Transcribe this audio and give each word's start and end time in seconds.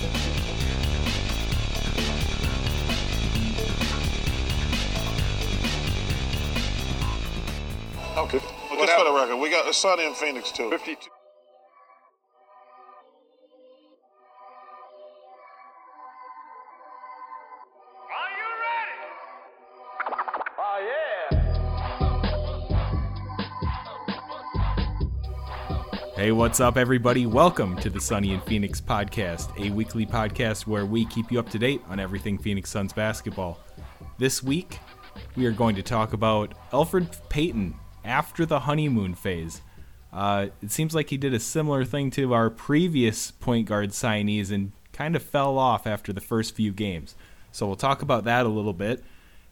Okay. 8.17 8.39
Well, 8.71 8.85
just 8.85 8.97
for 8.97 9.03
the 9.03 9.13
record, 9.13 9.35
we 9.35 9.49
got 9.49 9.67
a 9.67 9.73
Sunny 9.73 10.05
in 10.05 10.13
Phoenix 10.13 10.49
too. 10.53 10.69
52. 10.69 11.09
Hey, 26.29 26.33
what's 26.33 26.59
up, 26.59 26.77
everybody? 26.77 27.25
Welcome 27.25 27.75
to 27.77 27.89
the 27.89 27.99
Sunny 27.99 28.33
in 28.33 28.41
Phoenix 28.41 28.79
podcast, 28.79 29.49
a 29.59 29.71
weekly 29.71 30.05
podcast 30.05 30.67
where 30.67 30.85
we 30.85 31.05
keep 31.05 31.31
you 31.31 31.39
up 31.39 31.49
to 31.49 31.57
date 31.57 31.81
on 31.89 31.99
everything 31.99 32.37
Phoenix 32.37 32.69
Suns 32.69 32.93
basketball. 32.93 33.59
This 34.19 34.43
week, 34.43 34.77
we 35.35 35.47
are 35.47 35.51
going 35.51 35.75
to 35.75 35.81
talk 35.81 36.13
about 36.13 36.53
Elfrid 36.69 37.19
Payton 37.29 37.73
after 38.05 38.45
the 38.45 38.59
honeymoon 38.59 39.15
phase. 39.15 39.63
Uh, 40.13 40.49
it 40.61 40.69
seems 40.69 40.93
like 40.93 41.09
he 41.09 41.17
did 41.17 41.33
a 41.33 41.39
similar 41.39 41.83
thing 41.83 42.11
to 42.11 42.31
our 42.35 42.51
previous 42.51 43.31
point 43.31 43.67
guard 43.67 43.89
signees 43.89 44.51
and 44.51 44.71
kind 44.93 45.15
of 45.15 45.23
fell 45.23 45.57
off 45.57 45.87
after 45.87 46.13
the 46.13 46.21
first 46.21 46.53
few 46.53 46.71
games. 46.71 47.15
So 47.51 47.65
we'll 47.65 47.75
talk 47.75 48.03
about 48.03 48.25
that 48.25 48.45
a 48.45 48.49
little 48.49 48.73
bit. 48.73 49.03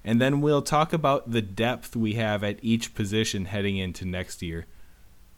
And 0.04 0.22
then 0.22 0.42
we'll 0.42 0.62
talk 0.62 0.94
about 0.94 1.32
the 1.32 1.42
depth 1.42 1.96
we 1.96 2.14
have 2.14 2.44
at 2.44 2.60
each 2.62 2.94
position 2.94 3.46
heading 3.46 3.78
into 3.78 4.06
next 4.06 4.44
year 4.44 4.68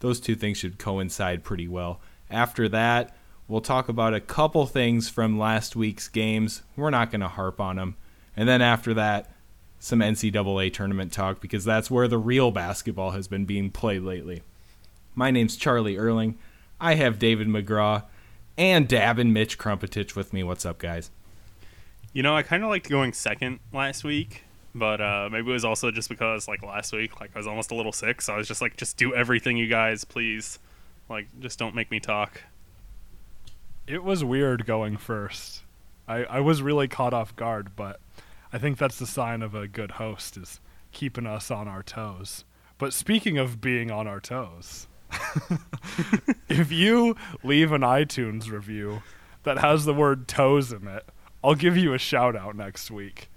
those 0.00 0.20
two 0.20 0.34
things 0.34 0.58
should 0.58 0.78
coincide 0.78 1.44
pretty 1.44 1.68
well. 1.68 2.00
After 2.30 2.68
that, 2.68 3.16
we'll 3.48 3.60
talk 3.60 3.88
about 3.88 4.14
a 4.14 4.20
couple 4.20 4.66
things 4.66 5.08
from 5.08 5.38
last 5.38 5.76
week's 5.76 6.08
games. 6.08 6.62
We're 6.76 6.90
not 6.90 7.10
going 7.10 7.20
to 7.20 7.28
harp 7.28 7.60
on 7.60 7.76
them. 7.76 7.96
And 8.36 8.48
then 8.48 8.62
after 8.62 8.94
that, 8.94 9.30
some 9.78 10.00
NCAA 10.00 10.72
tournament 10.72 11.12
talk 11.12 11.40
because 11.40 11.64
that's 11.64 11.90
where 11.90 12.08
the 12.08 12.18
real 12.18 12.50
basketball 12.50 13.12
has 13.12 13.28
been 13.28 13.46
being 13.46 13.70
played 13.70 14.02
lately. 14.02 14.42
My 15.14 15.30
name's 15.30 15.56
Charlie 15.56 15.96
Erling. 15.96 16.38
I 16.80 16.94
have 16.94 17.18
David 17.18 17.48
McGraw 17.48 18.04
and 18.56 18.86
Dab 18.86 19.18
and 19.18 19.32
Mitch 19.32 19.58
Krmpotich 19.58 20.14
with 20.14 20.32
me. 20.32 20.42
What's 20.42 20.66
up, 20.66 20.78
guys? 20.78 21.10
You 22.12 22.22
know, 22.22 22.36
I 22.36 22.42
kind 22.42 22.62
of 22.62 22.68
liked 22.68 22.88
going 22.88 23.12
second 23.12 23.60
last 23.72 24.04
week, 24.04 24.44
but 24.74 25.00
uh, 25.00 25.28
maybe 25.30 25.50
it 25.50 25.52
was 25.52 25.64
also 25.64 25.90
just 25.90 26.08
because 26.08 26.46
like 26.46 26.62
last 26.62 26.92
week, 26.92 27.20
like 27.20 27.30
I 27.34 27.38
was 27.38 27.46
almost 27.46 27.70
a 27.70 27.74
little 27.74 27.92
sick, 27.92 28.22
so 28.22 28.34
I 28.34 28.36
was 28.36 28.48
just 28.48 28.60
like, 28.60 28.76
just 28.76 28.96
do 28.96 29.14
everything, 29.14 29.56
you 29.56 29.66
guys, 29.66 30.04
please. 30.04 30.58
Like, 31.08 31.26
just 31.40 31.58
don't 31.58 31.74
make 31.74 31.90
me 31.90 31.98
talk. 31.98 32.42
It 33.86 34.04
was 34.04 34.22
weird 34.22 34.64
going 34.64 34.96
first. 34.96 35.62
I, 36.06 36.24
I 36.24 36.40
was 36.40 36.62
really 36.62 36.86
caught 36.86 37.12
off 37.12 37.34
guard, 37.34 37.74
but 37.74 38.00
I 38.52 38.58
think 38.58 38.78
that's 38.78 38.98
the 38.98 39.06
sign 39.06 39.42
of 39.42 39.54
a 39.54 39.66
good 39.66 39.92
host 39.92 40.36
is 40.36 40.60
keeping 40.92 41.26
us 41.26 41.50
on 41.50 41.68
our 41.68 41.82
toes. 41.82 42.44
But 42.78 42.92
speaking 42.92 43.38
of 43.38 43.60
being 43.60 43.90
on 43.90 44.06
our 44.06 44.20
toes, 44.20 44.86
if 46.48 46.70
you 46.70 47.16
leave 47.42 47.72
an 47.72 47.82
iTunes 47.82 48.50
review 48.50 49.02
that 49.42 49.58
has 49.58 49.84
the 49.84 49.94
word 49.94 50.28
toes 50.28 50.72
in 50.72 50.86
it, 50.86 51.08
I'll 51.42 51.54
give 51.54 51.76
you 51.76 51.92
a 51.94 51.98
shout 51.98 52.36
out 52.36 52.56
next 52.56 52.90
week. 52.90 53.30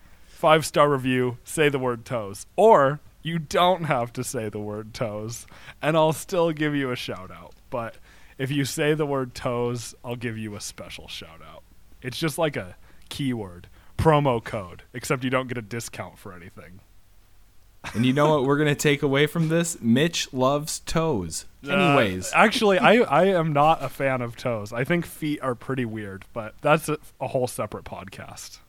Five 0.44 0.66
star 0.66 0.90
review, 0.90 1.38
say 1.46 1.70
the 1.70 1.80
word 1.80 2.04
toes. 2.04 2.48
Or 2.58 3.00
you 3.22 3.40
don't 3.40 3.86
have 3.86 4.12
to 4.12 4.26
say 4.26 4.50
the 4.50 4.60
word 4.60 4.94
toes, 4.94 5.48
and 5.82 5.96
I'll 5.96 6.12
still 6.12 6.52
give 6.52 6.76
you 6.76 6.92
a 6.92 6.98
shout 6.98 7.32
out. 7.32 7.54
But 7.70 7.96
if 8.38 8.52
you 8.52 8.66
say 8.66 8.94
the 8.94 9.06
word 9.06 9.36
toes, 9.36 9.96
I'll 10.04 10.18
give 10.18 10.38
you 10.38 10.54
a 10.58 10.60
special 10.60 11.08
shout 11.08 11.40
out. 11.42 11.64
It's 12.02 12.18
just 12.18 12.38
like 12.38 12.58
a 12.58 12.76
keyword, 13.08 13.68
promo 13.98 14.44
code, 14.44 14.84
except 14.94 15.24
you 15.24 15.30
don't 15.30 15.48
get 15.48 15.58
a 15.58 15.62
discount 15.62 16.18
for 16.20 16.34
anything. 16.34 16.82
And 17.94 18.06
you 18.06 18.12
know 18.12 18.30
what 18.36 18.44
we're 18.44 18.58
going 18.58 18.68
to 18.68 18.76
take 18.76 19.02
away 19.02 19.28
from 19.28 19.48
this? 19.48 19.80
Mitch 19.80 20.34
loves 20.34 20.80
toes. 20.80 21.46
Anyways, 21.64 22.34
Uh, 22.34 22.36
actually, 22.36 22.80
I, 22.80 22.96
I 22.96 23.26
am 23.28 23.54
not 23.54 23.82
a 23.82 23.88
fan 23.88 24.22
of 24.22 24.36
toes. 24.36 24.74
I 24.74 24.84
think 24.84 25.06
feet 25.06 25.42
are 25.42 25.56
pretty 25.56 25.86
weird, 25.86 26.26
but 26.34 26.54
that's 26.60 26.90
a, 26.90 26.98
a 27.22 27.30
whole 27.30 27.48
separate 27.48 27.86
podcast. 27.86 28.60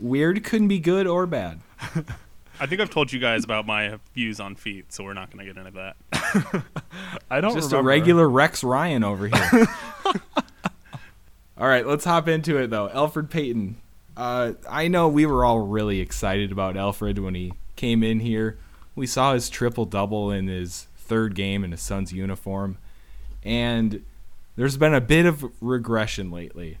Weird 0.00 0.44
couldn't 0.44 0.68
be 0.68 0.78
good 0.78 1.06
or 1.06 1.26
bad. 1.26 1.60
I 2.60 2.66
think 2.66 2.80
I've 2.80 2.90
told 2.90 3.12
you 3.12 3.20
guys 3.20 3.44
about 3.44 3.66
my 3.66 3.98
views 4.14 4.40
on 4.40 4.56
feet, 4.56 4.92
so 4.92 5.04
we're 5.04 5.14
not 5.14 5.30
going 5.30 5.46
to 5.46 5.52
get 5.52 5.64
into 5.64 5.94
that. 6.12 6.64
I 7.30 7.40
don't 7.40 7.54
know. 7.54 7.60
Just 7.60 7.72
a 7.72 7.76
remember. 7.76 7.88
regular 7.88 8.28
Rex 8.28 8.64
Ryan 8.64 9.04
over 9.04 9.28
here. 9.28 9.66
all 11.56 11.68
right, 11.68 11.86
let's 11.86 12.04
hop 12.04 12.26
into 12.26 12.56
it 12.58 12.70
though. 12.70 12.88
Elfrid 12.88 13.30
Payton. 13.30 13.76
Uh, 14.16 14.54
I 14.68 14.88
know 14.88 15.08
we 15.08 15.24
were 15.24 15.44
all 15.44 15.60
really 15.60 16.00
excited 16.00 16.50
about 16.50 16.74
Elfrid 16.74 17.20
when 17.20 17.36
he 17.36 17.52
came 17.76 18.02
in 18.02 18.18
here. 18.20 18.58
We 18.96 19.06
saw 19.06 19.34
his 19.34 19.48
triple 19.48 19.84
double 19.84 20.32
in 20.32 20.48
his 20.48 20.88
third 20.96 21.36
game 21.36 21.62
in 21.62 21.70
his 21.70 21.80
Suns 21.80 22.12
uniform, 22.12 22.78
and 23.44 24.04
there's 24.56 24.76
been 24.76 24.94
a 24.94 25.00
bit 25.00 25.26
of 25.26 25.48
regression 25.60 26.32
lately. 26.32 26.78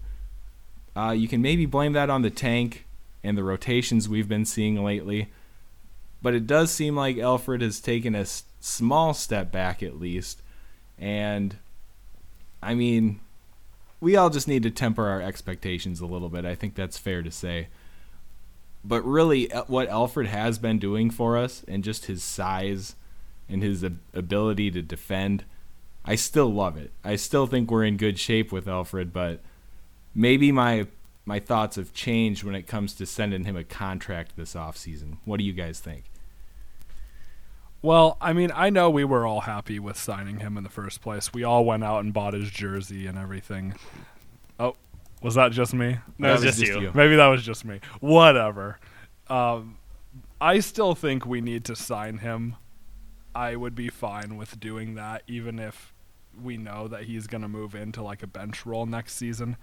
Uh, 0.96 1.12
you 1.12 1.28
can 1.28 1.40
maybe 1.40 1.64
blame 1.64 1.92
that 1.92 2.10
on 2.10 2.22
the 2.22 2.30
tank 2.30 2.87
and 3.22 3.36
the 3.36 3.44
rotations 3.44 4.08
we've 4.08 4.28
been 4.28 4.44
seeing 4.44 4.82
lately, 4.82 5.30
but 6.22 6.34
it 6.34 6.46
does 6.46 6.70
seem 6.70 6.96
like 6.96 7.16
Elfrid 7.16 7.60
has 7.60 7.80
taken 7.80 8.14
a 8.14 8.26
small 8.60 9.14
step 9.14 9.52
back 9.52 9.82
at 9.82 9.98
least. 9.98 10.42
And 10.98 11.56
I 12.62 12.74
mean, 12.74 13.20
we 14.00 14.16
all 14.16 14.30
just 14.30 14.48
need 14.48 14.62
to 14.64 14.70
temper 14.70 15.08
our 15.08 15.22
expectations 15.22 16.00
a 16.00 16.06
little 16.06 16.28
bit. 16.28 16.44
I 16.44 16.54
think 16.54 16.74
that's 16.74 16.98
fair 16.98 17.22
to 17.22 17.30
say. 17.30 17.68
But 18.84 19.04
really, 19.04 19.50
uh, 19.50 19.64
what 19.66 19.88
Elfrid 19.88 20.26
has 20.26 20.58
been 20.58 20.78
doing 20.78 21.10
for 21.10 21.36
us 21.36 21.64
and 21.66 21.82
just 21.82 22.06
his 22.06 22.22
size 22.22 22.94
and 23.48 23.62
his 23.62 23.82
ability 24.14 24.70
to 24.70 24.82
defend, 24.82 25.44
I 26.04 26.14
still 26.14 26.48
love 26.52 26.76
it. 26.76 26.92
I 27.04 27.16
still 27.16 27.46
think 27.46 27.70
we're 27.70 27.84
in 27.84 27.96
good 27.96 28.18
shape 28.18 28.52
with 28.52 28.66
Elfrid, 28.66 29.12
but 29.12 29.40
maybe 30.14 30.52
my 30.52 30.86
my 31.28 31.38
thoughts 31.38 31.76
have 31.76 31.92
changed 31.92 32.42
when 32.42 32.54
it 32.54 32.66
comes 32.66 32.94
to 32.94 33.04
sending 33.04 33.44
him 33.44 33.54
a 33.54 33.62
contract 33.62 34.34
this 34.34 34.54
offseason. 34.54 35.18
What 35.26 35.36
do 35.36 35.44
you 35.44 35.52
guys 35.52 35.78
think? 35.78 36.04
Well, 37.82 38.16
I 38.18 38.32
mean, 38.32 38.50
I 38.54 38.70
know 38.70 38.88
we 38.88 39.04
were 39.04 39.26
all 39.26 39.42
happy 39.42 39.78
with 39.78 39.98
signing 39.98 40.40
him 40.40 40.56
in 40.56 40.64
the 40.64 40.70
first 40.70 41.02
place. 41.02 41.34
We 41.34 41.44
all 41.44 41.66
went 41.66 41.84
out 41.84 42.02
and 42.02 42.14
bought 42.14 42.32
his 42.32 42.50
jersey 42.50 43.06
and 43.06 43.18
everything. 43.18 43.74
Oh, 44.58 44.74
was 45.22 45.34
that 45.34 45.52
just 45.52 45.74
me? 45.74 45.98
That 46.18 46.32
was 46.32 46.42
just 46.42 46.60
you. 46.60 46.90
Maybe 46.94 47.16
that 47.16 47.26
was 47.26 47.42
just 47.42 47.62
me. 47.62 47.80
Whatever. 48.00 48.78
Um, 49.28 49.76
I 50.40 50.60
still 50.60 50.94
think 50.94 51.26
we 51.26 51.42
need 51.42 51.66
to 51.66 51.76
sign 51.76 52.18
him. 52.18 52.56
I 53.34 53.54
would 53.54 53.74
be 53.74 53.90
fine 53.90 54.38
with 54.38 54.58
doing 54.58 54.94
that, 54.94 55.24
even 55.28 55.58
if 55.58 55.92
we 56.42 56.56
know 56.56 56.88
that 56.88 57.04
he's 57.04 57.26
going 57.26 57.42
to 57.42 57.48
move 57.48 57.74
into 57.74 58.02
like 58.02 58.22
a 58.22 58.26
bench 58.26 58.64
role 58.64 58.86
next 58.86 59.14
season. 59.16 59.58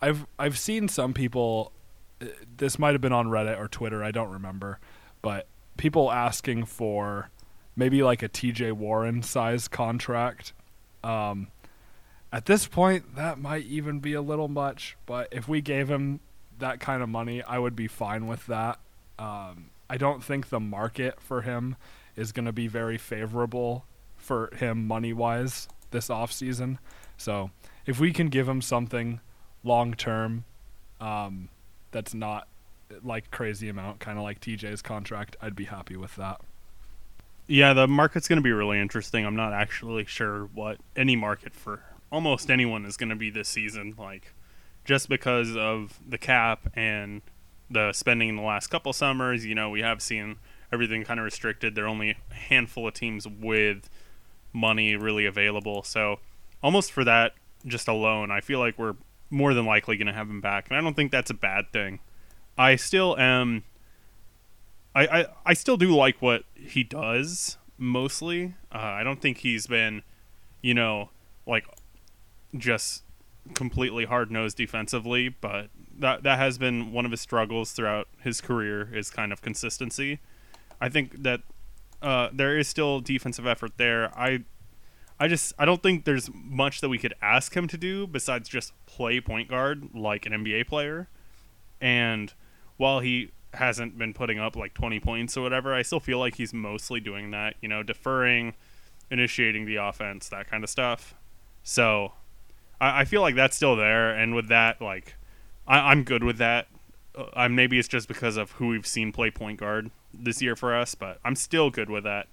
I've 0.00 0.26
I've 0.38 0.58
seen 0.58 0.88
some 0.88 1.12
people. 1.14 1.72
uh, 2.20 2.26
This 2.56 2.78
might 2.78 2.92
have 2.92 3.00
been 3.00 3.12
on 3.12 3.26
Reddit 3.28 3.58
or 3.58 3.68
Twitter. 3.68 4.02
I 4.02 4.10
don't 4.10 4.30
remember, 4.30 4.78
but 5.22 5.46
people 5.76 6.10
asking 6.10 6.64
for 6.64 7.30
maybe 7.76 8.02
like 8.02 8.22
a 8.22 8.28
TJ 8.28 8.72
Warren 8.72 9.22
size 9.22 9.68
contract. 9.68 10.52
Um, 11.04 11.48
at 12.32 12.46
this 12.46 12.66
point, 12.66 13.16
that 13.16 13.38
might 13.38 13.64
even 13.66 14.00
be 14.00 14.12
a 14.12 14.20
little 14.20 14.48
much, 14.48 14.96
but 15.06 15.28
if 15.30 15.48
we 15.48 15.60
gave 15.62 15.88
him 15.88 16.20
that 16.58 16.80
kind 16.80 17.02
of 17.02 17.08
money, 17.08 17.42
I 17.42 17.58
would 17.58 17.74
be 17.76 17.86
fine 17.86 18.26
with 18.26 18.44
that. 18.46 18.78
Um, 19.18 19.70
I 19.88 19.96
don't 19.96 20.22
think 20.22 20.48
the 20.50 20.60
market 20.60 21.20
for 21.20 21.42
him 21.42 21.76
is 22.16 22.32
going 22.32 22.44
to 22.44 22.52
be 22.52 22.66
very 22.66 22.98
favorable 22.98 23.86
for 24.16 24.50
him 24.56 24.86
money 24.86 25.12
wise 25.12 25.68
this 25.90 26.08
offseason. 26.08 26.78
So 27.16 27.50
if 27.86 27.98
we 27.98 28.12
can 28.12 28.28
give 28.28 28.46
him 28.48 28.60
something 28.60 29.20
long 29.64 29.94
term 29.94 30.44
um, 31.00 31.48
that's 31.90 32.14
not 32.14 32.48
like 33.02 33.30
crazy 33.30 33.68
amount, 33.68 34.00
kind 34.00 34.18
of 34.18 34.24
like 34.24 34.40
TJ's 34.40 34.82
contract, 34.82 35.36
I'd 35.40 35.56
be 35.56 35.64
happy 35.64 35.96
with 35.96 36.16
that. 36.16 36.40
Yeah, 37.46 37.72
the 37.72 37.88
market's 37.88 38.28
going 38.28 38.38
to 38.38 38.42
be 38.42 38.52
really 38.52 38.78
interesting. 38.78 39.24
I'm 39.24 39.36
not 39.36 39.52
actually 39.52 40.04
sure 40.04 40.44
what 40.54 40.78
any 40.96 41.16
market 41.16 41.54
for 41.54 41.82
almost 42.12 42.50
anyone 42.50 42.84
is 42.84 42.96
going 42.96 43.08
to 43.08 43.16
be 43.16 43.30
this 43.30 43.48
season. 43.48 43.94
Like, 43.98 44.34
just 44.84 45.08
because 45.08 45.56
of 45.56 45.98
the 46.06 46.18
cap 46.18 46.70
and 46.74 47.22
the 47.70 47.92
spending 47.92 48.30
in 48.30 48.36
the 48.36 48.42
last 48.42 48.68
couple 48.68 48.92
summers, 48.92 49.46
you 49.46 49.54
know, 49.54 49.70
we 49.70 49.80
have 49.80 50.02
seen 50.02 50.36
everything 50.72 51.04
kind 51.04 51.20
of 51.20 51.24
restricted. 51.24 51.74
There 51.74 51.84
are 51.84 51.88
only 51.88 52.10
a 52.10 52.34
handful 52.34 52.86
of 52.86 52.94
teams 52.94 53.26
with 53.26 53.88
money 54.52 54.96
really 54.96 55.24
available. 55.24 55.82
So, 55.82 56.20
almost 56.62 56.92
for 56.92 57.04
that, 57.04 57.32
just 57.66 57.88
alone, 57.88 58.30
I 58.30 58.40
feel 58.40 58.58
like 58.58 58.78
we're 58.78 58.96
more 59.30 59.54
than 59.54 59.66
likely 59.66 59.96
going 59.96 60.06
to 60.06 60.12
have 60.12 60.28
him 60.28 60.40
back, 60.40 60.68
and 60.68 60.76
I 60.76 60.80
don't 60.80 60.94
think 60.94 61.12
that's 61.12 61.30
a 61.30 61.34
bad 61.34 61.72
thing. 61.72 62.00
I 62.56 62.76
still 62.76 63.16
am. 63.18 63.64
I, 64.94 65.06
I, 65.06 65.26
I 65.46 65.54
still 65.54 65.76
do 65.76 65.94
like 65.94 66.20
what 66.20 66.44
he 66.54 66.82
does 66.82 67.56
mostly. 67.76 68.54
Uh, 68.72 68.78
I 68.78 69.04
don't 69.04 69.20
think 69.20 69.38
he's 69.38 69.66
been, 69.66 70.02
you 70.60 70.74
know, 70.74 71.10
like 71.46 71.66
just 72.56 73.04
completely 73.54 74.04
hard 74.04 74.30
nosed 74.30 74.56
defensively, 74.56 75.28
but 75.28 75.68
that 75.98 76.22
that 76.22 76.38
has 76.38 76.58
been 76.58 76.92
one 76.92 77.04
of 77.04 77.10
his 77.10 77.20
struggles 77.20 77.72
throughout 77.72 78.08
his 78.20 78.40
career 78.40 78.88
is 78.94 79.10
kind 79.10 79.32
of 79.32 79.42
consistency. 79.42 80.18
I 80.80 80.88
think 80.88 81.22
that 81.22 81.42
uh, 82.02 82.28
there 82.32 82.58
is 82.58 82.68
still 82.68 83.00
defensive 83.00 83.46
effort 83.46 83.72
there. 83.76 84.16
I 84.18 84.44
I 85.20 85.28
just 85.28 85.52
I 85.58 85.64
don't 85.64 85.82
think 85.82 86.04
there's 86.04 86.30
much 86.32 86.80
that 86.80 86.88
we 86.88 86.98
could 86.98 87.14
ask 87.20 87.56
him 87.56 87.66
to 87.68 87.76
do 87.76 88.06
besides 88.06 88.48
just 88.48 88.72
play 88.86 89.20
point 89.20 89.48
guard 89.48 89.94
like 89.94 90.26
an 90.26 90.32
NBA 90.32 90.68
player. 90.68 91.08
And 91.80 92.32
while 92.76 93.00
he 93.00 93.30
hasn't 93.54 93.98
been 93.98 94.14
putting 94.14 94.38
up 94.38 94.56
like 94.56 94.74
20 94.74 95.00
points 95.00 95.36
or 95.36 95.42
whatever, 95.42 95.74
I 95.74 95.82
still 95.82 96.00
feel 96.00 96.18
like 96.18 96.36
he's 96.36 96.54
mostly 96.54 97.00
doing 97.00 97.30
that, 97.32 97.54
you 97.60 97.68
know, 97.68 97.82
deferring, 97.82 98.54
initiating 99.10 99.66
the 99.66 99.76
offense, 99.76 100.28
that 100.28 100.48
kind 100.48 100.62
of 100.62 100.70
stuff. 100.70 101.14
So 101.62 102.12
I, 102.80 103.00
I 103.00 103.04
feel 103.04 103.20
like 103.20 103.34
that's 103.34 103.56
still 103.56 103.76
there, 103.76 104.10
and 104.10 104.34
with 104.34 104.48
that, 104.48 104.80
like 104.80 105.14
I, 105.66 105.90
I'm 105.90 106.04
good 106.04 106.22
with 106.22 106.38
that. 106.38 106.68
Uh, 107.34 107.48
maybe 107.48 107.78
it's 107.78 107.88
just 107.88 108.06
because 108.06 108.36
of 108.36 108.52
who 108.52 108.68
we've 108.68 108.86
seen 108.86 109.10
play 109.10 109.30
point 109.30 109.58
guard 109.58 109.90
this 110.14 110.40
year 110.40 110.54
for 110.54 110.76
us, 110.76 110.94
but 110.94 111.18
I'm 111.24 111.34
still 111.34 111.70
good 111.70 111.90
with 111.90 112.04
that, 112.04 112.28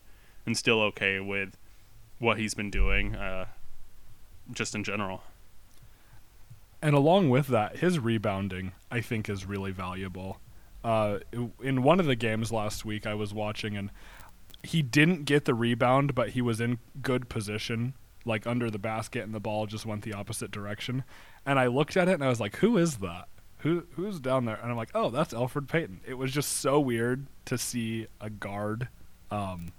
and 0.46 0.56
still 0.56 0.82
okay 0.84 1.20
with 1.20 1.58
what 2.20 2.38
he's 2.38 2.54
been 2.54 2.70
doing, 2.70 3.16
uh, 3.16 3.46
just 4.52 4.76
in 4.76 4.84
general. 4.84 5.24
And 6.82 6.96
along 6.96 7.30
with 7.30 7.48
that, 7.48 7.78
his 7.78 8.00
rebounding, 8.00 8.74
I 8.92 9.02
think, 9.02 9.28
is 9.30 9.46
really 9.46 9.72
valuable. 9.72 10.40
Uh, 10.84 11.20
in 11.62 11.82
one 11.82 12.00
of 12.00 12.06
the 12.06 12.16
games 12.16 12.52
last 12.52 12.86
week, 12.86 13.08
I 13.08 13.16
was 13.16 13.34
watching, 13.34 13.76
and 13.76 13.90
he 14.62 14.82
didn't 14.82 15.24
get 15.24 15.46
the 15.46 15.56
rebound, 15.56 16.14
but 16.14 16.30
he 16.30 16.42
was 16.42 16.62
in 16.62 16.78
good 17.02 17.28
position, 17.28 17.96
like 18.24 18.46
under 18.46 18.70
the 18.70 18.78
basket, 18.78 19.24
and 19.24 19.34
the 19.34 19.40
ball 19.40 19.66
just 19.66 19.86
went 19.86 20.04
the 20.04 20.14
opposite 20.14 20.52
direction. 20.52 21.04
And 21.46 21.58
I 21.58 21.68
looked 21.68 21.98
at 21.98 22.08
it, 22.08 22.14
and 22.14 22.24
I 22.24 22.30
was 22.30 22.40
like, 22.40 22.58
"Who 22.58 22.78
is 22.78 22.98
that? 22.98 23.30
Who 23.60 23.88
who's 23.94 24.20
down 24.20 24.46
there?" 24.46 24.60
And 24.62 24.70
I'm 24.70 24.78
like, 24.78 24.92
"Oh, 24.94 25.10
that's 25.10 25.34
Elfrid 25.34 25.68
Payton." 25.68 26.02
It 26.06 26.16
was 26.16 26.32
just 26.32 26.52
so 26.54 26.80
weird 26.80 27.26
to 27.46 27.58
see 27.58 28.06
a 28.22 28.30
guard 28.30 28.90
um, 29.32 29.70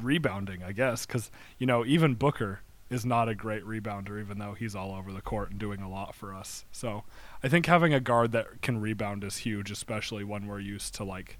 rebounding, 0.00 0.62
I 0.62 0.72
guess, 0.72 1.06
because 1.06 1.30
you 1.58 1.66
know 1.66 1.84
even 1.84 2.14
Booker 2.14 2.60
is 2.90 3.04
not 3.04 3.28
a 3.28 3.34
great 3.34 3.64
rebounder, 3.64 4.20
even 4.20 4.38
though 4.38 4.54
he's 4.54 4.74
all 4.74 4.94
over 4.94 5.12
the 5.12 5.20
court 5.20 5.50
and 5.50 5.58
doing 5.58 5.80
a 5.80 5.90
lot 5.90 6.14
for 6.14 6.34
us. 6.34 6.64
So 6.72 7.04
I 7.42 7.48
think 7.48 7.66
having 7.66 7.92
a 7.92 8.00
guard 8.00 8.32
that 8.32 8.62
can 8.62 8.80
rebound 8.80 9.24
is 9.24 9.38
huge, 9.38 9.70
especially 9.70 10.24
when 10.24 10.46
we're 10.46 10.60
used 10.60 10.94
to 10.94 11.04
like 11.04 11.38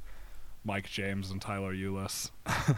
Mike 0.64 0.88
James 0.90 1.30
and 1.30 1.40
Tyler 1.40 1.74
Ulis. 1.74 2.30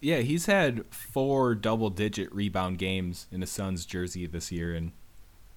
yeah, 0.00 0.18
he's 0.18 0.46
had 0.46 0.84
four 0.90 1.54
double-digit 1.54 2.32
rebound 2.34 2.78
games 2.78 3.26
in 3.32 3.42
a 3.42 3.46
Suns 3.46 3.86
jersey 3.86 4.26
this 4.26 4.52
year, 4.52 4.74
and 4.74 4.92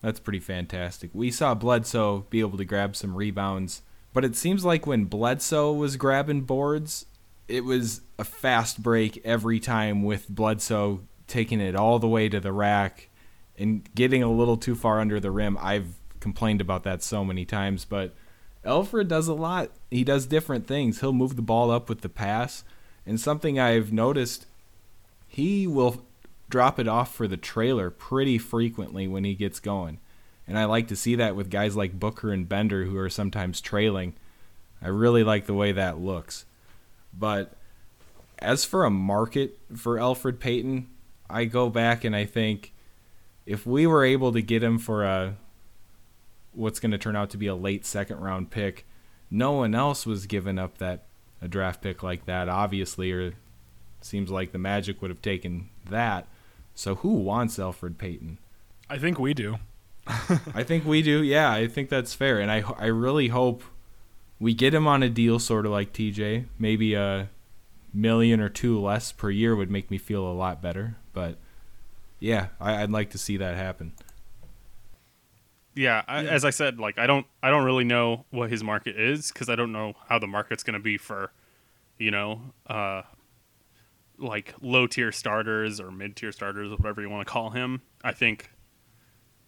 that's 0.02 0.20
pretty 0.20 0.40
fantastic. 0.40 1.10
We 1.14 1.30
saw 1.30 1.54
Bledsoe 1.54 2.26
be 2.30 2.40
able 2.40 2.58
to 2.58 2.66
grab 2.66 2.96
some 2.96 3.16
rebounds, 3.16 3.82
but 4.14 4.24
it 4.24 4.38
seems 4.38 4.64
like 4.64 4.88
when 4.88 5.06
Bledsoe 5.06 5.74
was 5.74 5.98
grabbing 5.98 6.42
boards, 6.42 7.06
it 7.50 7.66
was 7.66 8.02
a 8.18 8.24
fast 8.24 8.82
break 8.82 9.20
every 9.26 9.60
time 9.60 10.04
with 10.04 10.30
Bledsoe 10.30 11.02
taking 11.28 11.60
it 11.60 11.76
all 11.76 12.00
the 12.00 12.08
way 12.08 12.30
to 12.30 12.40
the 12.40 12.52
rack 12.52 13.10
and 13.58 13.88
getting 13.96 14.24
a 14.24 14.32
little 14.32 14.58
too 14.58 14.76
far 14.76 15.00
under 15.00 15.20
the 15.20 15.32
rim. 15.32 15.58
I've 15.60 15.96
complained 16.20 16.62
about 16.62 16.84
that 16.84 17.02
so 17.04 17.26
many 17.26 17.46
times, 17.46 17.86
but 17.86 18.14
Elfrid 18.64 19.08
does 19.08 19.28
a 19.28 19.34
lot. 19.34 19.72
He 19.90 20.04
does 20.04 20.26
different 20.26 20.68
things. 20.68 21.00
He'll 21.00 21.14
move 21.14 21.36
the 21.36 21.42
ball 21.42 21.72
up 21.72 21.90
with 21.90 22.02
the 22.02 22.10
pass, 22.10 22.64
and 23.06 23.20
something 23.20 23.60
I've 23.60 23.92
noticed, 23.92 24.46
he 25.28 25.66
will 25.66 26.06
drop 26.50 26.80
it 26.80 26.88
off 26.88 27.14
for 27.14 27.28
the 27.28 27.38
trailer 27.38 27.90
pretty 27.90 28.38
frequently 28.38 29.08
when 29.08 29.24
he 29.24 29.36
gets 29.36 29.60
going. 29.60 30.00
And 30.48 30.58
I 30.58 30.66
like 30.66 30.88
to 30.88 30.96
see 30.96 31.16
that 31.16 31.36
with 31.36 31.52
guys 31.52 31.76
like 31.76 32.00
Booker 32.00 32.32
and 32.32 32.50
Bender 32.50 32.86
who 32.86 32.98
are 32.98 33.10
sometimes 33.10 33.62
trailing. 33.62 34.14
I 34.82 34.88
really 34.88 35.24
like 35.24 35.46
the 35.46 35.54
way 35.54 35.72
that 35.72 36.00
looks. 36.00 36.46
But 37.14 37.54
as 38.40 38.66
for 38.66 38.86
a 38.86 38.90
market 38.90 39.58
for 39.76 39.98
Elfrid 39.98 40.40
Payton, 40.40 40.88
I 41.30 41.46
go 41.46 41.70
back 41.70 42.04
and 42.04 42.16
I 42.16 42.26
think 42.26 42.74
if 43.46 43.66
we 43.66 43.86
were 43.88 44.04
able 44.04 44.32
to 44.32 44.42
get 44.42 44.64
him 44.64 44.78
for 44.78 45.04
a 45.04 45.36
what's 46.54 46.80
going 46.80 46.92
to 46.92 46.98
turn 46.98 47.16
out 47.16 47.30
to 47.32 47.38
be 47.38 47.48
a 47.48 47.56
late 47.56 47.86
second 47.86 48.20
round 48.20 48.50
pick, 48.50 48.86
no 49.30 49.52
one 49.52 49.76
else 49.76 50.06
was 50.06 50.26
giving 50.26 50.58
up 50.58 50.78
that 50.80 51.06
a 51.42 51.48
draft 51.48 51.82
pick 51.82 52.04
like 52.04 52.26
that, 52.26 52.50
obviously, 52.50 53.12
or 53.12 53.34
seems 54.02 54.30
like 54.30 54.52
the 54.52 54.58
Magic 54.58 55.02
would 55.02 55.10
have 55.10 55.22
taken 55.22 55.70
that. 55.90 56.28
So 56.74 56.96
who 56.96 57.14
wants 57.14 57.58
Elfrid 57.58 57.98
Payton? 57.98 58.40
I 58.90 58.98
think 58.98 59.20
we 59.20 59.34
do. 59.34 59.58
I 60.08 60.64
think 60.64 60.86
we 60.86 61.02
do. 61.02 61.22
Yeah, 61.24 61.52
I 61.52 61.68
think 61.68 61.90
that's 61.90 62.14
fair, 62.14 62.40
and 62.40 62.52
I 62.52 62.64
I 62.78 62.88
really 62.88 63.28
hope 63.28 63.64
we 64.40 64.54
get 64.54 64.74
him 64.74 64.88
on 64.88 65.04
a 65.04 65.10
deal, 65.10 65.40
sort 65.40 65.66
of 65.66 65.72
like 65.72 65.94
TJ. 65.94 66.46
Maybe 66.58 66.94
a 66.94 67.30
million 67.94 68.40
or 68.40 68.50
two 68.50 68.80
less 68.80 69.12
per 69.12 69.30
year 69.30 69.56
would 69.56 69.70
make 69.70 69.92
me 69.92 69.98
feel 69.98 70.26
a 70.26 70.34
lot 70.34 70.62
better. 70.62 70.96
But 71.14 71.38
yeah, 72.20 72.48
I, 72.60 72.82
would 72.82 72.92
like 72.92 73.10
to 73.12 73.18
see 73.18 73.38
that 73.38 73.58
happen. 73.58 73.94
Yeah, 75.76 76.04
I, 76.08 76.26
as 76.26 76.44
I 76.44 76.50
said, 76.50 76.80
like 76.80 76.98
I 76.98 77.08
don't, 77.08 77.26
I 77.44 77.50
don't 77.50 77.64
really 77.64 77.84
know 77.84 78.26
what 78.32 78.50
his 78.50 78.64
market 78.64 79.00
is 79.00 79.32
because 79.32 79.50
I 79.50 79.56
don't 79.56 79.72
know 79.72 79.94
how 80.08 80.20
the 80.20 80.28
market's 80.28 80.64
going 80.64 80.74
to 80.74 80.80
be 80.84 80.98
for, 80.98 81.32
you 81.98 82.12
know, 82.12 82.42
uh, 82.68 83.04
like 84.18 84.54
low 84.62 84.88
tier 84.88 85.12
starters 85.12 85.80
or 85.80 85.92
mid 85.92 86.16
tier 86.16 86.32
starters, 86.32 86.72
or 86.72 86.76
whatever 86.76 87.02
you 87.02 87.10
want 87.10 87.26
to 87.26 87.32
call 87.32 87.52
him. 87.52 87.82
I 88.04 88.12
think 88.12 88.52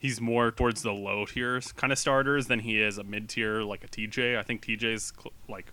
he's 0.01 0.19
more 0.19 0.49
towards 0.49 0.81
the 0.81 0.91
low 0.91 1.25
tiers 1.27 1.71
kind 1.73 1.93
of 1.93 1.99
starters 1.99 2.47
than 2.47 2.59
he 2.59 2.81
is 2.81 2.97
a 2.97 3.03
mid 3.03 3.29
tier 3.29 3.61
like 3.61 3.83
a 3.83 3.87
TJ. 3.87 4.35
I 4.35 4.41
think 4.41 4.65
TJ's 4.65 5.13
cl- 5.15 5.31
like 5.47 5.71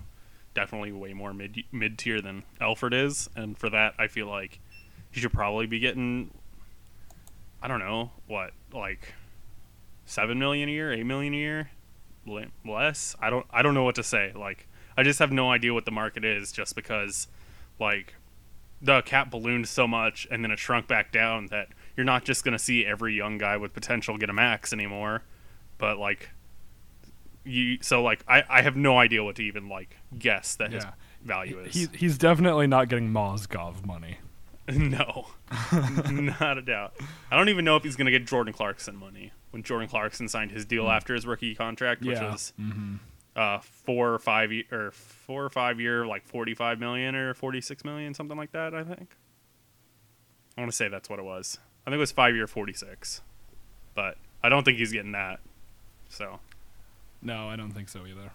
definitely 0.53 0.93
way 0.93 1.15
more 1.15 1.33
mid 1.33 1.65
mid 1.73 1.99
tier 1.99 2.21
than 2.21 2.45
Elfrid 2.61 2.93
is, 2.93 3.31
and 3.35 3.57
for 3.57 3.71
that, 3.71 3.95
I 3.99 4.07
feel 4.07 4.27
like 4.27 4.61
he 5.11 5.19
should 5.19 5.33
probably 5.33 5.67
be 5.67 5.79
getting 5.81 6.31
I 7.62 7.69
don't 7.69 7.81
know 7.81 8.12
what 8.26 8.52
like 8.73 9.14
seven 10.05 10.38
million 10.38 10.69
a 10.69 10.73
year, 10.73 10.93
eight 10.93 11.07
million 11.07 11.33
a 11.33 11.38
year, 11.38 11.71
less. 12.67 13.17
I 13.21 13.31
don't 13.31 13.47
I 13.50 13.62
don't 13.62 13.75
know 13.75 13.85
what 13.85 13.95
to 13.95 14.02
say. 14.02 14.33
Like 14.37 14.69
I 14.95 15.02
just 15.05 15.19
have 15.21 15.33
no 15.33 15.50
idea 15.50 15.73
what 15.73 15.87
the 15.87 15.91
market 15.91 16.25
is, 16.25 16.52
just 16.52 16.76
because 16.76 17.29
like 17.81 18.14
the 18.83 19.00
cap 19.02 19.31
ballooned 19.31 19.67
so 19.69 19.88
much 19.88 20.29
and 20.31 20.45
then 20.45 20.50
it 20.50 20.59
shrunk 20.59 20.87
back 20.87 21.11
down 21.11 21.47
that 21.47 21.69
you're 21.99 22.05
not 22.05 22.25
just 22.25 22.45
gonna 22.45 22.61
see 22.61 22.87
every 22.87 23.12
young 23.12 23.38
guy 23.38 23.57
with 23.57 23.75
potential 23.75 24.17
get 24.17 24.31
a 24.31 24.33
max 24.33 24.73
anymore, 24.73 25.25
but 25.78 25.99
like 25.99 26.31
you 27.45 27.78
so 27.83 28.05
like 28.05 28.25
I 28.28 28.45
I 28.49 28.62
have 28.62 28.76
no 28.76 28.99
idea 28.99 29.25
what 29.25 29.35
to 29.37 29.43
even 29.43 29.69
like 29.69 29.97
guess 30.17 30.55
that 30.57 30.71
yeah. 30.71 30.76
his 30.76 30.87
value 31.25 31.59
is. 31.59 31.75
He, 31.75 31.88
he's 31.93 32.17
definitely 32.17 32.69
not 32.69 32.88
getting 32.88 33.11
Mozgov 33.11 33.85
money. 33.85 34.19
No, 34.71 35.28
not 36.12 36.59
a 36.59 36.62
doubt. 36.62 36.93
I 37.31 37.38
don't 37.38 37.49
even 37.49 37.64
know 37.64 37.76
if 37.76 37.83
he's 37.83 37.97
going 37.97 38.05
to 38.05 38.11
get 38.11 38.26
Jordan 38.26 38.52
Clarkson 38.52 38.97
money 38.97 39.33
when 39.50 39.62
Jordan 39.62 39.88
Clarkson 39.88 40.28
signed 40.28 40.50
his 40.50 40.67
deal 40.67 40.85
mm. 40.85 40.95
after 40.95 41.14
his 41.14 41.26
rookie 41.26 41.55
contract, 41.55 42.02
which 42.02 42.19
yeah. 42.19 42.31
was 42.31 42.52
mm-hmm. 42.61 42.97
uh, 43.35 43.61
four 43.61 44.12
or 44.12 44.19
five 44.19 44.52
year, 44.52 44.64
or 44.71 44.90
four 44.90 45.43
or 45.43 45.49
five 45.49 45.81
year, 45.81 46.07
like 46.07 46.26
forty 46.26 46.52
five 46.52 46.78
million 46.78 47.14
or 47.14 47.33
forty 47.33 47.62
six 47.62 47.83
million, 47.83 48.12
something 48.12 48.37
like 48.37 48.52
that. 48.52 48.75
I 48.75 48.85
think. 48.85 49.17
I 50.59 50.61
want 50.61 50.71
to 50.71 50.76
say 50.76 50.88
that's 50.88 51.09
what 51.09 51.19
it 51.19 51.25
was. 51.25 51.59
I 51.88 51.90
think 51.90 51.99
it 51.99 52.00
was 52.00 52.12
five 52.12 52.35
year 52.35 52.47
forty 52.47 52.73
six, 52.73 53.23
but 53.95 54.16
I 54.42 54.49
don't 54.49 54.64
think 54.64 54.78
he's 54.78 54.92
getting 54.92 55.12
that. 55.12 55.40
So. 56.09 56.40
No, 57.21 57.49
I 57.49 57.57
don't 57.57 57.73
think 57.73 57.88
so 57.88 58.07
either. 58.07 58.30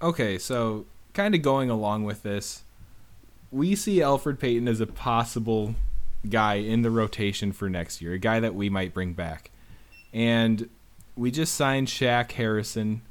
Okay, 0.00 0.38
so 0.38 0.86
kind 1.12 1.34
of 1.34 1.42
going 1.42 1.70
along 1.70 2.04
with 2.04 2.22
this 2.22 2.62
we 3.52 3.76
see 3.76 3.98
Elfrid 3.98 4.38
Payton 4.40 4.66
as 4.66 4.80
a 4.80 4.86
possible 4.86 5.74
guy 6.28 6.54
in 6.54 6.82
the 6.82 6.90
rotation 6.90 7.52
for 7.52 7.68
next 7.68 8.00
year, 8.00 8.14
a 8.14 8.18
guy 8.18 8.40
that 8.40 8.54
we 8.54 8.70
might 8.70 8.94
bring 8.94 9.12
back. 9.12 9.50
And 10.12 10.68
we 11.16 11.30
just 11.30 11.54
signed 11.54 11.88
Shaq 11.88 12.32
Harrison 12.32 13.02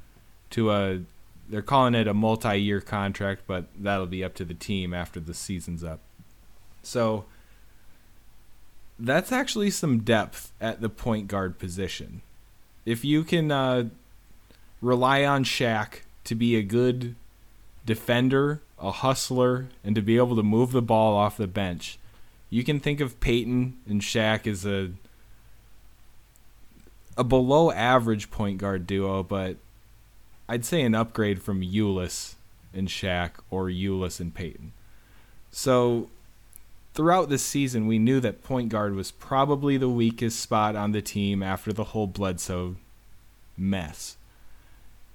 to 0.50 0.71
a 0.71 1.01
they're 1.47 1.61
calling 1.61 1.95
it 1.95 2.07
a 2.07 2.13
multi-year 2.13 2.79
contract, 2.79 3.41
but 3.45 3.65
that'll 3.77 4.05
be 4.07 4.23
up 4.23 4.33
to 4.35 4.45
the 4.45 4.53
team 4.53 4.93
after 4.93 5.19
the 5.19 5.33
season's 5.33 5.83
up. 5.83 6.00
So 6.81 7.25
that's 9.05 9.31
actually 9.31 9.70
some 9.72 10.00
depth 10.00 10.51
at 10.62 10.81
the 10.81 10.89
point 10.89 11.27
guard 11.27 11.60
position. 11.60 12.22
If 12.86 13.05
you 13.05 13.24
can 13.24 13.51
uh, 13.51 13.89
rely 14.81 15.24
on 15.25 15.43
Shaq 15.43 16.01
to 16.24 16.36
be 16.36 16.55
a 16.55 16.63
good 16.63 17.15
defender 17.86 18.62
a 18.81 18.91
hustler, 18.91 19.67
and 19.84 19.96
to 19.96 20.01
be 20.01 20.17
able 20.17 20.36
to 20.36 20.43
move 20.43 20.72
the 20.72 20.81
ball 20.81 21.15
off 21.15 21.38
the 21.38 21.48
bench. 21.48 22.00
You 22.50 22.63
can 22.63 22.79
think 22.79 23.00
of 23.00 23.20
Payton 23.20 23.77
and 23.88 24.01
Shaq 24.01 24.48
as 24.48 24.65
a 24.65 24.91
a 27.17 27.24
below 27.24 27.72
average 27.72 28.31
point 28.31 28.58
guard 28.58 28.88
duo, 28.88 29.22
but 29.22 29.58
I'd 30.50 30.65
say 30.65 30.81
an 30.81 30.96
upgrade 30.96 31.41
from 31.41 31.62
Ulis 31.62 32.36
and 32.74 32.88
Shaq 32.88 33.31
or 33.51 33.65
Ulis 33.65 34.20
and 34.20 34.34
Payton. 34.34 34.72
So 35.51 36.10
throughout 36.93 37.29
this 37.29 37.43
season, 37.43 37.88
we 37.88 38.00
knew 38.00 38.19
that 38.19 38.43
point 38.43 38.69
guard 38.69 38.95
was 38.95 39.12
probably 39.12 39.77
the 39.77 39.89
weakest 39.89 40.39
spot 40.39 40.75
on 40.75 40.91
the 40.91 41.01
team 41.01 41.41
after 41.41 41.71
the 41.71 41.86
whole 41.86 42.07
Bledsoe 42.07 42.75
mess. 43.57 44.17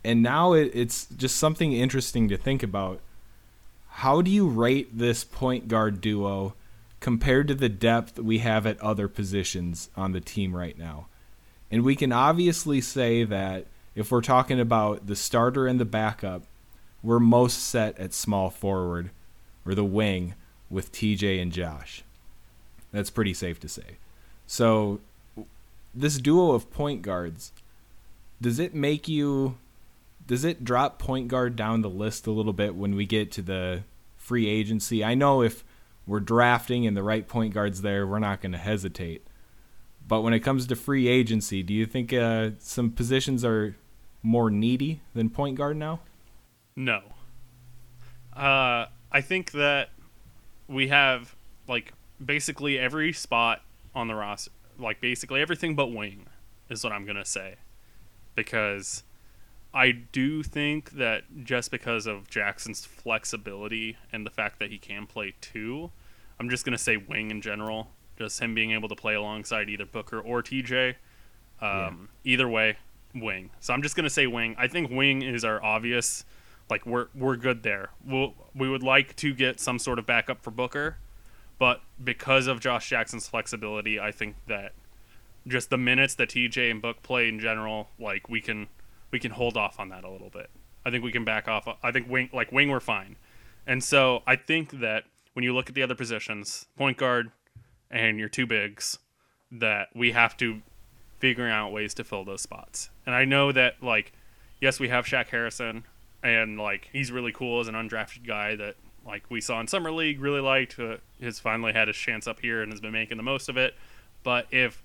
And 0.04 0.22
now 0.22 0.52
it, 0.52 0.70
it's 0.72 1.06
just 1.06 1.36
something 1.36 1.72
interesting 1.72 2.28
to 2.28 2.36
think 2.36 2.62
about. 2.62 3.00
How 3.88 4.22
do 4.22 4.30
you 4.30 4.46
rate 4.46 4.98
this 4.98 5.24
point 5.24 5.68
guard 5.68 6.00
duo 6.00 6.54
compared 7.00 7.48
to 7.48 7.54
the 7.54 7.68
depth 7.68 8.18
we 8.18 8.38
have 8.38 8.66
at 8.66 8.80
other 8.80 9.08
positions 9.08 9.88
on 9.96 10.12
the 10.12 10.20
team 10.20 10.54
right 10.54 10.78
now? 10.78 11.06
And 11.70 11.82
we 11.82 11.96
can 11.96 12.12
obviously 12.12 12.80
say 12.80 13.24
that 13.24 13.66
if 13.94 14.12
we're 14.12 14.20
talking 14.20 14.60
about 14.60 15.06
the 15.06 15.16
starter 15.16 15.66
and 15.66 15.80
the 15.80 15.84
backup, 15.84 16.42
we're 17.02 17.18
most 17.18 17.58
set 17.58 17.98
at 17.98 18.12
small 18.12 18.50
forward 18.50 19.10
or 19.64 19.74
the 19.74 19.84
wing 19.84 20.34
with 20.70 20.92
TJ 20.92 21.40
and 21.40 21.52
Josh. 21.52 22.02
That's 22.92 23.10
pretty 23.10 23.34
safe 23.34 23.60
to 23.60 23.68
say. 23.68 23.98
So, 24.46 25.00
this 25.94 26.18
duo 26.18 26.52
of 26.52 26.70
point 26.70 27.02
guards, 27.02 27.52
does 28.40 28.58
it 28.58 28.74
make 28.74 29.08
you 29.08 29.56
does 30.26 30.44
it 30.44 30.64
drop 30.64 30.98
point 30.98 31.28
guard 31.28 31.56
down 31.56 31.82
the 31.82 31.90
list 31.90 32.26
a 32.26 32.30
little 32.30 32.52
bit 32.52 32.74
when 32.74 32.94
we 32.96 33.06
get 33.06 33.30
to 33.32 33.42
the 33.42 33.82
free 34.16 34.48
agency? 34.48 35.04
I 35.04 35.14
know 35.14 35.42
if 35.42 35.64
we're 36.06 36.20
drafting 36.20 36.86
and 36.86 36.96
the 36.96 37.02
right 37.02 37.26
point 37.26 37.54
guards 37.54 37.82
there, 37.82 38.06
we're 38.06 38.18
not 38.18 38.40
going 38.40 38.52
to 38.52 38.58
hesitate. 38.58 39.26
But 40.06 40.22
when 40.22 40.32
it 40.32 40.40
comes 40.40 40.66
to 40.66 40.76
free 40.76 41.08
agency, 41.08 41.62
do 41.62 41.74
you 41.74 41.86
think 41.86 42.12
uh, 42.12 42.50
some 42.58 42.90
positions 42.90 43.44
are 43.44 43.76
more 44.22 44.50
needy 44.50 45.00
than 45.14 45.30
point 45.30 45.56
guard 45.56 45.76
now? 45.76 46.00
No. 46.74 47.02
Uh, 48.32 48.86
I 49.10 49.20
think 49.20 49.52
that 49.52 49.90
we 50.68 50.88
have 50.88 51.34
like 51.68 51.92
basically 52.24 52.78
every 52.78 53.12
spot 53.12 53.62
on 53.94 54.08
the 54.08 54.14
roster, 54.14 54.50
like 54.78 55.00
basically 55.00 55.40
everything 55.40 55.74
but 55.74 55.88
wing, 55.88 56.26
is 56.68 56.82
what 56.84 56.92
I'm 56.92 57.06
gonna 57.06 57.24
say, 57.24 57.56
because 58.34 59.02
I 59.74 59.92
do 59.92 60.42
think 60.42 60.92
that 60.92 61.24
just 61.44 61.70
because 61.70 62.06
of 62.06 62.28
Jackson's 62.28 62.84
flexibility 62.84 63.96
and 64.12 64.24
the 64.24 64.30
fact 64.30 64.58
that 64.58 64.70
he 64.70 64.78
can 64.78 65.06
play 65.06 65.34
two, 65.40 65.90
I'm 66.40 66.48
just 66.48 66.64
gonna 66.64 66.78
say 66.78 66.96
wing 66.96 67.30
in 67.30 67.40
general. 67.40 67.90
Just 68.18 68.40
him 68.40 68.54
being 68.54 68.72
able 68.72 68.88
to 68.88 68.96
play 68.96 69.14
alongside 69.14 69.68
either 69.68 69.84
Booker 69.84 70.18
or 70.18 70.42
TJ. 70.42 70.94
Um, 71.60 72.08
yeah. 72.22 72.32
Either 72.32 72.48
way, 72.48 72.76
wing. 73.14 73.50
So 73.60 73.74
I'm 73.74 73.82
just 73.82 73.96
gonna 73.96 74.10
say 74.10 74.26
wing. 74.26 74.54
I 74.58 74.66
think 74.68 74.90
wing 74.90 75.22
is 75.22 75.44
our 75.44 75.62
obvious 75.62 76.24
like 76.70 76.86
we're 76.86 77.08
we're 77.14 77.36
good 77.36 77.62
there. 77.62 77.90
We'll, 78.04 78.34
we 78.54 78.68
would 78.68 78.82
like 78.82 79.16
to 79.16 79.34
get 79.34 79.60
some 79.60 79.78
sort 79.78 79.98
of 79.98 80.06
backup 80.06 80.42
for 80.42 80.50
Booker, 80.50 80.98
but 81.58 81.80
because 82.02 82.46
of 82.46 82.60
Josh 82.60 82.88
Jackson's 82.88 83.28
flexibility, 83.28 84.00
I 84.00 84.12
think 84.12 84.36
that 84.46 84.72
just 85.46 85.70
the 85.70 85.78
minutes 85.78 86.14
that 86.16 86.30
TJ 86.30 86.70
and 86.70 86.82
Book 86.82 87.02
play 87.02 87.28
in 87.28 87.38
general, 87.38 87.88
like 87.98 88.28
we 88.28 88.40
can 88.40 88.68
we 89.10 89.18
can 89.18 89.30
hold 89.32 89.56
off 89.56 89.78
on 89.78 89.88
that 89.90 90.04
a 90.04 90.10
little 90.10 90.30
bit. 90.30 90.50
I 90.84 90.90
think 90.90 91.04
we 91.04 91.12
can 91.12 91.24
back 91.24 91.48
off. 91.48 91.68
I 91.82 91.92
think 91.92 92.08
wing 92.08 92.30
like 92.32 92.52
wing 92.52 92.68
we're 92.70 92.80
fine, 92.80 93.16
and 93.66 93.82
so 93.82 94.22
I 94.26 94.36
think 94.36 94.80
that 94.80 95.04
when 95.34 95.44
you 95.44 95.54
look 95.54 95.68
at 95.68 95.74
the 95.74 95.82
other 95.82 95.94
positions, 95.94 96.66
point 96.76 96.96
guard 96.96 97.30
and 97.90 98.18
your 98.18 98.28
two 98.28 98.46
bigs, 98.46 98.98
that 99.52 99.88
we 99.94 100.12
have 100.12 100.36
to 100.38 100.62
figuring 101.18 101.52
out 101.52 101.72
ways 101.72 101.94
to 101.94 102.04
fill 102.04 102.24
those 102.24 102.42
spots. 102.42 102.90
And 103.04 103.14
I 103.14 103.24
know 103.24 103.52
that 103.52 103.82
like 103.82 104.12
yes, 104.60 104.80
we 104.80 104.88
have 104.88 105.04
Shaq 105.04 105.28
Harrison, 105.28 105.84
and 106.26 106.58
like 106.58 106.88
he's 106.92 107.12
really 107.12 107.30
cool 107.30 107.60
as 107.60 107.68
an 107.68 107.74
undrafted 107.74 108.26
guy 108.26 108.56
that 108.56 108.74
like 109.06 109.22
we 109.30 109.40
saw 109.40 109.60
in 109.60 109.68
summer 109.68 109.92
league 109.92 110.20
really 110.20 110.40
liked 110.40 110.78
uh, 110.78 110.96
has 111.20 111.38
finally 111.38 111.72
had 111.72 111.86
his 111.86 111.96
chance 111.96 112.26
up 112.26 112.40
here 112.40 112.62
and 112.62 112.72
has 112.72 112.80
been 112.80 112.92
making 112.92 113.16
the 113.16 113.22
most 113.22 113.48
of 113.48 113.56
it. 113.56 113.74
But 114.24 114.46
if 114.50 114.82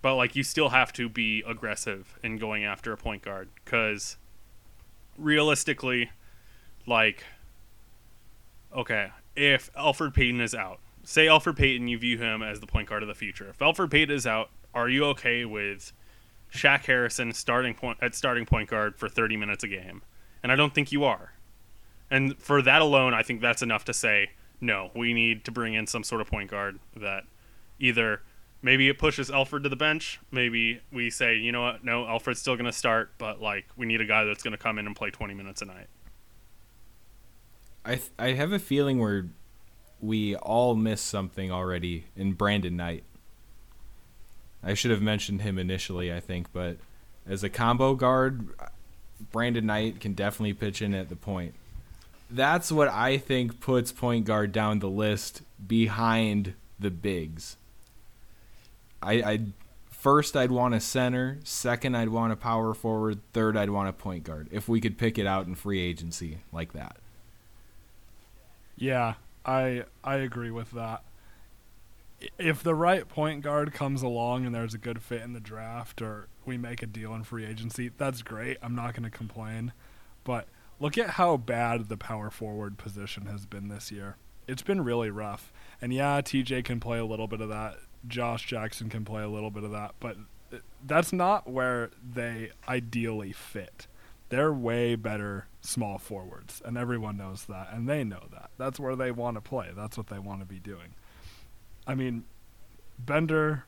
but 0.00 0.14
like 0.14 0.36
you 0.36 0.44
still 0.44 0.68
have 0.68 0.92
to 0.92 1.08
be 1.08 1.42
aggressive 1.46 2.18
in 2.22 2.38
going 2.38 2.64
after 2.64 2.92
a 2.92 2.96
point 2.96 3.22
guard 3.22 3.48
because 3.64 4.16
realistically 5.18 6.10
like 6.86 7.24
okay 8.74 9.10
if 9.34 9.72
Elfrid 9.74 10.14
Payton 10.14 10.40
is 10.40 10.54
out 10.54 10.78
say 11.02 11.26
Elfrid 11.26 11.56
Payton 11.56 11.88
you 11.88 11.98
view 11.98 12.18
him 12.18 12.42
as 12.42 12.60
the 12.60 12.66
point 12.66 12.88
guard 12.88 13.02
of 13.02 13.08
the 13.08 13.14
future. 13.14 13.48
If 13.48 13.58
Elfrid 13.58 13.90
Payton 13.90 14.14
is 14.14 14.26
out 14.26 14.50
are 14.72 14.88
you 14.88 15.04
okay 15.06 15.44
with 15.44 15.92
Shaq 16.52 16.84
Harrison 16.84 17.32
starting 17.32 17.74
point 17.74 17.98
at 18.00 18.14
starting 18.14 18.46
point 18.46 18.70
guard 18.70 18.96
for 18.96 19.08
30 19.08 19.36
minutes 19.36 19.64
a 19.64 19.68
game 19.68 20.02
and 20.44 20.52
I 20.52 20.56
don't 20.56 20.74
think 20.74 20.92
you 20.92 21.04
are. 21.04 21.32
And 22.10 22.38
for 22.38 22.60
that 22.60 22.82
alone, 22.82 23.14
I 23.14 23.22
think 23.22 23.40
that's 23.40 23.62
enough 23.62 23.86
to 23.86 23.94
say 23.94 24.30
no. 24.60 24.90
We 24.94 25.14
need 25.14 25.44
to 25.46 25.50
bring 25.50 25.72
in 25.72 25.86
some 25.86 26.04
sort 26.04 26.20
of 26.20 26.28
point 26.28 26.50
guard 26.50 26.78
that 26.94 27.24
either 27.80 28.20
maybe 28.60 28.88
it 28.88 28.98
pushes 28.98 29.30
Elfrid 29.30 29.62
to 29.62 29.70
the 29.70 29.74
bench. 29.74 30.20
Maybe 30.30 30.82
we 30.92 31.08
say, 31.08 31.36
you 31.36 31.50
know 31.50 31.62
what, 31.62 31.82
no, 31.82 32.04
Elfrid's 32.04 32.40
still 32.40 32.56
going 32.56 32.66
to 32.66 32.72
start, 32.72 33.12
but 33.16 33.40
like 33.40 33.64
we 33.74 33.86
need 33.86 34.02
a 34.02 34.04
guy 34.04 34.24
that's 34.24 34.42
going 34.42 34.52
to 34.52 34.58
come 34.58 34.78
in 34.78 34.86
and 34.86 34.94
play 34.94 35.10
20 35.10 35.32
minutes 35.32 35.62
a 35.62 35.64
night. 35.64 35.86
I 37.86 37.94
th- 37.96 38.10
I 38.18 38.32
have 38.32 38.52
a 38.52 38.58
feeling 38.58 38.98
where 38.98 39.26
we 40.00 40.36
all 40.36 40.74
missed 40.74 41.06
something 41.06 41.50
already 41.50 42.04
in 42.16 42.34
Brandon 42.34 42.76
Knight. 42.76 43.04
I 44.62 44.74
should 44.74 44.90
have 44.90 45.02
mentioned 45.02 45.40
him 45.40 45.58
initially, 45.58 46.12
I 46.12 46.20
think, 46.20 46.52
but 46.52 46.76
as 47.26 47.42
a 47.42 47.48
combo 47.48 47.94
guard, 47.94 48.50
Brandon 49.30 49.66
Knight 49.66 50.00
can 50.00 50.14
definitely 50.14 50.54
pitch 50.54 50.82
in 50.82 50.94
at 50.94 51.08
the 51.08 51.16
point. 51.16 51.54
That's 52.30 52.72
what 52.72 52.88
I 52.88 53.18
think 53.18 53.60
puts 53.60 53.92
point 53.92 54.24
guard 54.24 54.52
down 54.52 54.78
the 54.78 54.88
list 54.88 55.42
behind 55.66 56.54
the 56.78 56.90
bigs. 56.90 57.56
I, 59.02 59.12
I 59.12 59.40
first 59.90 60.36
I'd 60.36 60.50
want 60.50 60.74
a 60.74 60.80
center, 60.80 61.38
second 61.44 61.96
I'd 61.96 62.08
want 62.08 62.32
a 62.32 62.36
power 62.36 62.74
forward, 62.74 63.20
third 63.32 63.56
I'd 63.56 63.70
want 63.70 63.88
a 63.88 63.92
point 63.92 64.24
guard. 64.24 64.48
If 64.50 64.68
we 64.68 64.80
could 64.80 64.98
pick 64.98 65.18
it 65.18 65.26
out 65.26 65.46
in 65.46 65.54
free 65.54 65.80
agency 65.80 66.38
like 66.52 66.72
that. 66.72 66.96
Yeah, 68.76 69.14
I 69.44 69.84
I 70.02 70.16
agree 70.16 70.50
with 70.50 70.70
that. 70.72 71.02
If 72.38 72.62
the 72.62 72.74
right 72.74 73.08
point 73.08 73.42
guard 73.42 73.72
comes 73.72 74.02
along 74.02 74.46
and 74.46 74.54
there's 74.54 74.74
a 74.74 74.78
good 74.78 75.02
fit 75.02 75.22
in 75.22 75.32
the 75.32 75.40
draft 75.40 76.02
or 76.02 76.28
we 76.44 76.56
make 76.56 76.82
a 76.82 76.86
deal 76.86 77.14
in 77.14 77.24
free 77.24 77.44
agency, 77.44 77.90
that's 77.96 78.22
great. 78.22 78.58
I'm 78.62 78.74
not 78.74 78.94
going 78.94 79.04
to 79.04 79.16
complain. 79.16 79.72
But 80.24 80.46
look 80.80 80.98
at 80.98 81.10
how 81.10 81.36
bad 81.36 81.88
the 81.88 81.96
power 81.96 82.30
forward 82.30 82.78
position 82.78 83.26
has 83.26 83.46
been 83.46 83.68
this 83.68 83.90
year. 83.90 84.16
It's 84.46 84.62
been 84.62 84.84
really 84.84 85.10
rough. 85.10 85.52
And 85.80 85.92
yeah, 85.92 86.20
TJ 86.20 86.64
can 86.64 86.80
play 86.80 86.98
a 86.98 87.04
little 87.04 87.26
bit 87.26 87.40
of 87.40 87.48
that. 87.48 87.76
Josh 88.06 88.46
Jackson 88.46 88.90
can 88.90 89.04
play 89.04 89.22
a 89.22 89.28
little 89.28 89.50
bit 89.50 89.64
of 89.64 89.70
that, 89.70 89.94
but 89.98 90.16
that's 90.84 91.12
not 91.12 91.48
where 91.48 91.90
they 92.12 92.50
ideally 92.68 93.32
fit. 93.32 93.86
They're 94.28 94.52
way 94.52 94.94
better 94.94 95.46
small 95.60 95.98
forwards, 95.98 96.60
and 96.64 96.76
everyone 96.76 97.16
knows 97.16 97.44
that, 97.46 97.68
and 97.72 97.88
they 97.88 98.04
know 98.04 98.24
that. 98.32 98.50
That's 98.58 98.80
where 98.80 98.96
they 98.96 99.10
want 99.10 99.36
to 99.36 99.40
play. 99.40 99.70
That's 99.74 99.96
what 99.96 100.08
they 100.08 100.18
want 100.18 100.40
to 100.40 100.46
be 100.46 100.58
doing. 100.58 100.94
I 101.86 101.94
mean, 101.94 102.24
Bender 102.98 103.64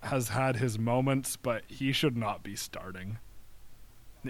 has 0.00 0.28
had 0.28 0.56
his 0.56 0.78
moments, 0.78 1.36
but 1.36 1.62
he 1.68 1.92
should 1.92 2.16
not 2.16 2.42
be 2.42 2.56
starting. 2.56 3.18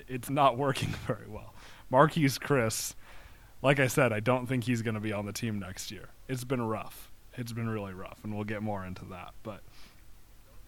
It's 0.09 0.30
not 0.30 0.56
working 0.59 0.94
very 1.06 1.28
well. 1.28 1.54
Marquese 1.90 2.38
Chriss, 2.38 2.94
like 3.62 3.78
I 3.78 3.87
said, 3.87 4.12
I 4.12 4.21
don't 4.21 4.47
think 4.47 4.64
he's 4.64 4.83
going 4.83 4.94
to 4.94 5.00
be 5.00 5.12
on 5.12 5.26
the 5.26 5.33
team 5.33 5.59
next 5.59 5.90
year. 5.90 6.09
It's 6.28 6.44
been 6.44 6.62
rough. 6.62 7.12
It's 7.37 7.52
been 7.52 7.68
really 7.68 7.92
rough, 7.92 8.18
and 8.23 8.35
we'll 8.35 8.44
get 8.44 8.62
more 8.62 8.85
into 8.85 9.04
that. 9.06 9.35
But 9.42 9.61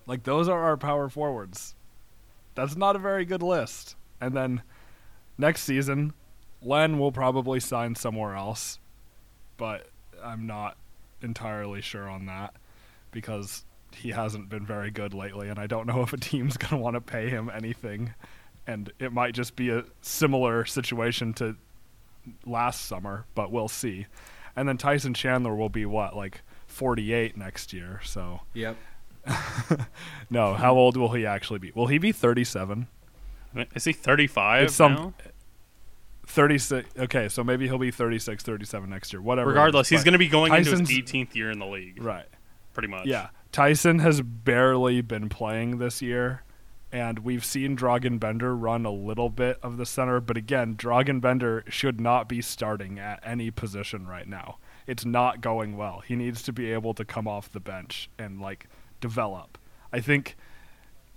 like 0.06 0.24
those 0.24 0.48
are 0.48 0.62
our 0.62 0.76
power 0.76 1.08
forwards. 1.08 1.74
That's 2.54 2.76
not 2.76 2.96
a 2.96 2.98
very 2.98 3.24
good 3.24 3.42
list. 3.42 3.96
And 4.20 4.34
then 4.34 4.62
next 5.36 5.62
season, 5.62 6.14
Len 6.62 6.98
will 6.98 7.12
probably 7.12 7.60
sign 7.60 7.94
somewhere 7.94 8.34
else, 8.34 8.78
but 9.56 9.88
I'm 10.22 10.46
not 10.46 10.76
entirely 11.22 11.80
sure 11.80 12.08
on 12.08 12.26
that 12.26 12.54
because 13.10 13.64
he 13.94 14.10
hasn't 14.10 14.48
been 14.48 14.66
very 14.66 14.90
good 14.90 15.14
lately, 15.14 15.48
and 15.48 15.58
I 15.58 15.66
don't 15.66 15.86
know 15.86 16.02
if 16.02 16.12
a 16.12 16.16
team's 16.16 16.56
going 16.56 16.70
to 16.70 16.76
want 16.76 16.94
to 16.94 17.00
pay 17.00 17.28
him 17.28 17.50
anything. 17.54 18.14
And 18.66 18.92
it 18.98 19.12
might 19.12 19.32
just 19.32 19.54
be 19.54 19.70
a 19.70 19.84
similar 20.00 20.64
situation 20.64 21.32
to 21.34 21.56
last 22.44 22.86
summer, 22.86 23.24
but 23.34 23.52
we'll 23.52 23.68
see. 23.68 24.06
And 24.56 24.68
then 24.68 24.76
Tyson 24.76 25.14
Chandler 25.14 25.54
will 25.54 25.68
be 25.68 25.86
what, 25.86 26.16
like 26.16 26.40
48 26.66 27.36
next 27.36 27.72
year. 27.72 28.00
So. 28.04 28.40
Yep. 28.54 28.76
no, 30.30 30.54
how 30.54 30.74
old 30.74 30.96
will 30.96 31.12
he 31.12 31.26
actually 31.26 31.58
be? 31.58 31.72
Will 31.74 31.86
he 31.86 31.98
be 31.98 32.12
37? 32.12 32.88
Is 33.74 33.84
he 33.84 33.92
35 33.92 34.64
it's 34.64 34.74
some, 34.74 34.94
now? 34.94 35.14
36 36.26 36.88
okay 36.98 37.28
so 37.28 37.42
maybe 37.44 37.66
he'll 37.66 37.78
be 37.78 37.90
36 37.90 38.42
37 38.42 38.90
next 38.90 39.12
year 39.12 39.22
whatever 39.22 39.48
regardless 39.48 39.88
he's 39.88 40.04
going 40.04 40.12
to 40.12 40.18
be 40.18 40.28
going 40.28 40.50
Tyson's, 40.50 40.90
into 40.90 40.92
his 40.92 41.02
18th 41.02 41.34
year 41.34 41.50
in 41.50 41.58
the 41.58 41.66
league 41.66 42.02
right 42.02 42.26
pretty 42.74 42.88
much 42.88 43.06
yeah 43.06 43.28
Tyson 43.56 44.00
has 44.00 44.20
barely 44.20 45.00
been 45.00 45.30
playing 45.30 45.78
this 45.78 46.02
year, 46.02 46.42
And 46.92 47.20
we've 47.20 47.42
seen 47.42 47.74
Dragan 47.74 48.20
Bender 48.20 48.54
run 48.54 48.84
a 48.84 48.90
little 48.90 49.30
bit 49.30 49.58
of 49.62 49.78
the 49.78 49.86
center, 49.86 50.20
but 50.20 50.36
again, 50.36 50.76
Dragan 50.76 51.22
Bender 51.22 51.64
should 51.66 51.98
not 51.98 52.28
be 52.28 52.42
starting 52.42 52.98
at 52.98 53.18
any 53.22 53.50
position 53.50 54.06
right 54.06 54.28
now. 54.28 54.58
It's 54.86 55.06
not 55.06 55.40
going 55.40 55.78
well. 55.78 56.02
He 56.06 56.16
needs 56.16 56.42
to 56.42 56.52
be 56.52 56.70
able 56.70 56.92
to 56.94 57.04
come 57.06 57.26
off 57.26 57.50
the 57.50 57.60
bench 57.60 58.10
and 58.18 58.38
like 58.38 58.68
develop. 59.00 59.56
I 59.90 60.00
think 60.00 60.36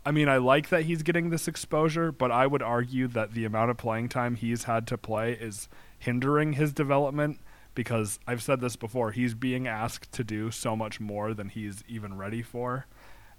I 0.05 0.11
mean, 0.11 0.29
I 0.29 0.37
like 0.37 0.69
that 0.69 0.83
he's 0.83 1.03
getting 1.03 1.29
this 1.29 1.47
exposure, 1.47 2.11
but 2.11 2.31
I 2.31 2.47
would 2.47 2.63
argue 2.63 3.07
that 3.09 3.33
the 3.33 3.45
amount 3.45 3.71
of 3.71 3.77
playing 3.77 4.09
time 4.09 4.35
he's 4.35 4.63
had 4.63 4.87
to 4.87 4.97
play 4.97 5.33
is 5.33 5.67
hindering 5.97 6.53
his 6.53 6.71
development 6.71 7.39
because 7.75 8.19
I've 8.27 8.41
said 8.41 8.61
this 8.61 8.75
before, 8.75 9.11
he's 9.11 9.33
being 9.33 9.67
asked 9.67 10.11
to 10.13 10.23
do 10.23 10.51
so 10.51 10.75
much 10.75 10.99
more 10.99 11.33
than 11.33 11.49
he's 11.49 11.83
even 11.87 12.17
ready 12.17 12.41
for, 12.41 12.87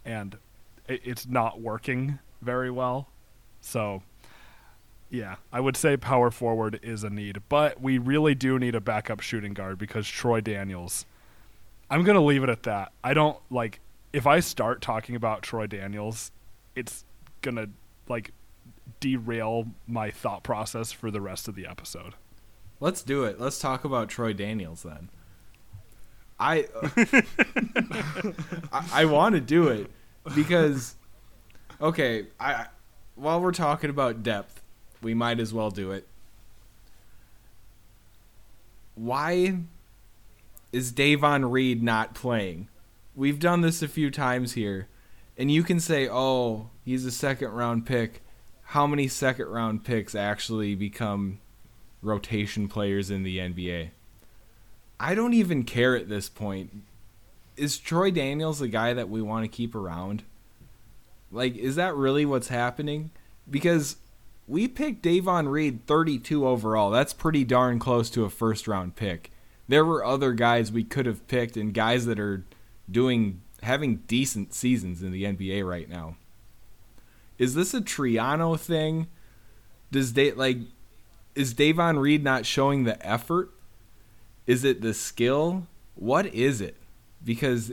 and 0.04 0.38
it, 0.88 1.00
it's 1.04 1.26
not 1.26 1.60
working 1.60 2.18
very 2.40 2.70
well. 2.70 3.08
So, 3.60 4.02
yeah, 5.10 5.36
I 5.52 5.60
would 5.60 5.76
say 5.76 5.96
power 5.96 6.30
forward 6.30 6.80
is 6.82 7.04
a 7.04 7.10
need, 7.10 7.42
but 7.48 7.80
we 7.80 7.98
really 7.98 8.34
do 8.34 8.58
need 8.58 8.74
a 8.74 8.80
backup 8.80 9.20
shooting 9.20 9.52
guard 9.52 9.78
because 9.78 10.08
Troy 10.08 10.40
Daniels. 10.40 11.04
I'm 11.90 12.04
going 12.04 12.16
to 12.16 12.22
leave 12.22 12.44
it 12.44 12.48
at 12.48 12.62
that. 12.62 12.92
I 13.02 13.14
don't 13.14 13.36
like 13.50 13.80
if 14.12 14.26
I 14.26 14.40
start 14.40 14.80
talking 14.80 15.16
about 15.16 15.42
Troy 15.42 15.66
Daniels, 15.66 16.30
it's 16.74 17.04
going 17.42 17.56
to 17.56 17.70
like 18.08 18.32
derail 19.00 19.66
my 19.86 20.10
thought 20.10 20.42
process 20.42 20.92
for 20.92 21.10
the 21.10 21.20
rest 21.20 21.48
of 21.48 21.54
the 21.54 21.66
episode. 21.66 22.14
Let's 22.80 23.02
do 23.02 23.24
it. 23.24 23.40
Let's 23.40 23.58
talk 23.58 23.84
about 23.84 24.08
Troy 24.08 24.32
Daniels 24.32 24.82
then. 24.82 25.10
I 26.38 26.66
uh, 26.82 26.88
I, 28.72 28.88
I 28.92 29.04
want 29.04 29.34
to 29.34 29.40
do 29.40 29.68
it 29.68 29.90
because 30.34 30.96
okay, 31.80 32.28
I 32.40 32.66
while 33.14 33.40
we're 33.40 33.52
talking 33.52 33.90
about 33.90 34.22
depth, 34.22 34.62
we 35.02 35.12
might 35.12 35.38
as 35.38 35.52
well 35.52 35.70
do 35.70 35.92
it. 35.92 36.06
Why 38.94 39.58
is 40.72 40.92
Davon 40.92 41.50
Reed 41.50 41.82
not 41.82 42.14
playing? 42.14 42.68
We've 43.14 43.38
done 43.38 43.60
this 43.60 43.82
a 43.82 43.88
few 43.88 44.10
times 44.10 44.54
here, 44.54 44.88
and 45.40 45.50
you 45.50 45.62
can 45.62 45.80
say, 45.80 46.06
"Oh, 46.06 46.68
he's 46.84 47.06
a 47.06 47.10
second 47.10 47.52
round 47.52 47.86
pick." 47.86 48.22
How 48.62 48.86
many 48.86 49.08
second 49.08 49.46
round 49.46 49.84
picks 49.84 50.14
actually 50.14 50.74
become 50.74 51.40
rotation 52.02 52.68
players 52.68 53.10
in 53.10 53.22
the 53.22 53.38
NBA? 53.38 53.90
I 55.00 55.14
don't 55.14 55.32
even 55.32 55.64
care 55.64 55.96
at 55.96 56.10
this 56.10 56.28
point. 56.28 56.82
Is 57.56 57.78
Troy 57.78 58.10
Daniels 58.10 58.58
the 58.58 58.68
guy 58.68 58.92
that 58.92 59.08
we 59.08 59.22
want 59.22 59.44
to 59.44 59.48
keep 59.48 59.74
around? 59.74 60.24
Like, 61.32 61.56
is 61.56 61.74
that 61.76 61.94
really 61.96 62.26
what's 62.26 62.48
happening? 62.48 63.10
Because 63.50 63.96
we 64.46 64.68
picked 64.68 65.00
Davon 65.02 65.48
Reed 65.48 65.86
32 65.86 66.46
overall. 66.46 66.90
That's 66.90 67.14
pretty 67.14 67.44
darn 67.44 67.78
close 67.78 68.10
to 68.10 68.24
a 68.24 68.30
first 68.30 68.68
round 68.68 68.94
pick. 68.94 69.30
There 69.68 69.86
were 69.86 70.04
other 70.04 70.34
guys 70.34 70.70
we 70.70 70.84
could 70.84 71.06
have 71.06 71.26
picked 71.28 71.56
and 71.56 71.72
guys 71.72 72.04
that 72.04 72.20
are 72.20 72.44
doing 72.90 73.40
having 73.62 73.96
decent 74.06 74.54
seasons 74.54 75.02
in 75.02 75.12
the 75.12 75.24
NBA 75.24 75.66
right 75.66 75.88
now. 75.88 76.16
Is 77.38 77.54
this 77.54 77.74
a 77.74 77.80
Triano 77.80 78.58
thing? 78.58 79.08
Does 79.90 80.12
they 80.12 80.32
like 80.32 80.58
is 81.34 81.54
Davon 81.54 81.98
Reed 81.98 82.22
not 82.22 82.44
showing 82.46 82.84
the 82.84 83.04
effort? 83.06 83.50
Is 84.46 84.64
it 84.64 84.80
the 84.80 84.94
skill? 84.94 85.66
What 85.94 86.26
is 86.26 86.60
it? 86.60 86.76
Because 87.24 87.72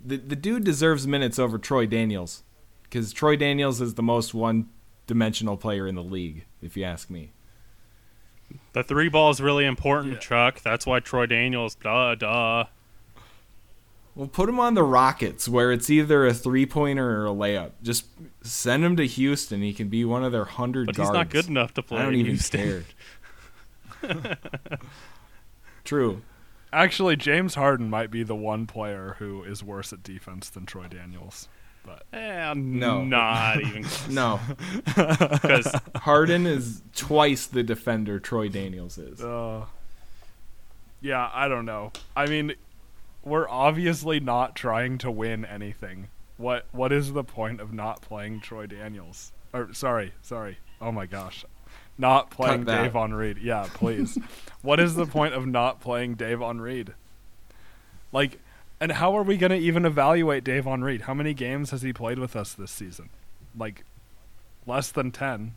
the 0.00 0.16
the 0.16 0.36
dude 0.36 0.64
deserves 0.64 1.06
minutes 1.06 1.38
over 1.38 1.58
Troy 1.58 1.86
Daniels. 1.86 2.42
Because 2.84 3.12
Troy 3.12 3.36
Daniels 3.36 3.80
is 3.80 3.94
the 3.94 4.02
most 4.02 4.34
one 4.34 4.68
dimensional 5.06 5.56
player 5.56 5.86
in 5.86 5.94
the 5.94 6.02
league, 6.02 6.44
if 6.60 6.76
you 6.76 6.84
ask 6.84 7.10
me. 7.10 7.32
The 8.74 8.82
three 8.82 9.08
ball 9.08 9.30
is 9.30 9.40
really 9.40 9.64
important, 9.64 10.20
Chuck. 10.20 10.60
That's 10.60 10.86
why 10.86 11.00
Troy 11.00 11.26
Daniels, 11.26 11.74
duh, 11.74 12.14
duh. 12.14 12.64
Well, 14.14 14.28
put 14.28 14.48
him 14.48 14.60
on 14.60 14.74
the 14.74 14.82
Rockets, 14.82 15.48
where 15.48 15.72
it's 15.72 15.88
either 15.88 16.26
a 16.26 16.34
three 16.34 16.66
pointer 16.66 17.22
or 17.22 17.26
a 17.26 17.30
layup. 17.30 17.70
Just 17.82 18.04
send 18.42 18.84
him 18.84 18.94
to 18.96 19.06
Houston. 19.06 19.62
He 19.62 19.72
can 19.72 19.88
be 19.88 20.04
one 20.04 20.22
of 20.22 20.32
their 20.32 20.44
hundred 20.44 20.86
But 20.86 20.96
guards. 20.96 21.08
he's 21.10 21.14
not 21.14 21.30
good 21.30 21.48
enough 21.48 21.72
to 21.74 21.82
play. 21.82 21.98
I 21.98 22.02
don't 22.02 22.14
in 22.14 22.20
even 22.20 22.32
Houston. 22.32 22.84
care. 24.02 24.38
True. 25.84 26.22
Actually, 26.72 27.16
James 27.16 27.54
Harden 27.54 27.90
might 27.90 28.10
be 28.10 28.22
the 28.22 28.34
one 28.34 28.66
player 28.66 29.16
who 29.18 29.42
is 29.44 29.62
worse 29.62 29.92
at 29.92 30.02
defense 30.02 30.48
than 30.48 30.64
Troy 30.66 30.86
Daniels. 30.88 31.48
But 31.84 32.04
Eh, 32.12 32.54
No. 32.56 33.04
not 33.04 33.60
even 33.60 33.82
close. 33.84 34.08
No, 34.08 34.40
Because 34.86 35.74
Harden 35.96 36.46
is 36.46 36.80
twice 36.94 37.46
the 37.46 37.62
defender 37.62 38.18
Troy 38.20 38.48
Daniels 38.48 38.96
is. 38.98 39.20
uh, 39.22 39.64
yeah, 41.00 41.28
I 41.34 41.48
don't 41.48 41.64
know. 41.66 41.92
I 42.16 42.26
mean, 42.26 42.54
we're 43.24 43.48
obviously 43.48 44.20
not 44.20 44.56
trying 44.56 44.98
to 44.98 45.10
win 45.10 45.44
anything. 45.44 46.08
What 46.36 46.66
what 46.72 46.92
is 46.92 47.12
the 47.12 47.24
point 47.24 47.60
of 47.60 47.72
not 47.72 48.02
playing 48.02 48.40
Troy 48.40 48.66
Daniels? 48.66 49.32
Or 49.52 49.72
sorry, 49.72 50.12
sorry. 50.22 50.58
Oh 50.80 50.92
my 50.92 51.06
gosh. 51.06 51.44
Not 51.98 52.30
playing 52.30 52.64
Davon 52.64 53.14
Reed. 53.14 53.38
Yeah, 53.38 53.68
please. 53.74 54.18
what 54.62 54.80
is 54.80 54.94
the 54.94 55.06
point 55.06 55.34
of 55.34 55.46
not 55.46 55.80
playing 55.80 56.14
Davon 56.14 56.60
Reed? 56.60 56.94
Like 58.12 58.38
and 58.80 58.92
how 58.92 59.16
are 59.16 59.22
we 59.22 59.36
going 59.36 59.50
to 59.50 59.56
even 59.56 59.84
evaluate 59.84 60.42
Davon 60.42 60.82
Reed? 60.82 61.02
How 61.02 61.14
many 61.14 61.34
games 61.34 61.70
has 61.70 61.82
he 61.82 61.92
played 61.92 62.18
with 62.18 62.34
us 62.34 62.52
this 62.52 62.72
season? 62.72 63.10
Like 63.56 63.84
less 64.66 64.90
than 64.90 65.12
10. 65.12 65.54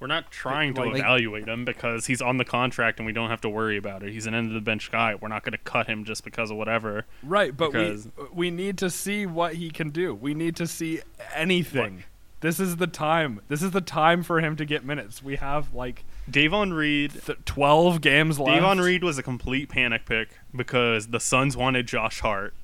We're 0.00 0.06
not 0.06 0.30
trying 0.30 0.74
to 0.74 0.82
Like- 0.84 0.96
evaluate 1.00 1.46
him 1.46 1.64
because 1.64 2.06
he's 2.06 2.20
on 2.22 2.38
the 2.38 2.44
contract 2.44 2.98
and 2.98 3.06
we 3.06 3.12
don't 3.12 3.28
have 3.30 3.42
to 3.42 3.48
worry 3.48 3.76
about 3.76 4.02
it. 4.02 4.12
He's 4.12 4.26
an 4.26 4.34
end 4.34 4.48
of 4.48 4.54
the 4.54 4.60
bench 4.60 4.90
guy. 4.90 5.14
We're 5.14 5.28
not 5.28 5.42
going 5.44 5.52
to 5.52 5.58
cut 5.58 5.86
him 5.86 6.04
just 6.04 6.24
because 6.24 6.50
of 6.50 6.56
whatever. 6.56 7.04
Right, 7.22 7.54
but 7.56 7.72
Because- 7.72 8.08
we 8.32 8.50
we 8.50 8.50
need 8.50 8.78
to 8.78 8.88
see 8.90 9.26
what 9.26 9.54
he 9.54 9.70
can 9.70 9.90
do. 9.90 10.14
We 10.14 10.32
need 10.34 10.56
to 10.56 10.66
see 10.66 11.00
anything. 11.34 12.04
This 12.40 12.58
is 12.58 12.76
the 12.76 12.86
time. 12.86 13.40
This 13.48 13.62
is 13.62 13.72
the 13.72 13.82
time 13.82 14.22
for 14.22 14.40
him 14.40 14.56
to 14.56 14.64
get 14.64 14.82
minutes. 14.82 15.22
We 15.22 15.36
have 15.36 15.74
like 15.74 16.04
Davon 16.30 16.72
Reed. 16.72 17.12
th- 17.26 17.38
12 17.44 18.00
games 18.00 18.38
left. 18.40 18.56
Davon 18.56 18.78
Reed 18.80 19.04
was 19.04 19.18
a 19.18 19.22
complete 19.22 19.68
panic 19.68 20.06
pick 20.06 20.30
because 20.56 21.08
the 21.08 21.20
Suns 21.20 21.54
wanted 21.54 21.86
Josh 21.86 22.20
Hart, 22.20 22.54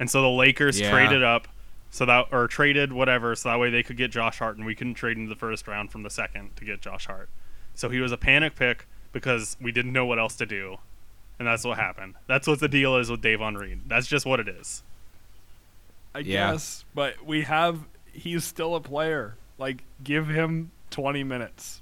and 0.00 0.10
so 0.10 0.20
the 0.20 0.28
Lakers 0.28 0.80
Yeah. 0.80 0.90
traded 0.90 1.22
up, 1.22 1.46
so 1.94 2.04
that 2.04 2.26
or 2.32 2.48
traded 2.48 2.92
whatever, 2.92 3.36
so 3.36 3.48
that 3.50 3.60
way 3.60 3.70
they 3.70 3.84
could 3.84 3.96
get 3.96 4.10
Josh 4.10 4.40
Hart, 4.40 4.56
and 4.56 4.66
we 4.66 4.74
couldn't 4.74 4.94
trade 4.94 5.16
into 5.16 5.28
the 5.28 5.38
first 5.38 5.68
round 5.68 5.92
from 5.92 6.02
the 6.02 6.10
second 6.10 6.56
to 6.56 6.64
get 6.64 6.80
Josh 6.80 7.06
Hart. 7.06 7.28
So 7.76 7.88
he 7.88 8.00
was 8.00 8.10
a 8.10 8.16
panic 8.16 8.56
pick 8.56 8.88
because 9.12 9.56
we 9.60 9.70
didn't 9.70 9.92
know 9.92 10.04
what 10.04 10.18
else 10.18 10.34
to 10.36 10.46
do, 10.46 10.78
and 11.38 11.46
that's 11.46 11.64
what 11.64 11.78
happened. 11.78 12.14
That's 12.26 12.48
what 12.48 12.58
the 12.58 12.66
deal 12.66 12.96
is 12.96 13.12
with 13.12 13.20
Davon 13.22 13.54
Reed. 13.56 13.82
That's 13.86 14.08
just 14.08 14.26
what 14.26 14.40
it 14.40 14.48
is. 14.48 14.82
I 16.16 16.18
Yeah. 16.18 16.50
guess, 16.50 16.84
but 16.96 17.24
we 17.24 17.42
have 17.42 17.84
he's 18.12 18.42
still 18.42 18.74
a 18.74 18.80
player. 18.80 19.36
Like 19.56 19.84
give 20.02 20.26
him 20.26 20.72
20 20.90 21.22
minutes. 21.22 21.80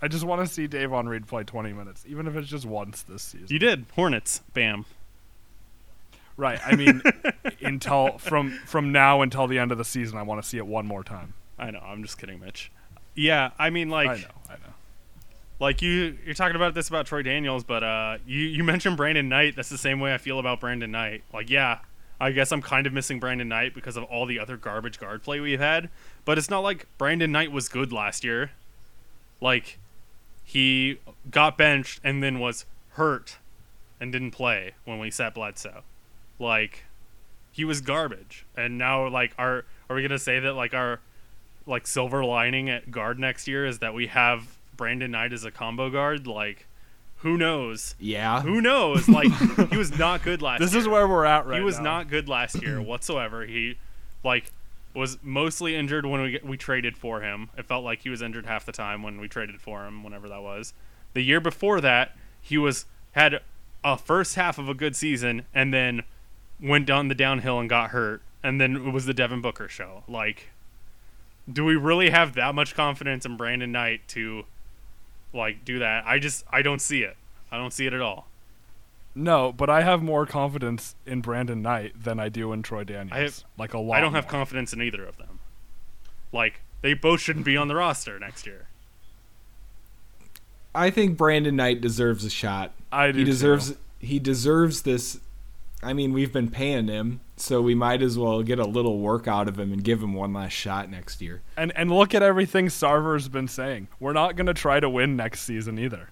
I 0.00 0.08
just 0.08 0.24
want 0.24 0.46
to 0.46 0.52
see 0.52 0.66
Davon 0.66 1.10
Reed 1.10 1.26
play 1.26 1.44
20 1.44 1.74
minutes, 1.74 2.04
even 2.08 2.26
if 2.26 2.36
it's 2.36 2.48
just 2.48 2.64
once 2.64 3.02
this 3.02 3.22
season. 3.22 3.48
You 3.50 3.58
did 3.58 3.84
Hornets, 3.94 4.40
bam. 4.54 4.86
Right. 6.36 6.60
I 6.64 6.76
mean, 6.76 7.02
until 7.62 8.18
from 8.18 8.52
from 8.66 8.92
now 8.92 9.22
until 9.22 9.46
the 9.46 9.58
end 9.58 9.72
of 9.72 9.78
the 9.78 9.84
season, 9.84 10.18
I 10.18 10.22
want 10.22 10.42
to 10.42 10.48
see 10.48 10.58
it 10.58 10.66
one 10.66 10.86
more 10.86 11.04
time. 11.04 11.34
I 11.58 11.70
know. 11.70 11.80
I'm 11.80 12.02
just 12.02 12.18
kidding, 12.18 12.40
Mitch. 12.40 12.70
Yeah, 13.14 13.50
I 13.58 13.70
mean, 13.70 13.90
like, 13.90 14.08
I 14.08 14.16
know. 14.16 14.28
I 14.48 14.52
know. 14.54 14.74
like 15.60 15.82
you 15.82 16.16
you're 16.24 16.34
talking 16.34 16.56
about 16.56 16.74
this 16.74 16.88
about 16.88 17.06
Troy 17.06 17.22
Daniels, 17.22 17.64
but 17.64 17.82
uh 17.82 18.18
you 18.26 18.40
you 18.40 18.64
mentioned 18.64 18.96
Brandon 18.96 19.28
Knight. 19.28 19.56
That's 19.56 19.68
the 19.68 19.78
same 19.78 20.00
way 20.00 20.14
I 20.14 20.18
feel 20.18 20.38
about 20.38 20.60
Brandon 20.60 20.90
Knight. 20.90 21.22
Like 21.32 21.50
yeah, 21.50 21.80
I 22.20 22.32
guess 22.32 22.52
I'm 22.52 22.62
kind 22.62 22.86
of 22.86 22.92
missing 22.92 23.20
Brandon 23.20 23.48
Knight 23.48 23.74
because 23.74 23.96
of 23.96 24.04
all 24.04 24.26
the 24.26 24.38
other 24.38 24.56
garbage 24.56 24.98
guard 24.98 25.22
play 25.22 25.40
we've 25.40 25.60
had, 25.60 25.90
but 26.24 26.38
it's 26.38 26.48
not 26.48 26.60
like 26.60 26.86
Brandon 26.96 27.32
Knight 27.32 27.52
was 27.52 27.68
good 27.68 27.92
last 27.92 28.24
year. 28.24 28.52
Like 29.40 29.78
he 30.44 30.98
got 31.30 31.58
benched 31.58 32.00
and 32.02 32.22
then 32.22 32.38
was 32.38 32.64
hurt 32.90 33.38
and 34.00 34.12
didn't 34.12 34.32
play 34.32 34.72
when 34.84 34.98
we 34.98 35.10
set 35.10 35.34
Bledsoe. 35.34 35.82
Like 36.42 36.84
he 37.52 37.64
was 37.64 37.80
garbage. 37.80 38.44
And 38.56 38.76
now 38.76 39.08
like 39.08 39.32
are 39.38 39.64
are 39.88 39.96
we 39.96 40.02
going 40.02 40.10
to 40.10 40.18
say 40.18 40.40
that 40.40 40.54
like 40.54 40.74
our 40.74 41.00
like 41.66 41.86
silver 41.86 42.24
lining 42.24 42.68
at 42.68 42.90
guard 42.90 43.18
next 43.18 43.46
year 43.46 43.64
is 43.64 43.78
that 43.78 43.94
we 43.94 44.08
have 44.08 44.58
Brandon 44.76 45.10
Knight 45.12 45.32
as 45.32 45.44
a 45.44 45.50
combo 45.50 45.90
guard. 45.90 46.26
Like, 46.26 46.66
who 47.18 47.36
knows? 47.36 47.94
Yeah. 48.00 48.40
Who 48.40 48.60
knows? 48.60 49.08
Like, 49.08 49.32
he 49.70 49.76
was 49.76 49.96
not 49.96 50.24
good 50.24 50.42
last. 50.42 50.60
This 50.60 50.72
year. 50.72 50.80
is 50.80 50.88
where 50.88 51.06
we're 51.06 51.24
at 51.24 51.46
right 51.46 51.58
he 51.58 51.64
was 51.64 51.76
now. 51.76 51.84
not 51.84 52.08
good 52.08 52.28
last 52.28 52.60
year 52.60 52.82
whatsoever. 52.82 53.46
He, 53.46 53.78
like, 54.24 54.50
was 54.94 55.18
mostly 55.22 55.76
injured 55.76 56.04
when 56.04 56.20
we 56.22 56.40
we 56.42 56.56
traded 56.56 56.96
for 56.96 57.20
him. 57.20 57.50
It 57.56 57.64
felt 57.66 57.84
like 57.84 58.00
he 58.02 58.10
was 58.10 58.22
injured 58.22 58.46
half 58.46 58.66
the 58.66 58.72
time 58.72 59.02
when 59.02 59.20
we 59.20 59.28
traded 59.28 59.60
for 59.60 59.86
him, 59.86 60.02
whenever 60.02 60.28
that 60.28 60.42
was. 60.42 60.74
The 61.14 61.22
year 61.22 61.40
before 61.40 61.80
that, 61.80 62.16
he 62.40 62.58
was 62.58 62.86
had 63.12 63.40
a 63.84 63.96
first 63.96 64.34
half 64.34 64.58
of 64.58 64.68
a 64.68 64.74
good 64.74 64.96
season 64.96 65.44
and 65.54 65.72
then 65.72 66.02
went 66.62 66.86
down 66.86 67.08
the 67.08 67.14
downhill 67.14 67.58
and 67.58 67.68
got 67.68 67.90
hurt, 67.90 68.22
and 68.42 68.60
then 68.60 68.76
it 68.76 68.92
was 68.92 69.04
the 69.06 69.14
Devin 69.14 69.40
Booker 69.42 69.68
show. 69.68 70.04
Like, 70.08 70.50
do 71.52 71.64
we 71.64 71.74
really 71.76 72.10
have 72.10 72.34
that 72.34 72.54
much 72.54 72.74
confidence 72.74 73.26
in 73.26 73.36
Brandon 73.36 73.72
Knight 73.72 74.06
to 74.08 74.44
like 75.34 75.64
do 75.64 75.78
that? 75.80 76.04
I 76.06 76.18
just 76.18 76.44
I 76.50 76.62
don't 76.62 76.80
see 76.80 77.02
it. 77.02 77.16
I 77.50 77.56
don't 77.58 77.72
see 77.72 77.86
it 77.86 77.92
at 77.92 78.00
all. 78.00 78.28
No, 79.14 79.52
but 79.52 79.68
I 79.68 79.82
have 79.82 80.02
more 80.02 80.24
confidence 80.24 80.94
in 81.04 81.20
Brandon 81.20 81.60
Knight 81.60 82.02
than 82.02 82.18
I 82.18 82.30
do 82.30 82.52
in 82.54 82.62
Troy 82.62 82.82
Daniels. 82.84 83.12
I 83.12 83.20
have- 83.20 83.44
like 83.58 83.74
a 83.74 83.78
lot. 83.78 83.98
I 83.98 84.00
don't 84.00 84.14
have 84.14 84.24
more. 84.24 84.30
confidence 84.30 84.72
in 84.72 84.80
either 84.80 85.04
of 85.04 85.18
them. 85.18 85.38
Like 86.32 86.60
they 86.80 86.94
both 86.94 87.20
shouldn't 87.20 87.44
be 87.44 87.56
on 87.56 87.68
the 87.68 87.74
roster 87.74 88.18
next 88.18 88.46
year. 88.46 88.68
I 90.74 90.88
think 90.90 91.18
Brandon 91.18 91.54
Knight 91.56 91.80
deserves 91.82 92.24
a 92.24 92.30
shot. 92.30 92.72
I 92.90 93.12
do 93.12 93.18
He 93.18 93.24
deserves 93.24 93.72
too. 93.72 93.76
he 93.98 94.18
deserves 94.18 94.82
this. 94.82 95.20
I 95.82 95.94
mean, 95.94 96.12
we've 96.12 96.32
been 96.32 96.48
paying 96.48 96.86
him, 96.86 97.20
so 97.36 97.60
we 97.60 97.74
might 97.74 98.02
as 98.02 98.16
well 98.16 98.42
get 98.42 98.60
a 98.60 98.64
little 98.64 99.00
work 99.00 99.26
out 99.26 99.48
of 99.48 99.58
him 99.58 99.72
and 99.72 99.82
give 99.82 100.00
him 100.00 100.14
one 100.14 100.32
last 100.32 100.52
shot 100.52 100.88
next 100.88 101.20
year. 101.20 101.42
And 101.56 101.72
and 101.74 101.90
look 101.90 102.14
at 102.14 102.22
everything 102.22 102.66
Sarver's 102.68 103.28
been 103.28 103.48
saying. 103.48 103.88
We're 103.98 104.12
not 104.12 104.36
going 104.36 104.46
to 104.46 104.54
try 104.54 104.78
to 104.78 104.88
win 104.88 105.16
next 105.16 105.42
season 105.42 105.78
either. 105.78 106.10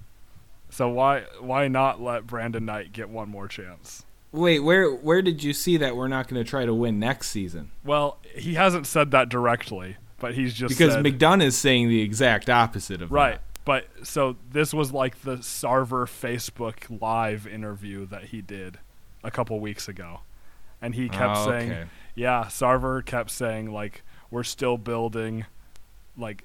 So 0.70 0.88
why 0.88 1.24
why 1.38 1.68
not 1.68 2.00
let 2.00 2.26
Brandon 2.26 2.64
Knight 2.64 2.92
get 2.92 3.08
one 3.10 3.28
more 3.28 3.46
chance? 3.46 4.04
Wait, 4.32 4.58
where 4.60 4.90
where 4.90 5.22
did 5.22 5.44
you 5.44 5.52
see 5.52 5.76
that 5.76 5.94
we're 5.94 6.08
not 6.08 6.26
going 6.26 6.42
to 6.42 6.48
try 6.48 6.64
to 6.64 6.74
win 6.74 6.98
next 6.98 7.30
season? 7.30 7.70
Well, 7.84 8.18
he 8.34 8.54
hasn't 8.54 8.88
said 8.88 9.12
that 9.12 9.28
directly, 9.28 9.98
but 10.18 10.34
he's 10.34 10.52
just 10.52 10.76
Because 10.76 10.94
said, 10.94 11.04
McDonough 11.04 11.44
is 11.44 11.56
saying 11.56 11.88
the 11.88 12.00
exact 12.00 12.50
opposite 12.50 13.02
of 13.02 13.12
right. 13.12 13.34
that. 13.34 13.42
But 13.64 13.86
so 14.02 14.36
this 14.50 14.74
was 14.74 14.92
like 14.92 15.22
the 15.22 15.36
Sarver 15.36 16.06
Facebook 16.06 17.00
live 17.00 17.46
interview 17.46 18.06
that 18.06 18.24
he 18.24 18.40
did 18.40 18.78
a 19.22 19.30
couple 19.30 19.58
weeks 19.60 19.88
ago. 19.88 20.20
And 20.82 20.94
he 20.94 21.08
kept 21.08 21.36
Oh, 21.38 21.46
saying, 21.46 21.70
okay. 21.72 21.84
yeah, 22.14 22.44
Sarver 22.44 23.04
kept 23.04 23.30
saying 23.30 23.70
like 23.72 24.02
we're 24.30 24.44
still 24.44 24.78
building 24.78 25.44
like 26.16 26.44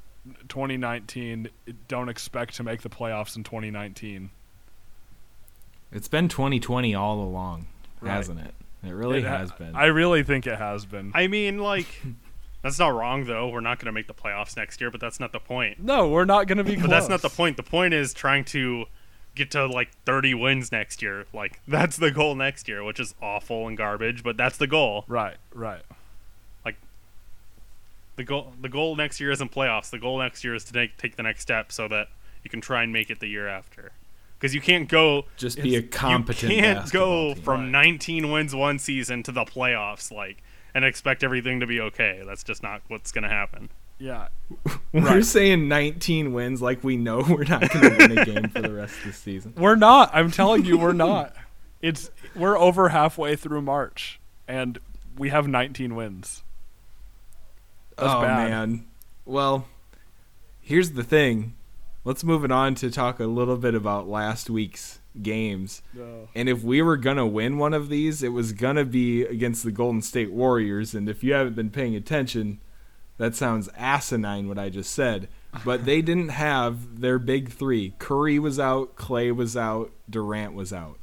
2019 0.50 1.50
don't 1.88 2.10
expect 2.10 2.56
to 2.56 2.64
make 2.64 2.82
the 2.82 2.90
playoffs 2.90 3.36
in 3.38 3.44
2019. 3.44 4.30
It's 5.92 6.08
been 6.08 6.28
2020 6.28 6.94
all 6.96 7.20
along, 7.22 7.68
Right. 8.02 8.12
hasn't 8.12 8.40
it? 8.42 8.54
It 8.84 8.92
really 8.92 9.20
It 9.20 9.26
ha- 9.26 9.38
has 9.38 9.52
been. 9.52 9.76
I 9.76 9.86
really 9.86 10.24
think 10.24 10.46
it 10.46 10.58
has 10.58 10.86
been. 10.86 11.12
I 11.16 11.28
mean, 11.28 11.60
like 11.60 11.88
that's 12.62 12.78
not 12.80 12.90
wrong 12.94 13.26
though. 13.26 13.48
We're 13.48 13.62
not 13.62 13.80
going 13.80 13.86
to 13.88 13.92
make 13.92 14.08
the 14.08 14.14
playoffs 14.14 14.58
next 14.58 14.82
year, 14.82 14.92
but 14.92 15.00
that's 15.00 15.20
not 15.20 15.32
the 15.32 15.40
point. 15.40 15.80
no, 15.80 16.10
we're 16.10 16.26
not 16.26 16.48
going 16.48 16.58
to 16.58 16.64
be 16.64 16.74
close. 16.74 16.84
But 16.84 16.90
that's 16.90 17.10
not 17.10 17.22
the 17.22 17.30
point. 17.30 17.58
The 17.58 17.64
point 17.64 17.94
is 17.94 18.14
trying 18.14 18.44
to 18.46 18.86
get 19.36 19.52
to 19.52 19.66
like 19.66 19.90
30 20.06 20.34
wins 20.34 20.72
next 20.72 21.02
year. 21.02 21.26
Like 21.34 21.62
that's 21.68 21.98
the 21.98 22.12
goal 22.12 22.36
next 22.36 22.68
year, 22.68 22.84
which 22.84 23.00
is 23.00 23.14
awful 23.22 23.68
and 23.68 23.78
garbage, 23.78 24.24
but 24.24 24.38
that's 24.38 24.58
the 24.58 24.68
goal. 24.68 25.06
Right, 25.08 25.38
right. 25.54 25.84
Like 26.64 26.78
the 28.16 28.24
goal 28.24 28.54
the 28.60 28.70
goal 28.70 28.96
next 28.96 29.20
year 29.20 29.32
isn't 29.32 29.52
playoffs. 29.52 29.90
The 29.90 30.00
goal 30.00 30.20
next 30.20 30.44
year 30.44 30.56
is 30.56 30.64
to 30.66 30.74
take, 30.74 30.98
take 30.98 31.16
the 31.16 31.24
next 31.24 31.42
step 31.42 31.72
so 31.72 31.88
that 31.90 32.08
you 32.44 32.50
can 32.50 32.62
try 32.62 32.84
and 32.84 32.92
make 32.94 33.10
it 33.10 33.20
the 33.20 33.28
year 33.28 33.48
after. 33.48 33.92
Because 34.38 34.54
you 34.54 34.62
can't 34.62 34.90
go 34.90 35.26
Just 35.38 35.62
be 35.62 35.76
a 35.78 35.82
competent. 35.82 36.52
you 36.54 36.60
can't 36.62 36.92
go 36.92 37.34
team. 37.34 37.44
from 37.44 37.62
Right. 37.62 37.70
19 37.72 38.32
wins 38.32 38.54
one 38.54 38.80
season 38.80 39.24
to 39.24 39.32
the 39.32 39.46
playoffs 39.46 40.12
like 40.12 40.44
and 40.74 40.84
expect 40.84 41.24
everything 41.24 41.62
to 41.62 41.66
be 41.68 41.80
okay. 41.80 42.22
That's 42.26 42.44
just 42.44 42.62
not 42.62 42.82
what's 42.90 43.12
going 43.14 43.24
to 43.24 43.30
happen. 43.30 43.70
Yeah. 43.98 44.28
We're 44.92 45.02
Right. 45.02 45.26
saying 45.26 45.68
19 45.68 46.34
wins, 46.34 46.62
like 46.62 46.84
we 46.84 46.98
know 46.98 47.20
we're 47.30 47.46
not 47.46 47.70
going 47.72 47.90
to 47.92 47.98
win 47.98 48.18
a 48.18 48.26
game 48.26 48.50
for 48.50 48.62
the 48.62 48.74
rest 48.74 48.98
of 49.00 49.06
the 49.06 49.14
season. 49.14 49.54
We're 49.58 49.76
not. 49.76 50.12
I'm 50.14 50.32
telling 50.32 50.66
you 50.66 50.78
we're 50.78 50.94
not. 50.94 51.34
It's 51.82 52.10
we're 52.36 52.58
over 52.58 52.90
halfway 52.90 53.36
through 53.36 53.62
March 53.62 54.20
and 54.48 54.80
we 55.18 55.30
have 55.30 55.48
19 55.48 55.96
wins. 55.96 56.44
That's 57.98 58.12
oh 58.14 58.22
bad. 58.22 58.50
man. 58.50 58.86
Well, 59.26 59.68
here's 60.62 60.92
the 60.92 61.04
thing. 61.04 61.54
Let's 62.04 62.24
move 62.24 62.44
it 62.44 62.52
on 62.52 62.76
to 62.76 62.92
talk 62.92 63.20
a 63.20 63.26
little 63.26 63.58
bit 63.58 63.74
about 63.74 64.08
last 64.08 64.50
week's 64.50 65.00
games. 65.22 65.82
Oh. 66.00 66.28
And 66.36 66.50
if 66.50 66.62
we 66.64 66.82
were 66.82 66.98
gonna 66.98 67.26
win 67.26 67.58
one 67.58 67.74
of 67.74 67.90
these, 67.90 68.22
it 68.22 68.30
was 68.30 68.52
gonna 68.52 68.86
be 68.86 69.24
against 69.24 69.64
the 69.64 69.72
Golden 69.72 70.02
State 70.02 70.32
Warriors. 70.32 70.94
And 70.94 71.08
if 71.10 71.24
you 71.24 71.34
haven't 71.34 71.56
been 71.56 71.70
paying 71.72 71.96
attention, 71.96 72.60
that 73.18 73.36
sounds 73.36 73.70
asinine 73.78 74.48
what 74.48 74.60
I 74.60 74.70
just 74.70 74.94
said. 74.94 75.28
But 75.64 75.86
they 75.86 76.02
didn't 76.02 76.30
have 76.30 77.00
their 77.00 77.18
big 77.18 77.50
three. 77.52 77.94
Curry 77.98 78.40
was 78.40 78.60
out, 78.60 78.96
Clay 78.96 79.32
was 79.32 79.56
out, 79.56 79.92
Durant 80.10 80.54
was 80.54 80.74
out, 80.74 81.00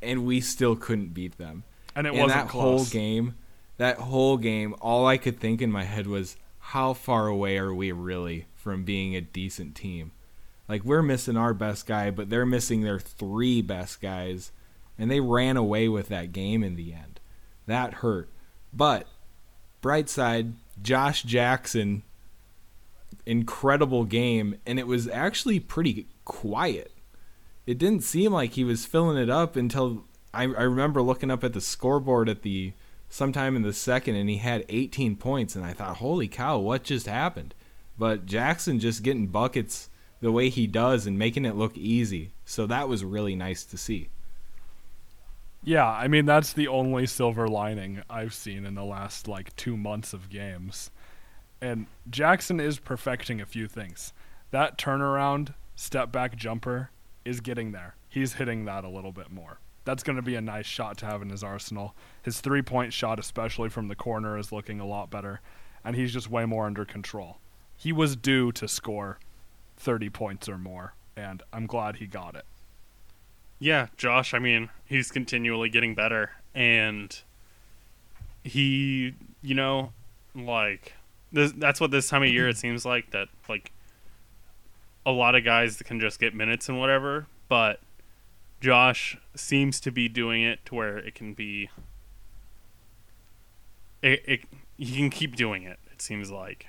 and 0.00 0.24
we 0.24 0.40
still 0.40 0.76
couldn't 0.76 1.12
beat 1.12 1.36
them 1.38 1.64
And 1.94 2.06
it 2.06 2.10
and 2.10 2.20
wasn't 2.20 2.40
that 2.44 2.48
close. 2.48 2.62
whole 2.62 2.84
game, 2.86 3.34
that 3.76 3.98
whole 3.98 4.36
game, 4.38 4.74
all 4.80 5.06
I 5.06 5.18
could 5.18 5.38
think 5.40 5.60
in 5.60 5.70
my 5.70 5.84
head 5.84 6.06
was, 6.06 6.36
how 6.58 6.92
far 6.94 7.26
away 7.26 7.58
are 7.58 7.74
we 7.74 7.92
really 7.92 8.46
from 8.54 8.84
being 8.84 9.14
a 9.14 9.20
decent 9.20 9.74
team? 9.74 10.12
Like 10.68 10.84
we're 10.84 11.02
missing 11.02 11.36
our 11.36 11.54
best 11.54 11.86
guy, 11.86 12.10
but 12.10 12.28
they're 12.30 12.46
missing 12.46 12.82
their 12.82 12.98
three 12.98 13.62
best 13.62 14.00
guys, 14.00 14.52
and 14.98 15.10
they 15.10 15.20
ran 15.20 15.56
away 15.56 15.88
with 15.88 16.08
that 16.08 16.32
game 16.32 16.62
in 16.62 16.76
the 16.76 16.92
end. 16.92 17.20
That 17.66 17.94
hurt. 17.94 18.28
But 18.72 19.06
bright 19.80 20.08
side, 20.08 20.52
Josh 20.82 21.22
Jackson, 21.22 22.02
incredible 23.26 24.04
game, 24.04 24.56
and 24.66 24.78
it 24.78 24.86
was 24.86 25.08
actually 25.08 25.60
pretty 25.60 26.06
quiet. 26.24 26.92
It 27.66 27.78
didn't 27.78 28.04
seem 28.04 28.32
like 28.32 28.52
he 28.52 28.64
was 28.64 28.86
filling 28.86 29.18
it 29.18 29.28
up 29.28 29.56
until 29.56 30.04
I, 30.32 30.44
I 30.44 30.62
remember 30.62 31.02
looking 31.02 31.30
up 31.30 31.44
at 31.44 31.52
the 31.52 31.60
scoreboard 31.60 32.28
at 32.28 32.42
the 32.42 32.72
sometime 33.08 33.56
in 33.56 33.62
the 33.62 33.72
second, 33.72 34.16
and 34.16 34.28
he 34.28 34.36
had 34.36 34.64
18 34.68 35.16
points, 35.16 35.56
and 35.56 35.64
I 35.64 35.72
thought, 35.72 35.96
holy 35.96 36.28
cow, 36.28 36.58
what 36.58 36.84
just 36.84 37.06
happened? 37.06 37.54
But 37.98 38.26
Jackson 38.26 38.78
just 38.78 39.02
getting 39.02 39.26
buckets 39.26 39.88
the 40.20 40.32
way 40.32 40.48
he 40.48 40.66
does 40.66 41.06
and 41.06 41.18
making 41.18 41.44
it 41.44 41.56
look 41.56 41.76
easy, 41.76 42.32
so 42.44 42.66
that 42.66 42.88
was 42.88 43.04
really 43.04 43.34
nice 43.34 43.64
to 43.64 43.76
see. 43.76 44.08
Yeah, 45.68 45.86
I 45.86 46.08
mean 46.08 46.24
that's 46.24 46.54
the 46.54 46.66
only 46.66 47.04
silver 47.04 47.46
lining 47.46 48.02
I've 48.08 48.32
seen 48.32 48.64
in 48.64 48.74
the 48.74 48.86
last 48.86 49.28
like 49.28 49.54
2 49.56 49.76
months 49.76 50.14
of 50.14 50.30
games. 50.30 50.90
And 51.60 51.88
Jackson 52.08 52.58
is 52.58 52.78
perfecting 52.78 53.42
a 53.42 53.44
few 53.44 53.68
things. 53.68 54.14
That 54.50 54.78
turnaround 54.78 55.52
step 55.76 56.10
back 56.10 56.36
jumper 56.36 56.88
is 57.22 57.42
getting 57.42 57.72
there. 57.72 57.96
He's 58.08 58.32
hitting 58.32 58.64
that 58.64 58.82
a 58.82 58.88
little 58.88 59.12
bit 59.12 59.30
more. 59.30 59.60
That's 59.84 60.02
going 60.02 60.16
to 60.16 60.22
be 60.22 60.36
a 60.36 60.40
nice 60.40 60.64
shot 60.64 60.96
to 60.98 61.04
have 61.04 61.20
in 61.20 61.28
his 61.28 61.44
arsenal. 61.44 61.94
His 62.22 62.40
three-point 62.40 62.94
shot 62.94 63.18
especially 63.18 63.68
from 63.68 63.88
the 63.88 63.94
corner 63.94 64.38
is 64.38 64.50
looking 64.50 64.80
a 64.80 64.86
lot 64.86 65.10
better 65.10 65.42
and 65.84 65.94
he's 65.94 66.14
just 66.14 66.30
way 66.30 66.46
more 66.46 66.64
under 66.64 66.86
control. 66.86 67.40
He 67.76 67.92
was 67.92 68.16
due 68.16 68.52
to 68.52 68.68
score 68.68 69.18
30 69.76 70.08
points 70.08 70.48
or 70.48 70.56
more 70.56 70.94
and 71.14 71.42
I'm 71.52 71.66
glad 71.66 71.96
he 71.96 72.06
got 72.06 72.36
it. 72.36 72.46
Yeah, 73.58 73.88
Josh, 73.96 74.34
I 74.34 74.38
mean, 74.38 74.70
he's 74.84 75.10
continually 75.10 75.68
getting 75.68 75.94
better 75.94 76.30
and 76.54 77.18
he, 78.44 79.14
you 79.42 79.54
know, 79.54 79.92
like 80.34 80.94
this, 81.32 81.52
that's 81.56 81.80
what 81.80 81.90
this 81.90 82.08
time 82.08 82.22
of 82.22 82.28
year 82.28 82.48
it 82.48 82.56
seems 82.58 82.84
like 82.84 83.10
that 83.10 83.28
like 83.48 83.72
a 85.04 85.10
lot 85.10 85.34
of 85.34 85.44
guys 85.44 85.80
can 85.82 85.98
just 85.98 86.20
get 86.20 86.34
minutes 86.34 86.68
and 86.68 86.78
whatever, 86.78 87.26
but 87.48 87.80
Josh 88.60 89.16
seems 89.34 89.80
to 89.80 89.90
be 89.90 90.08
doing 90.08 90.42
it 90.42 90.64
to 90.66 90.74
where 90.74 90.98
it 90.98 91.14
can 91.14 91.34
be 91.34 91.70
it, 94.02 94.22
it 94.26 94.40
he 94.76 94.96
can 94.96 95.10
keep 95.10 95.34
doing 95.34 95.64
it. 95.64 95.78
It 95.92 96.00
seems 96.00 96.30
like 96.30 96.66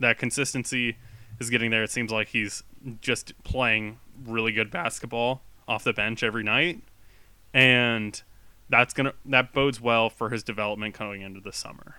that 0.00 0.18
consistency 0.18 0.96
is 1.40 1.48
getting 1.48 1.70
there. 1.70 1.82
It 1.82 1.90
seems 1.90 2.12
like 2.12 2.28
he's 2.28 2.62
just 3.00 3.32
playing 3.42 3.98
really 4.26 4.52
good 4.52 4.70
basketball 4.70 5.42
off 5.68 5.84
the 5.84 5.92
bench 5.92 6.22
every 6.22 6.42
night, 6.42 6.82
and 7.52 8.22
that's 8.68 8.94
gonna 8.94 9.14
that 9.24 9.52
bodes 9.52 9.80
well 9.80 10.10
for 10.10 10.30
his 10.30 10.42
development 10.42 10.94
coming 10.94 11.22
into 11.22 11.40
the 11.40 11.52
summer. 11.52 11.96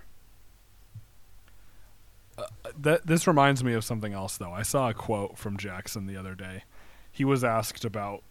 Uh, 2.38 2.45
that 2.77 3.08
this 3.08 3.25
reminds 3.25 3.63
me 3.63 3.73
of 3.73 3.84
something 3.84 4.13
else 4.13 4.38
though. 4.38 4.51
I 4.51 4.62
saw 4.62 4.89
a 4.89 4.93
quote 4.93 5.38
from 5.38 5.58
Jackson 5.58 6.06
the 6.06 6.17
other 6.17 6.36
day. 6.36 6.63
He 7.12 7.25
was 7.25 7.43
asked 7.43 7.84
about 7.84 8.23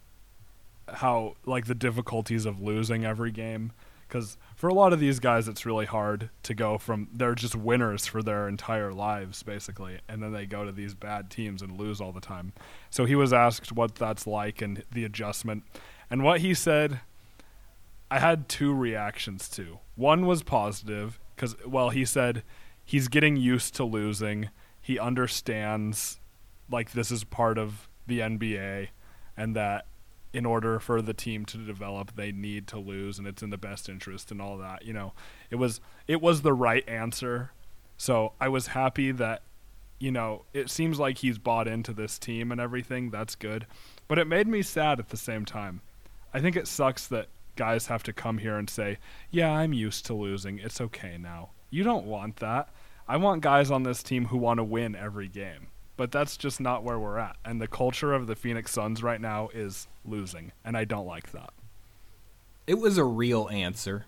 how 0.87 1.35
like 1.45 1.65
the 1.65 1.75
difficulties 1.75 2.45
of 2.45 2.61
losing 2.61 3.03
every 3.03 3.31
game 3.31 3.73
cuz 4.07 4.37
for 4.57 4.67
a 4.67 4.73
lot 4.73 4.91
of 4.91 4.99
these 4.99 5.19
guys 5.19 5.47
it's 5.47 5.67
really 5.67 5.85
hard 5.85 6.31
to 6.41 6.53
go 6.55 6.79
from 6.79 7.07
they're 7.13 7.35
just 7.35 7.55
winners 7.55 8.07
for 8.07 8.23
their 8.23 8.47
entire 8.47 8.91
lives 8.91 9.43
basically 9.43 9.99
and 10.09 10.21
then 10.21 10.33
they 10.33 10.47
go 10.47 10.65
to 10.65 10.71
these 10.71 10.95
bad 10.95 11.29
teams 11.29 11.61
and 11.61 11.79
lose 11.79 12.01
all 12.01 12.11
the 12.11 12.19
time. 12.19 12.51
So 12.89 13.05
he 13.05 13.15
was 13.15 13.31
asked 13.31 13.71
what 13.71 13.95
that's 13.95 14.25
like 14.25 14.61
and 14.61 14.83
the 14.91 15.05
adjustment. 15.05 15.63
And 16.09 16.23
what 16.23 16.41
he 16.41 16.53
said 16.55 16.99
I 18.09 18.19
had 18.19 18.49
two 18.49 18.73
reactions 18.73 19.47
to. 19.49 19.79
One 19.95 20.25
was 20.25 20.41
positive 20.41 21.19
cuz 21.37 21.55
well 21.65 21.91
he 21.91 22.03
said 22.03 22.43
he's 22.83 23.07
getting 23.07 23.37
used 23.37 23.75
to 23.75 23.83
losing. 23.83 24.49
He 24.81 24.97
understands 24.97 26.19
like 26.69 26.91
this 26.91 27.11
is 27.11 27.23
part 27.23 27.59
of 27.59 27.87
the 28.07 28.21
NBA 28.21 28.87
and 29.37 29.55
that 29.55 29.85
in 30.37 30.45
order 30.45 30.79
for 30.79 31.01
the 31.01 31.13
team 31.15 31.45
to 31.45 31.57
develop 31.57 32.15
they 32.15 32.31
need 32.31 32.67
to 32.67 32.77
lose 32.77 33.17
and 33.17 33.27
it's 33.27 33.41
in 33.41 33.49
the 33.49 33.57
best 33.57 33.89
interest 33.89 34.31
and 34.31 34.39
all 34.39 34.57
that. 34.59 34.85
You 34.85 34.93
know, 34.93 35.13
it 35.49 35.55
was 35.55 35.81
it 36.07 36.21
was 36.21 36.43
the 36.43 36.53
right 36.53 36.87
answer 36.87 37.51
So 37.97 38.33
I 38.39 38.47
was 38.47 38.67
happy 38.67 39.11
that, 39.13 39.41
you 39.99 40.11
know, 40.11 40.43
it 40.53 40.69
seems 40.69 40.99
like 40.99 41.17
he's 41.17 41.39
bought 41.39 41.67
into 41.67 41.91
this 41.91 42.19
team 42.19 42.51
and 42.51 42.61
everything. 42.61 43.09
That's 43.09 43.35
good. 43.35 43.65
But 44.07 44.19
it 44.19 44.27
made 44.27 44.47
me 44.47 44.61
sad 44.61 44.99
at 44.99 45.09
the 45.09 45.17
same 45.17 45.43
time. 45.43 45.81
I 46.33 46.39
think 46.39 46.55
it 46.55 46.67
sucks 46.67 47.07
that 47.07 47.27
guys 47.55 47.87
have 47.87 48.03
to 48.03 48.13
come 48.13 48.37
here 48.37 48.57
and 48.57 48.69
say, 48.69 48.99
yeah, 49.31 49.51
I'm 49.51 49.73
used 49.73 50.05
to 50.05 50.13
losing. 50.13 50.59
It's 50.59 50.79
okay 50.79 51.17
now. 51.17 51.49
You 51.71 51.83
don't 51.83 52.05
want 52.05 52.37
that. 52.37 52.69
I 53.07 53.17
want 53.17 53.41
guys 53.41 53.71
on 53.71 53.83
this 53.83 54.03
team 54.03 54.25
who 54.25 54.37
want 54.37 54.59
to 54.59 54.63
win 54.63 54.95
every 54.95 55.27
game. 55.27 55.67
But 55.97 56.11
that's 56.11 56.37
just 56.37 56.61
not 56.61 56.83
where 56.83 56.99
we're 56.99 57.17
at. 57.17 57.37
And 57.43 57.59
the 57.59 57.67
culture 57.67 58.13
of 58.13 58.27
the 58.27 58.35
Phoenix 58.35 58.71
Suns 58.71 59.01
right 59.01 59.19
now 59.19 59.49
is 59.53 59.87
losing. 60.05 60.51
And 60.63 60.77
I 60.77 60.85
don't 60.85 61.07
like 61.07 61.31
that. 61.31 61.49
It 62.67 62.75
was 62.75 62.97
a 62.97 63.03
real 63.03 63.49
answer. 63.49 64.05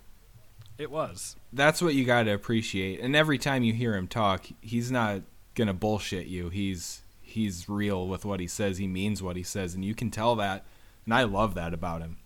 It 0.78 0.92
was. 0.92 1.36
That's 1.52 1.82
what 1.82 1.96
you 1.96 2.06
got 2.06 2.24
to 2.24 2.32
appreciate. 2.32 3.00
And 3.02 3.16
every 3.16 3.38
time 3.38 3.64
you 3.64 3.74
hear 3.74 3.96
him 3.96 4.08
talk, 4.08 4.46
he's 4.62 4.92
not 4.92 5.22
going 5.56 5.68
to 5.68 5.74
bullshit 5.74 6.28
you. 6.28 6.50
He's 6.50 7.02
he's 7.22 7.68
real 7.68 8.08
with 8.08 8.24
what 8.24 8.40
he 8.40 8.48
says. 8.48 8.78
He 8.78 8.88
means 8.88 9.22
what 9.22 9.36
he 9.36 9.44
says 9.44 9.76
and 9.76 9.84
you 9.84 9.94
can 9.94 10.12
tell 10.12 10.36
that. 10.38 10.64
And 11.06 11.14
I 11.14 11.24
love 11.24 11.56
that 11.56 11.74
about 11.74 12.02
him. 12.02 12.18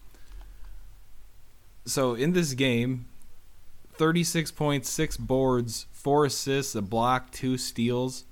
So 1.85 2.13
in 2.13 2.33
this 2.33 2.53
game, 2.53 3.05
36 3.93 4.51
points, 4.51 4.89
6 4.89 5.17
boards, 5.17 5.87
4 5.91 6.25
assists, 6.25 6.75
a 6.75 6.81
block, 6.81 7.31
2 7.31 7.57
steals. 7.57 8.25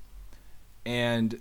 And 0.86 1.40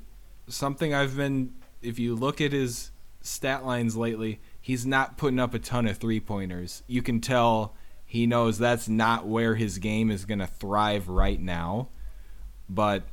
something 0.49 0.95
I've 0.95 1.17
been 1.17 1.55
if 1.83 1.99
you 1.99 2.15
look 2.15 2.41
at 2.41 2.53
his 2.53 2.91
stat 3.23 3.65
lines 3.65 3.97
lately, 3.97 4.41
he's 4.61 4.87
not 4.87 5.17
putting 5.17 5.39
up 5.39 5.55
a 5.55 5.59
ton 5.59 5.87
of 5.87 5.99
three 5.99 6.21
pointers. 6.21 6.83
You 6.87 7.03
can 7.03 7.21
tell 7.21 7.75
he 8.05 8.27
knows 8.27 8.59
that's 8.59 8.89
not 8.89 9.27
where 9.27 9.55
his 9.55 9.79
game 9.79 10.11
is 10.11 10.25
going 10.25 10.41
to 10.41 10.47
thrive 10.47 11.09
right 11.09 11.41
now. 11.41 11.89
But 12.69 13.05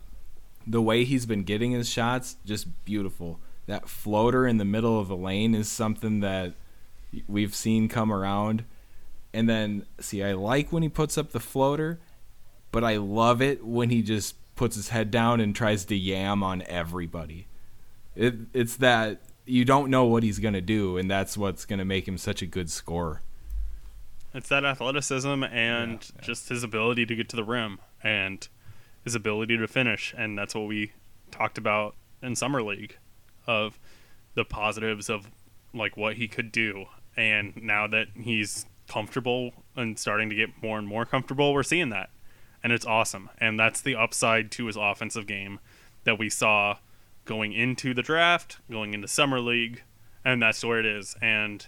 the 0.65 0.81
way 0.81 1.03
he's 1.03 1.25
been 1.25 1.43
getting 1.43 1.71
his 1.71 1.89
shots, 1.89 2.37
just 2.45 2.83
beautiful. 2.85 3.39
That 3.67 3.89
floater 3.89 4.47
in 4.47 4.57
the 4.57 4.65
middle 4.65 4.99
of 4.99 5.07
the 5.07 5.15
lane 5.15 5.55
is 5.55 5.69
something 5.69 6.21
that 6.21 6.53
we've 7.27 7.55
seen 7.55 7.87
come 7.87 8.11
around. 8.11 8.65
And 9.33 9.47
then, 9.47 9.85
see, 9.99 10.23
I 10.23 10.33
like 10.33 10.71
when 10.71 10.83
he 10.83 10.89
puts 10.89 11.17
up 11.17 11.31
the 11.31 11.39
floater, 11.39 11.99
but 12.71 12.83
I 12.83 12.97
love 12.97 13.41
it 13.41 13.65
when 13.65 13.89
he 13.89 14.01
just 14.01 14.35
puts 14.57 14.75
his 14.75 14.89
head 14.89 15.11
down 15.11 15.39
and 15.39 15.55
tries 15.55 15.85
to 15.85 15.95
yam 15.95 16.43
on 16.43 16.63
everybody. 16.63 17.47
It, 18.15 18.35
it's 18.53 18.75
that 18.77 19.21
you 19.45 19.63
don't 19.63 19.89
know 19.89 20.05
what 20.05 20.23
he's 20.23 20.39
going 20.39 20.55
to 20.55 20.61
do, 20.61 20.97
and 20.97 21.09
that's 21.09 21.37
what's 21.37 21.65
going 21.65 21.79
to 21.79 21.85
make 21.85 22.07
him 22.07 22.17
such 22.17 22.41
a 22.41 22.45
good 22.45 22.69
scorer. 22.69 23.21
It's 24.33 24.49
that 24.49 24.65
athleticism 24.65 25.43
and 25.45 26.03
yeah, 26.03 26.11
yeah. 26.15 26.21
just 26.21 26.49
his 26.49 26.63
ability 26.63 27.05
to 27.05 27.15
get 27.15 27.29
to 27.29 27.35
the 27.35 27.43
rim 27.43 27.79
and 28.03 28.47
his 29.03 29.15
ability 29.15 29.57
to 29.57 29.67
finish, 29.67 30.13
and 30.17 30.37
that's 30.37 30.53
what 30.53 30.67
we 30.67 30.91
talked 31.31 31.57
about 31.57 31.95
in 32.21 32.35
summer 32.35 32.61
league 32.61 32.97
of 33.45 33.79
the 34.33 34.43
positives 34.43 35.09
of 35.09 35.31
like 35.73 35.95
what 35.95 36.15
he 36.15 36.27
could 36.27 36.51
do. 36.51 36.85
And 37.15 37.55
now 37.55 37.87
that 37.87 38.07
he's 38.15 38.65
comfortable 38.87 39.51
and 39.75 39.97
starting 39.97 40.29
to 40.29 40.35
get 40.35 40.61
more 40.61 40.77
and 40.77 40.87
more 40.87 41.05
comfortable, 41.05 41.53
we're 41.53 41.63
seeing 41.63 41.89
that. 41.89 42.09
And 42.63 42.73
it's 42.73 42.85
awesome. 42.85 43.29
And 43.37 43.59
that's 43.59 43.81
the 43.81 43.95
upside 43.95 44.51
to 44.51 44.65
his 44.65 44.75
offensive 44.75 45.27
game 45.27 45.59
that 46.03 46.17
we 46.17 46.29
saw 46.29 46.77
going 47.25 47.53
into 47.53 47.93
the 47.93 48.01
draft, 48.01 48.57
going 48.71 48.93
into 48.93 49.07
summer 49.07 49.39
league, 49.39 49.83
and 50.25 50.41
that's 50.41 50.63
where 50.63 50.79
it 50.79 50.85
is. 50.85 51.15
And 51.21 51.65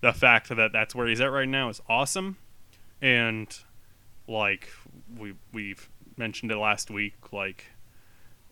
the 0.00 0.12
fact 0.12 0.48
that 0.48 0.72
that's 0.72 0.94
where 0.94 1.06
he's 1.06 1.20
at 1.20 1.30
right 1.30 1.48
now 1.48 1.68
is 1.68 1.80
awesome. 1.88 2.36
And 3.02 3.54
like 4.28 4.70
we 5.18 5.34
we've 5.52 5.88
mentioned 6.16 6.50
it 6.50 6.56
last 6.56 6.90
week, 6.90 7.32
like 7.32 7.66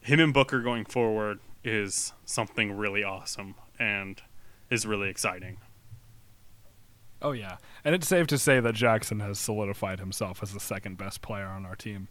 him 0.01 0.21
and 0.21 0.35
Booker 0.35 0.61
going 0.61 0.85
forward 0.85 1.39
is 1.63 2.13
something 2.25 2.77
really 2.77 3.03
awesome 3.03 3.55
and 3.79 4.21
is 4.71 4.85
really 4.87 5.09
exciting. 5.09 5.59
Oh 7.23 7.33
yeah, 7.33 7.57
and 7.85 7.95
it's 7.95 8.09
safe 8.09 8.27
to 8.29 8.39
say 8.39 8.61
that 8.61 8.75
Jackson 8.75 9.21
has 9.21 9.39
solidified 9.39 10.01
himself 10.01 10.43
as 10.43 10.53
the 10.53 10.61
second 10.61 10.97
best 10.97 11.23
player 11.23 11.47
on 11.47 11.67
our 11.67 11.77
team. 11.77 12.09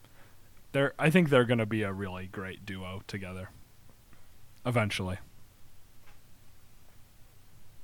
They're, 0.71 0.93
I 0.97 1.09
think 1.09 1.29
they're 1.29 1.45
going 1.45 1.59
to 1.59 1.65
be 1.65 1.83
a 1.83 1.91
really 1.91 2.27
great 2.27 2.65
duo 2.65 3.01
together 3.07 3.49
eventually. 4.65 5.17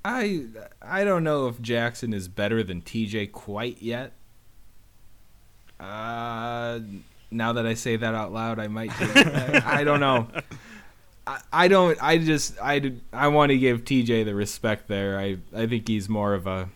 I 0.04 0.46
I 0.80 1.04
don't 1.04 1.24
know 1.24 1.46
if 1.48 1.60
Jackson 1.60 2.14
is 2.14 2.26
better 2.28 2.62
than 2.62 2.80
TJ 2.80 3.32
quite 3.32 3.82
yet. 3.82 4.12
Uh, 5.78 6.80
now 7.30 7.52
that 7.52 7.66
I 7.66 7.74
say 7.74 7.96
that 7.96 8.14
out 8.14 8.32
loud, 8.32 8.58
I 8.58 8.68
might. 8.68 8.90
I 8.98 9.84
don't 9.84 10.00
know. 10.00 10.28
I, 11.26 11.40
I 11.52 11.68
don't. 11.68 12.02
I 12.02 12.18
just. 12.18 12.58
I. 12.62 12.92
I 13.12 13.28
want 13.28 13.50
to 13.50 13.58
give 13.58 13.84
TJ 13.84 14.24
the 14.24 14.34
respect 14.34 14.88
there. 14.88 15.18
I. 15.18 15.36
I 15.54 15.66
think 15.66 15.86
he's 15.86 16.08
more 16.08 16.32
of 16.32 16.46
a 16.46 16.70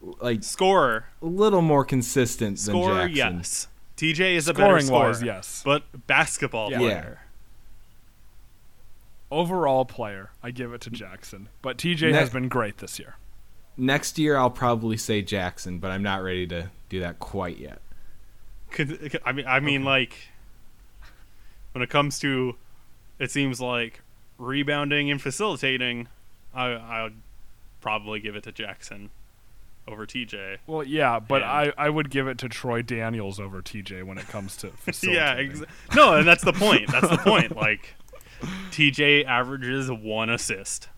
like 0.00 0.42
scorer, 0.44 1.06
a 1.22 1.26
little 1.26 1.62
more 1.62 1.84
consistent 1.84 2.58
scorer, 2.58 2.94
than 2.94 3.14
Jackson. 3.14 3.36
Yes. 3.38 3.68
TJ 3.96 4.34
is 4.36 4.44
Scoring 4.44 4.60
a 4.60 4.68
better 4.68 4.80
scorer, 4.86 5.06
wise, 5.08 5.22
yes, 5.22 5.62
but 5.64 6.06
basketball 6.06 6.70
yeah. 6.70 6.78
player 6.78 7.20
overall 9.30 9.84
player, 9.84 10.30
I 10.42 10.50
give 10.50 10.72
it 10.72 10.80
to 10.82 10.90
Jackson. 10.90 11.48
But 11.62 11.78
TJ 11.78 12.12
ne- 12.12 12.18
has 12.18 12.30
been 12.30 12.48
great 12.48 12.78
this 12.78 12.98
year. 12.98 13.16
Next 13.76 14.18
year, 14.18 14.36
I'll 14.36 14.50
probably 14.50 14.96
say 14.96 15.22
Jackson, 15.22 15.78
but 15.78 15.90
I'm 15.90 16.02
not 16.02 16.22
ready 16.22 16.46
to 16.48 16.70
do 16.88 17.00
that 17.00 17.18
quite 17.18 17.58
yet. 17.58 17.80
Could, 18.70 19.20
I 19.24 19.32
mean, 19.32 19.46
I 19.46 19.60
mean, 19.60 19.82
okay. 19.82 19.88
like 19.88 20.28
when 21.72 21.82
it 21.82 21.88
comes 21.88 22.18
to, 22.20 22.56
it 23.18 23.30
seems 23.30 23.60
like 23.60 24.00
rebounding 24.36 25.10
and 25.10 25.22
facilitating, 25.22 26.08
I 26.52 26.66
I 26.66 27.02
would 27.04 27.16
probably 27.80 28.20
give 28.20 28.34
it 28.34 28.42
to 28.44 28.52
Jackson 28.52 29.10
over 29.88 30.06
TJ. 30.06 30.58
Well, 30.66 30.84
yeah, 30.84 31.18
but 31.18 31.42
and, 31.42 31.50
I, 31.50 31.72
I 31.76 31.90
would 31.90 32.10
give 32.10 32.28
it 32.28 32.38
to 32.38 32.48
Troy 32.48 32.82
Daniels 32.82 33.40
over 33.40 33.62
TJ 33.62 34.04
when 34.04 34.18
it 34.18 34.28
comes 34.28 34.56
to 34.58 34.68
facilitating. 34.76 35.50
yeah, 35.50 35.64
exa- 35.64 35.96
no, 35.96 36.14
and 36.14 36.28
that's 36.28 36.44
the 36.44 36.52
point. 36.52 36.90
That's 36.92 37.08
the 37.08 37.18
point. 37.18 37.56
Like 37.56 37.94
TJ 38.70 39.24
averages 39.24 39.90
one 39.90 40.30
assist. 40.30 40.88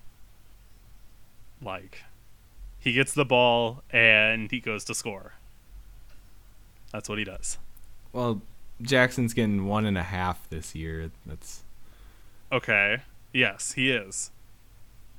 Like, 1.63 2.03
he 2.79 2.93
gets 2.93 3.13
the 3.13 3.25
ball 3.25 3.83
and 3.91 4.51
he 4.51 4.61
goes 4.61 4.85
to 4.85 4.95
score. 4.95 5.35
That's 6.93 7.09
what 7.09 7.19
he 7.19 7.25
does. 7.25 7.59
Well, 8.13 8.43
Jackson's 8.83 9.35
getting 9.35 9.67
one 9.67 9.87
and 9.87 9.97
a 9.97 10.03
half 10.03 10.49
this 10.49 10.75
year. 10.75 11.11
That's 11.27 11.63
okay. 12.51 13.03
Yes, 13.33 13.73
he 13.73 13.91
is. 13.91 14.31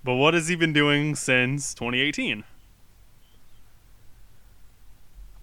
But 0.03 0.15
what 0.15 0.33
has 0.33 0.47
he 0.47 0.55
been 0.55 0.73
doing 0.73 1.15
since 1.15 1.73
2018? 1.75 2.43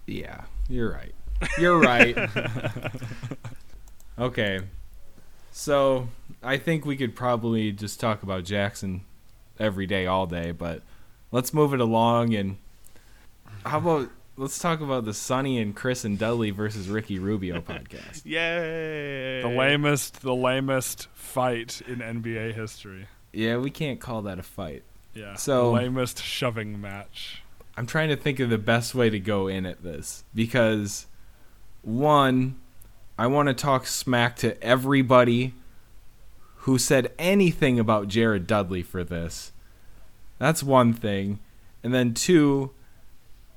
Yeah, 0.09 0.41
you're 0.67 0.91
right. 0.91 1.13
You're 1.57 1.79
right. 1.79 2.17
okay. 4.19 4.61
So 5.51 6.09
I 6.43 6.57
think 6.57 6.85
we 6.85 6.95
could 6.95 7.15
probably 7.15 7.71
just 7.71 7.99
talk 7.99 8.23
about 8.23 8.43
Jackson 8.43 9.01
every 9.59 9.85
day, 9.85 10.05
all 10.05 10.25
day, 10.25 10.51
but 10.51 10.83
let's 11.31 11.53
move 11.53 11.73
it 11.73 11.79
along 11.79 12.33
and 12.33 12.57
how 13.65 13.77
about 13.77 14.09
let's 14.37 14.57
talk 14.57 14.79
about 14.79 15.05
the 15.05 15.13
Sonny 15.13 15.59
and 15.59 15.75
Chriss 15.75 16.05
and 16.05 16.17
Dudley 16.17 16.51
versus 16.51 16.87
Ricky 16.87 17.19
Rubio 17.19 17.61
podcast. 17.61 18.25
Yay! 18.25 19.41
The 19.41 19.49
lamest, 19.49 20.21
the 20.21 20.33
lamest 20.33 21.07
fight 21.13 21.81
in 21.87 21.99
NBA 21.99 22.53
history. 22.53 23.07
Yeah, 23.33 23.57
we 23.57 23.69
can't 23.69 23.99
call 23.99 24.23
that 24.23 24.39
a 24.39 24.43
fight. 24.43 24.83
Yeah. 25.13 25.35
So 25.35 25.71
lamest 25.71 26.23
shoving 26.23 26.79
match. 26.79 27.43
I'm 27.79 27.85
trying 27.85 28.09
to 28.09 28.17
think 28.17 28.41
of 28.41 28.49
the 28.49 28.57
best 28.57 28.93
way 28.93 29.09
to 29.09 29.21
go 29.21 29.47
in 29.47 29.65
at 29.65 29.83
this 29.83 30.25
because 30.35 31.07
one, 31.81 32.59
I 33.17 33.27
want 33.27 33.47
to 33.47 33.53
talk 33.53 33.87
smack 33.87 34.35
to 34.39 34.61
everybody 34.61 35.53
who 36.57 36.77
said 36.77 37.13
anything 37.17 37.79
about 37.79 38.09
Jared 38.09 38.47
Dudley 38.47 38.83
for 38.83 39.05
this. 39.05 39.53
That's 40.39 40.61
one 40.61 40.91
thing. 40.91 41.39
And 41.81 41.93
then 41.93 42.13
two, 42.13 42.71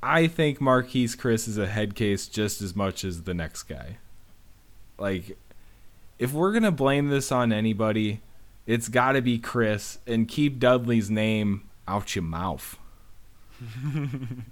I 0.00 0.28
think 0.28 0.60
Marquese 0.60 1.16
Chriss 1.16 1.48
is 1.48 1.58
a 1.58 1.66
head 1.66 1.96
case 1.96 2.28
just 2.28 2.62
as 2.62 2.76
much 2.76 3.02
as 3.02 3.24
the 3.24 3.34
next 3.34 3.64
guy. 3.64 3.98
Like, 4.98 5.36
if 6.20 6.32
we're 6.32 6.52
going 6.52 6.62
to 6.62 6.70
blame 6.70 7.08
this 7.08 7.32
on 7.32 7.52
anybody, 7.52 8.20
it's 8.68 8.86
got 8.86 9.12
to 9.12 9.20
be 9.20 9.40
Chriss 9.40 9.98
and 10.06 10.28
keep 10.28 10.60
Dudley's 10.60 11.10
name 11.10 11.68
out 11.88 12.14
your 12.14 12.22
mouth. 12.22 12.78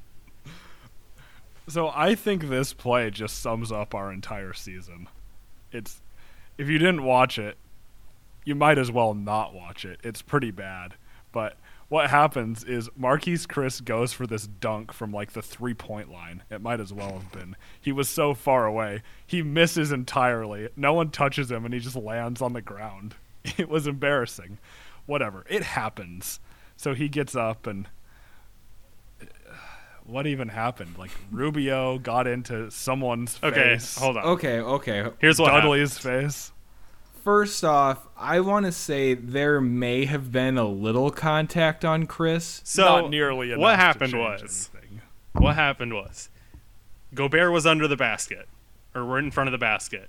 so 1.69 1.91
I 1.95 2.15
think 2.15 2.49
this 2.49 2.73
play 2.73 3.11
just 3.11 3.41
sums 3.41 3.71
up 3.73 3.95
our 3.95 4.13
entire 4.13 4.53
season. 4.53 5.09
It's 5.73 6.01
if 6.59 6.69
you 6.69 6.79
didn't 6.79 7.05
watch 7.05 7.39
it, 7.39 7.57
you 8.45 8.55
might 8.55 8.79
as 8.79 8.91
well 8.91 9.15
not 9.15 9.55
watch 9.55 9.85
it. 9.85 10.01
It's 10.03 10.23
pretty 10.23 10.51
bad. 10.51 10.95
But 11.33 11.57
what 11.89 12.11
happens 12.11 12.65
is 12.65 12.89
Marquese 12.91 13.47
Chriss 13.47 13.85
goes 13.85 14.13
for 14.13 14.27
this 14.27 14.47
dunk 14.47 14.93
from 14.93 15.13
like 15.13 15.33
the 15.33 15.43
three 15.43 15.75
point 15.75 16.11
line. 16.11 16.43
It 16.51 16.61
might 16.61 16.81
as 16.81 16.93
well 16.93 17.13
have 17.15 17.33
been. 17.33 17.57
He 17.81 17.93
was 17.93 18.09
so 18.09 18.35
far 18.35 18.67
away. 18.67 19.03
He 19.27 19.43
misses 19.43 19.91
entirely. 19.93 20.69
No 20.77 20.95
one 20.95 21.11
touches 21.11 21.51
him 21.51 21.65
and 21.65 21.75
he 21.75 21.81
just 21.81 21.97
lands 21.97 22.41
on 22.41 22.53
the 22.53 22.63
ground. 22.63 23.15
It 23.57 23.71
was 23.71 23.87
embarrassing. 23.87 24.59
Whatever. 25.07 25.47
It 25.49 25.63
happens. 25.63 26.41
So 26.77 26.93
he 26.93 27.09
gets 27.09 27.35
up 27.35 27.67
and 27.67 27.89
what 30.11 30.27
even 30.27 30.49
happened? 30.49 30.97
Like 30.99 31.11
Rubio 31.31 31.99
got 31.99 32.27
into 32.27 32.71
someone's 32.71 33.39
Okay, 33.43 33.75
face. 33.77 33.97
hold 33.97 34.17
on. 34.17 34.25
Okay, 34.25 34.59
okay. 34.61 35.07
Here's 35.21 35.39
what 35.39 35.53
happened. 35.53 35.65
Dudley's 35.73 35.99
face. 35.99 36.53
First 37.23 37.65
off, 37.65 38.07
I 38.17 38.41
want 38.41 38.67
to 38.67 38.73
say 38.73 39.13
there 39.15 39.61
may 39.61 40.07
have 40.07 40.33
been 40.33 40.57
a 40.57 40.65
little 40.67 41.11
contact 41.11 41.85
on 41.85 42.07
Chriss. 42.07 42.63
So 42.65 42.83
Not 43.03 43.11
nearly 43.11 43.49
enough. 43.53 43.61
what 43.61 43.77
happened 43.77 44.13
change 44.13 44.43
was 44.43 44.71
anything. 44.75 45.01
what 45.33 45.55
happened 45.55 45.93
was 45.95 46.31
Gobert 47.15 47.53
was 47.53 47.67
under 47.67 47.87
the 47.87 47.97
basket 47.97 48.49
or 48.95 49.05
we're 49.05 49.19
in 49.19 49.31
front 49.31 49.49
of 49.49 49.53
the 49.53 49.59
basket. 49.59 50.09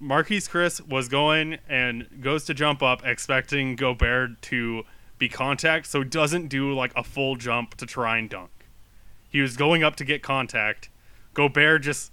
Marquese 0.00 0.48
Chriss 0.50 0.86
was 0.86 1.08
going 1.08 1.58
and 1.68 2.06
goes 2.20 2.44
to 2.44 2.54
jump 2.54 2.82
up 2.82 3.04
expecting 3.04 3.76
Gobert 3.76 4.40
to 4.42 4.84
be 5.18 5.28
contact 5.28 5.86
so 5.86 6.04
doesn't 6.04 6.48
do 6.48 6.72
like 6.72 6.92
a 6.94 7.02
full 7.02 7.36
jump 7.36 7.74
to 7.76 7.86
try 7.86 8.18
and 8.18 8.28
dunk. 8.28 8.50
He 9.28 9.40
was 9.40 9.56
going 9.56 9.82
up 9.82 9.96
to 9.96 10.04
get 10.04 10.22
contact. 10.22 10.88
Gobert 11.34 11.82
just 11.82 12.12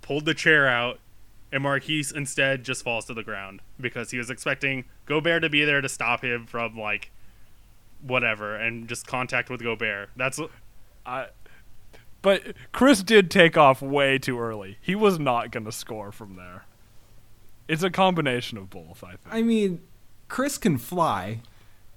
pulled 0.00 0.24
the 0.24 0.34
chair 0.34 0.68
out 0.68 0.98
and 1.52 1.62
Marquese 1.62 2.14
instead 2.14 2.64
just 2.64 2.82
falls 2.82 3.04
to 3.06 3.14
the 3.14 3.22
ground 3.22 3.60
because 3.80 4.10
he 4.10 4.18
was 4.18 4.30
expecting 4.30 4.84
Gobert 5.06 5.42
to 5.42 5.50
be 5.50 5.64
there 5.64 5.80
to 5.80 5.88
stop 5.88 6.24
him 6.24 6.46
from 6.46 6.78
like 6.78 7.10
whatever 8.00 8.56
and 8.56 8.88
just 8.88 9.06
contact 9.06 9.50
with 9.50 9.62
Gobert. 9.62 10.10
That's 10.16 10.40
I, 11.04 11.26
but 12.22 12.54
Chriss 12.72 13.04
did 13.04 13.30
take 13.30 13.56
off 13.56 13.82
way 13.82 14.18
too 14.18 14.38
early. 14.38 14.78
He 14.80 14.94
was 14.94 15.18
not 15.18 15.50
going 15.50 15.64
to 15.64 15.72
score 15.72 16.12
from 16.12 16.36
there. 16.36 16.64
It's 17.68 17.82
a 17.82 17.90
combination 17.90 18.58
of 18.58 18.70
both, 18.70 19.02
I 19.04 19.10
think. 19.10 19.20
I 19.30 19.42
mean, 19.42 19.82
Chriss 20.28 20.60
can 20.60 20.78
fly. 20.78 21.40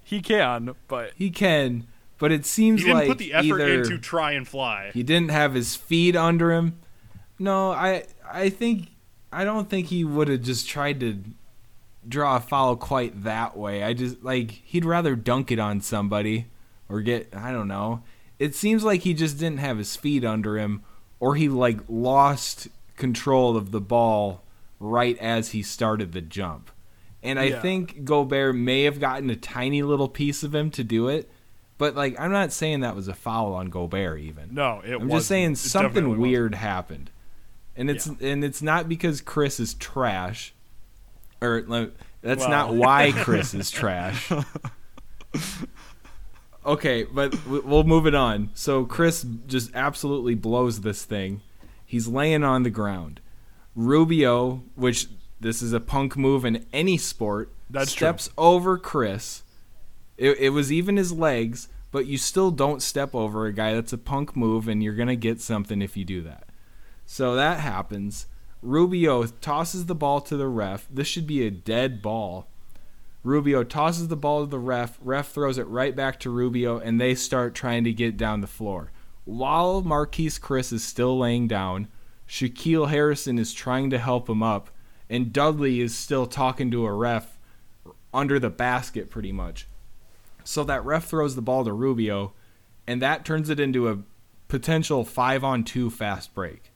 He 0.06 0.20
can, 0.22 0.76
but 0.86 1.10
He 1.16 1.30
can, 1.30 1.88
but 2.18 2.30
it 2.30 2.46
seems 2.46 2.84
like 2.84 2.86
he 2.86 2.92
didn't 2.92 2.98
like 3.00 3.08
put 3.08 3.18
the 3.18 3.32
effort 3.34 3.60
either 3.60 3.82
in 3.82 3.88
to 3.88 3.98
try 3.98 4.30
and 4.32 4.46
fly. 4.46 4.92
he 4.94 5.02
didn't 5.02 5.32
have 5.32 5.54
his 5.54 5.74
feet 5.74 6.14
under 6.14 6.52
him. 6.52 6.78
No, 7.40 7.72
I 7.72 8.04
I 8.30 8.48
think 8.48 8.90
I 9.32 9.42
don't 9.44 9.68
think 9.68 9.88
he 9.88 10.04
would 10.04 10.28
have 10.28 10.42
just 10.42 10.68
tried 10.68 11.00
to 11.00 11.18
draw 12.08 12.36
a 12.36 12.40
foul 12.40 12.76
quite 12.76 13.24
that 13.24 13.56
way. 13.56 13.82
I 13.82 13.94
just 13.94 14.22
like 14.22 14.52
he'd 14.64 14.84
rather 14.84 15.16
dunk 15.16 15.50
it 15.50 15.58
on 15.58 15.80
somebody 15.80 16.46
or 16.88 17.00
get 17.02 17.34
I 17.36 17.50
don't 17.50 17.66
know. 17.68 18.04
It 18.38 18.54
seems 18.54 18.84
like 18.84 19.00
he 19.00 19.12
just 19.12 19.38
didn't 19.38 19.58
have 19.58 19.78
his 19.78 19.96
feet 19.96 20.24
under 20.24 20.56
him 20.56 20.84
or 21.18 21.34
he 21.34 21.48
like 21.48 21.80
lost 21.88 22.68
control 22.96 23.56
of 23.56 23.72
the 23.72 23.80
ball 23.80 24.44
right 24.78 25.18
as 25.18 25.50
he 25.50 25.62
started 25.64 26.12
the 26.12 26.20
jump. 26.20 26.70
And 27.26 27.38
I 27.38 27.44
Yeah. 27.44 27.60
think 27.60 28.04
Gobert 28.04 28.54
may 28.54 28.82
have 28.84 29.00
gotten 29.00 29.30
a 29.30 29.36
tiny 29.36 29.82
little 29.82 30.08
piece 30.08 30.42
of 30.42 30.54
him 30.54 30.70
to 30.72 30.84
do 30.84 31.08
it. 31.08 31.30
But 31.78 31.94
like 31.94 32.18
I'm 32.18 32.32
not 32.32 32.52
saying 32.52 32.80
that 32.80 32.96
was 32.96 33.08
a 33.08 33.14
foul 33.14 33.52
on 33.54 33.68
Gobert 33.68 34.20
even. 34.20 34.54
no, 34.54 34.80
it 34.84 34.92
I'm 34.94 35.08
wasn't. 35.08 35.10
just 35.12 35.28
saying 35.28 35.54
something 35.56 35.88
definitely 35.88 36.08
wasn't. 36.10 36.22
weird 36.22 36.54
happened, 36.54 37.10
and 37.76 37.90
it's 37.90 38.06
and 38.06 38.42
it's 38.44 38.62
not 38.62 38.88
because 38.88 39.20
Chriss 39.20 39.60
is 39.60 39.74
trash, 39.74 40.54
or 41.42 41.60
that's 42.22 42.40
Well. 42.40 42.48
not 42.48 42.74
why 42.74 43.12
Chriss 43.12 43.54
is 43.54 43.70
trash. 43.70 44.32
okay, 46.66 47.04
but 47.04 47.46
we'll 47.46 47.84
move 47.84 48.06
it 48.06 48.14
on. 48.14 48.50
So 48.54 48.84
Chriss 48.86 49.46
just 49.46 49.70
absolutely 49.74 50.34
blows 50.34 50.80
this 50.80 51.04
thing. 51.04 51.42
He's 51.84 52.08
laying 52.08 52.42
on 52.42 52.62
the 52.62 52.70
ground. 52.70 53.20
Rubio, 53.74 54.62
which 54.74 55.08
this 55.46 55.62
is 55.62 55.72
a 55.72 55.80
punk 55.80 56.16
move 56.16 56.44
in 56.44 56.66
any 56.72 56.96
sport, 56.98 57.52
That's 57.70 57.92
true. 57.92 58.06
steps 58.08 58.30
over 58.36 58.78
Chriss. 58.78 59.42
It, 60.16 60.38
it 60.38 60.50
was 60.50 60.72
even 60.72 60.96
his 60.96 61.12
legs, 61.12 61.68
but 61.92 62.06
you 62.06 62.18
still 62.18 62.50
don't 62.50 62.82
step 62.82 63.14
over 63.14 63.46
a 63.46 63.52
guy. 63.52 63.74
That's 63.74 63.92
a 63.92 63.98
punk 63.98 64.34
move, 64.36 64.68
and 64.68 64.82
you're 64.82 64.94
going 64.94 65.08
to 65.08 65.16
get 65.16 65.40
something 65.40 65.80
if 65.82 65.96
you 65.96 66.04
do 66.04 66.22
that. 66.22 66.48
So 67.04 67.34
that 67.36 67.60
happens. 67.60 68.26
Rubio 68.62 69.24
tosses 69.26 69.86
the 69.86 69.94
ball 69.94 70.20
to 70.22 70.36
the 70.36 70.48
ref. 70.48 70.86
This 70.90 71.06
should 71.06 71.26
be 71.26 71.46
a 71.46 71.50
dead 71.50 72.02
ball. 72.02 72.48
Rubio 73.22 73.62
tosses 73.64 74.08
the 74.08 74.16
ball 74.16 74.44
to 74.44 74.50
the 74.50 74.58
ref. 74.58 74.98
Ref 75.00 75.28
throws 75.30 75.58
it 75.58 75.66
right 75.68 75.94
back 75.94 76.18
to 76.20 76.30
Rubio, 76.30 76.78
and 76.78 77.00
they 77.00 77.14
start 77.14 77.54
trying 77.54 77.84
to 77.84 77.92
get 77.92 78.16
down 78.16 78.40
the 78.40 78.46
floor. 78.46 78.90
While 79.24 79.82
Marquese 79.82 80.40
Chriss 80.40 80.72
is 80.72 80.84
still 80.84 81.18
laying 81.18 81.48
down, 81.48 81.88
Shaquille 82.28 82.88
Harrison 82.88 83.38
is 83.38 83.52
trying 83.52 83.90
to 83.90 83.98
help 83.98 84.28
him 84.28 84.42
up, 84.42 84.70
and 85.08 85.32
Dudley 85.32 85.80
is 85.80 85.96
still 85.96 86.26
talking 86.26 86.70
to 86.70 86.86
a 86.86 86.92
ref 86.92 87.38
under 88.12 88.38
the 88.38 88.50
basket 88.50 89.10
pretty 89.10 89.32
much. 89.32 89.66
So 90.44 90.64
that 90.64 90.84
ref 90.84 91.06
throws 91.06 91.34
the 91.34 91.42
ball 91.42 91.64
to 91.64 91.72
Rubio, 91.72 92.32
and 92.86 93.02
that 93.02 93.24
turns 93.24 93.50
it 93.50 93.60
into 93.60 93.88
a 93.88 93.98
potential 94.48 95.04
five 95.04 95.42
on 95.42 95.64
two 95.64 95.90
fast 95.90 96.34
break. 96.34 96.72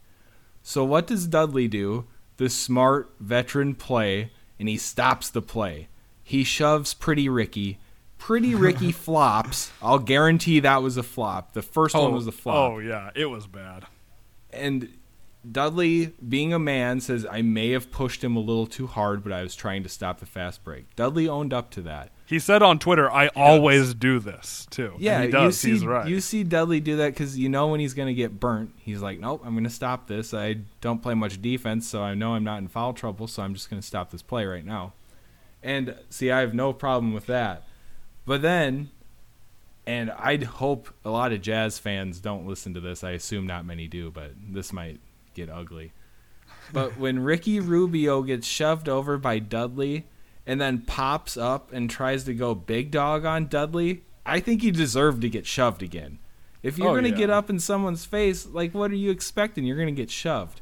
So 0.62 0.84
what 0.84 1.06
does 1.06 1.26
Dudley 1.26 1.68
do? 1.68 2.06
The 2.36 2.50
smart 2.50 3.14
veteran 3.20 3.74
play, 3.74 4.32
and 4.58 4.68
he 4.68 4.76
stops 4.76 5.30
the 5.30 5.42
play. 5.42 5.88
He 6.22 6.44
shoves 6.44 6.94
Pretty 6.94 7.28
Ricky. 7.28 7.78
Pretty 8.18 8.54
Ricky 8.54 8.92
flops. 8.92 9.72
I'll 9.80 9.98
guarantee 9.98 10.60
that 10.60 10.82
was 10.82 10.96
a 10.96 11.02
flop. 11.02 11.52
The 11.52 11.62
first 11.62 11.94
one 11.94 12.04
oh, 12.04 12.10
was 12.10 12.26
a 12.26 12.32
flop 12.32 12.72
Oh 12.72 12.78
yeah, 12.78 13.10
it 13.14 13.26
was 13.26 13.46
bad. 13.46 13.86
and 14.52 14.88
Dudley, 15.48 16.12
being 16.29 16.53
a 16.53 16.59
man, 16.59 17.00
says 17.00 17.26
I 17.31 17.40
may 17.40 17.70
have 17.70 17.90
pushed 17.90 18.22
him 18.22 18.37
a 18.37 18.40
little 18.40 18.66
too 18.66 18.87
hard, 18.87 19.22
but 19.24 19.33
I 19.33 19.42
was 19.42 19.55
trying 19.55 19.83
to 19.85 19.88
stop 19.88 20.20
the 20.20 20.26
fast 20.26 20.62
break. 20.62 20.94
Dudley 20.96 21.29
owned 21.29 21.55
up 21.55 21.70
to 21.70 21.81
that. 21.83 22.11
He 22.26 22.38
said 22.38 22.62
on 22.62 22.79
Twitter, 22.79 23.11
"I 23.11 23.29
always 23.29 23.94
do 23.94 24.18
this 24.20 24.66
too." 24.70 24.92
And 24.94 25.00
Yeah, 25.00 25.22
he 25.22 25.31
does. 25.31 25.59
see, 25.59 25.70
He's 25.70 25.85
right. 25.85 26.07
you 26.07 26.20
see 26.20 26.44
Dudley 26.44 26.79
do 26.81 26.98
that 26.98 27.14
because 27.14 27.38
you 27.38 27.48
know 27.48 27.68
when 27.68 27.81
he's 27.81 27.94
going 27.94 28.09
to 28.09 28.14
get 28.14 28.38
burnt. 28.38 28.72
He's 28.79 29.00
like, 29.00 29.18
nope, 29.18 29.42
I'm 29.44 29.55
going 29.55 29.64
to 29.64 29.70
stop 29.70 30.07
this. 30.09 30.35
I 30.35 30.59
don't 30.81 31.03
play 31.03 31.14
much 31.14 31.40
defense, 31.40 31.88
so 31.88 32.03
I 32.03 32.14
know 32.14 32.35
I'm 32.35 32.44
not 32.44 32.59
in 32.59 32.68
foul 32.68 32.92
trouble, 32.92 33.26
so 33.26 33.42
I'm 33.42 33.55
just 33.55 33.70
going 33.70 33.81
to 33.81 33.87
stop 33.87 34.11
this 34.11 34.22
play 34.22 34.44
right 34.44 34.64
now. 34.64 34.92
And 35.62 35.94
see, 36.11 36.31
I 36.31 36.40
have 36.40 36.55
no 36.55 36.72
problem 36.72 37.12
with 37.14 37.26
that. 37.26 37.66
But 38.26 38.42
then, 38.42 38.90
and 39.87 40.11
I'd 40.12 40.42
hope 40.44 40.90
a 41.05 41.11
lot 41.11 41.33
of 41.33 41.40
Jazz 41.42 41.79
fans 41.79 42.20
don't 42.20 42.46
listen 42.46 42.74
to 42.74 42.81
this. 42.81 43.03
I 43.03 43.12
assume 43.12 43.46
not 43.46 43.64
many 43.64 43.88
do, 43.88 44.11
but 44.11 44.33
this 44.37 44.72
might 44.72 45.00
get 45.34 45.48
ugly. 45.50 45.92
But 46.72 46.98
when 46.98 47.20
Ricky 47.20 47.58
Rubio 47.60 48.22
gets 48.22 48.46
shoved 48.46 48.88
over 48.88 49.18
by 49.18 49.38
Dudley 49.40 50.06
and 50.46 50.60
then 50.60 50.82
pops 50.82 51.36
up 51.36 51.72
and 51.72 51.90
tries 51.90 52.24
to 52.24 52.34
go 52.34 52.54
big 52.54 52.90
dog 52.90 53.24
on 53.24 53.46
Dudley, 53.46 54.04
I 54.24 54.40
think 54.40 54.62
he 54.62 54.70
deserved 54.70 55.22
to 55.22 55.28
get 55.28 55.46
shoved 55.46 55.82
again. 55.82 56.18
If 56.62 56.78
you're 56.78 56.88
Oh, 56.88 56.92
going 56.92 57.04
to 57.04 57.10
yeah. 57.10 57.16
get 57.16 57.30
up 57.30 57.50
in 57.50 57.58
someone's 57.58 58.04
face, 58.04 58.46
like 58.46 58.72
what 58.74 58.90
are 58.90 58.96
you 58.96 59.10
expecting? 59.10 59.64
You're 59.64 59.76
going 59.76 59.94
to 59.94 60.00
get 60.02 60.10
shoved. 60.10 60.60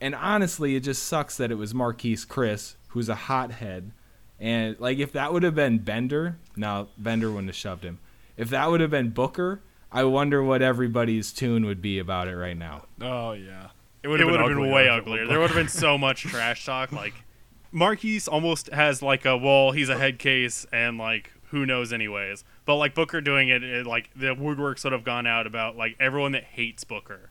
And 0.00 0.14
honestly, 0.14 0.76
it 0.76 0.80
just 0.80 1.02
sucks 1.02 1.36
that 1.38 1.50
it 1.50 1.56
was 1.56 1.72
Marquese 1.72 2.26
Chriss, 2.26 2.76
who's 2.88 3.08
a 3.08 3.14
hothead. 3.14 3.92
And 4.38 4.78
like 4.78 4.98
if 4.98 5.12
that 5.12 5.32
would 5.32 5.42
have 5.42 5.54
been 5.54 5.78
Bender, 5.78 6.38
no, 6.56 6.88
Bender 6.98 7.30
wouldn't 7.30 7.48
have 7.48 7.56
shoved 7.56 7.84
him. 7.84 7.98
If 8.36 8.50
that 8.50 8.70
would 8.70 8.80
have 8.80 8.90
been 8.90 9.10
Booker, 9.10 9.62
I 9.90 10.04
wonder 10.04 10.42
what 10.42 10.60
everybody's 10.62 11.32
tune 11.32 11.64
would 11.66 11.80
be 11.82 11.98
about 11.98 12.28
it 12.28 12.36
right 12.36 12.56
now. 12.56 12.84
oh 13.00 13.32
yeah, 13.32 13.68
It 14.06 14.08
would 14.08 14.20
have 14.20 14.28
been, 14.28 14.40
uglier 14.40 14.72
way 14.72 14.88
uglier. 14.88 15.26
There 15.26 15.40
would 15.40 15.50
have 15.50 15.56
been 15.56 15.68
so 15.68 15.98
much 15.98 16.22
trash 16.22 16.64
talk. 16.64 16.92
Like 16.92 17.14
Marquese 17.74 18.28
almost 18.30 18.68
has 18.68 19.02
like 19.02 19.24
a 19.24 19.36
well, 19.36 19.72
he's 19.72 19.88
a 19.88 19.98
head 19.98 20.20
case, 20.20 20.64
and 20.72 20.96
like 20.96 21.32
who 21.48 21.66
knows 21.66 21.92
anyways. 21.92 22.44
But 22.64 22.76
like 22.76 22.94
Booker 22.94 23.20
doing 23.20 23.48
it, 23.48 23.64
it 23.64 23.84
like 23.84 24.10
the 24.14 24.28
woodworks 24.28 24.84
would 24.84 24.92
have 24.92 25.02
gone 25.02 25.26
out 25.26 25.48
about 25.48 25.76
like 25.76 25.96
everyone 25.98 26.30
that 26.32 26.44
hates 26.44 26.84
Booker. 26.84 27.30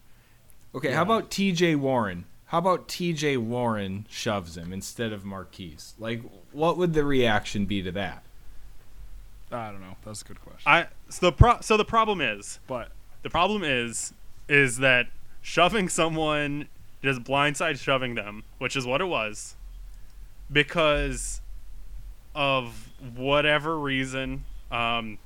Okay, 0.73 0.91
how 0.91 1.03
about 1.03 1.31
TJ 1.31 1.77
Warren? 1.77 2.25
How 2.47 2.57
about 2.57 2.89
TJ 2.89 3.37
Warren 3.37 4.05
shoves 4.09 4.57
him 4.57 4.73
instead 4.73 5.13
of 5.13 5.23
Marquese? 5.23 5.93
Like, 5.97 6.21
what 6.51 6.77
would 6.77 6.93
the 6.93 7.05
reaction 7.05 7.65
be 7.65 7.81
to 7.81 7.91
that? 7.93 8.23
I 9.49 9.71
don't 9.71 9.79
know. 9.79 9.95
That's 10.03 10.23
a 10.23 10.25
good 10.25 10.41
question. 10.41 10.63
I 10.65 10.87
so 11.07 11.27
the 11.27 11.31
pro- 11.31 11.61
so 11.61 11.77
the 11.77 11.85
problem 11.85 12.19
is 12.19 12.59
but 12.67 12.91
the 13.21 13.29
problem 13.29 13.63
is 13.63 14.13
is 14.49 14.79
that 14.79 15.07
shoving 15.45 15.87
someone 15.87 16.67
just 17.03 17.23
blindside 17.23 17.79
shoving 17.79 18.15
them, 18.15 18.43
which 18.57 18.75
is 18.75 18.83
what 18.83 18.99
it 18.99 19.05
was, 19.05 19.55
because 20.51 21.39
of 22.33 22.89
whatever 23.15 23.77
reason, 23.77 24.43
um, 24.71 25.19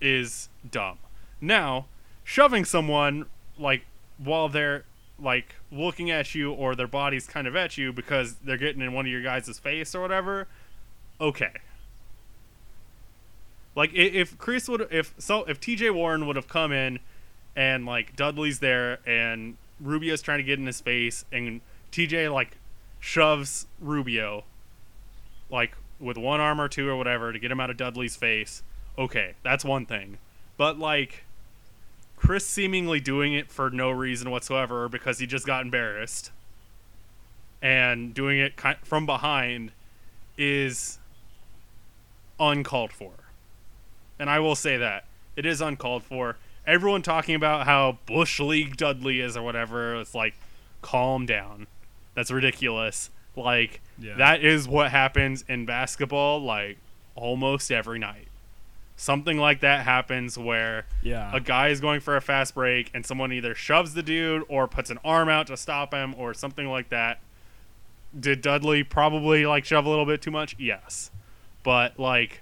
is 0.00 0.48
dumb. 0.68 0.98
Now, 1.40 1.86
shoving 2.24 2.64
someone 2.64 3.26
like 3.56 3.84
while 4.18 4.48
they're 4.48 4.82
like 5.16 5.54
looking 5.70 6.10
at 6.10 6.34
you 6.34 6.52
or 6.52 6.74
their 6.74 6.88
body's 6.88 7.28
kind 7.28 7.46
of 7.46 7.54
at 7.54 7.78
you 7.78 7.92
because 7.92 8.34
they're 8.42 8.56
getting 8.56 8.82
in 8.82 8.92
one 8.92 9.06
of 9.06 9.12
your 9.12 9.22
guys' 9.22 9.60
face 9.60 9.94
or 9.94 10.00
whatever, 10.00 10.48
okay. 11.20 11.52
Like 13.76 13.94
if 13.94 14.36
Chriss 14.38 14.68
would 14.68 14.88
if 14.90 15.14
so 15.18 15.44
if 15.44 15.60
TJ 15.60 15.94
Warren 15.94 16.26
would 16.26 16.34
have 16.34 16.48
come 16.48 16.72
in 16.72 16.98
and 17.54 17.86
like 17.86 18.16
Dudley's 18.16 18.60
there 18.60 18.98
and 19.06 19.56
Rubio's 19.80 20.22
trying 20.22 20.38
to 20.38 20.44
get 20.44 20.58
in 20.58 20.66
his 20.66 20.80
face 20.80 21.24
and 21.32 21.60
TJ 21.90 22.32
like 22.32 22.56
shoves 23.00 23.66
Rubio 23.80 24.44
like 25.50 25.76
with 26.00 26.16
one 26.16 26.40
arm 26.40 26.60
or 26.60 26.68
two 26.68 26.88
or 26.88 26.96
whatever 26.96 27.32
to 27.32 27.38
get 27.38 27.50
him 27.50 27.60
out 27.60 27.70
of 27.70 27.76
Dudley's 27.76 28.16
face. 28.16 28.62
Okay, 28.98 29.34
that's 29.42 29.64
one 29.64 29.86
thing. 29.86 30.18
But 30.56 30.78
like 30.78 31.24
Chriss 32.18 32.42
seemingly 32.42 33.00
doing 33.00 33.34
it 33.34 33.50
for 33.50 33.70
no 33.70 33.90
reason 33.90 34.30
whatsoever 34.30 34.88
because 34.88 35.18
he 35.18 35.26
just 35.26 35.46
got 35.46 35.62
embarrassed 35.62 36.30
and 37.60 38.12
doing 38.12 38.38
it 38.38 38.54
from 38.82 39.06
behind 39.06 39.72
is 40.36 40.98
uncalled 42.40 42.92
for. 42.92 43.12
And 44.18 44.28
I 44.28 44.40
will 44.40 44.56
say 44.56 44.76
that 44.76 45.04
it 45.36 45.46
is 45.46 45.60
uncalled 45.60 46.02
for. 46.02 46.36
Everyone 46.66 47.02
talking 47.02 47.34
about 47.34 47.66
how 47.66 47.98
Bush 48.06 48.38
League 48.38 48.76
Dudley 48.76 49.20
is 49.20 49.36
or 49.36 49.42
whatever, 49.42 49.96
it's 49.96 50.14
like 50.14 50.34
calm 50.80 51.26
down. 51.26 51.66
That's 52.14 52.30
ridiculous. 52.30 53.10
Like 53.34 53.80
Yeah. 53.98 54.14
that 54.16 54.42
is 54.44 54.68
what 54.68 54.90
happens 54.90 55.44
in 55.48 55.66
basketball 55.66 56.40
like 56.42 56.78
almost 57.14 57.70
every 57.72 57.98
night. 57.98 58.28
Something 58.96 59.38
like 59.38 59.60
that 59.60 59.84
happens 59.84 60.38
where 60.38 60.84
Yeah. 61.02 61.30
a 61.34 61.40
guy 61.40 61.68
is 61.68 61.80
going 61.80 62.00
for 62.00 62.16
a 62.16 62.20
fast 62.20 62.54
break 62.54 62.90
and 62.94 63.04
someone 63.04 63.32
either 63.32 63.54
shoves 63.54 63.94
the 63.94 64.02
dude 64.02 64.44
or 64.48 64.68
puts 64.68 64.90
an 64.90 64.98
arm 65.04 65.28
out 65.28 65.48
to 65.48 65.56
stop 65.56 65.92
him 65.92 66.14
or 66.16 66.34
something 66.34 66.68
like 66.68 66.90
that. 66.90 67.18
Did 68.18 68.42
Dudley 68.42 68.84
probably 68.84 69.46
like 69.46 69.64
shove 69.64 69.86
a 69.86 69.88
little 69.88 70.06
bit 70.06 70.22
too 70.22 70.30
much? 70.30 70.54
Yes. 70.58 71.10
But 71.64 71.98
like 71.98 72.41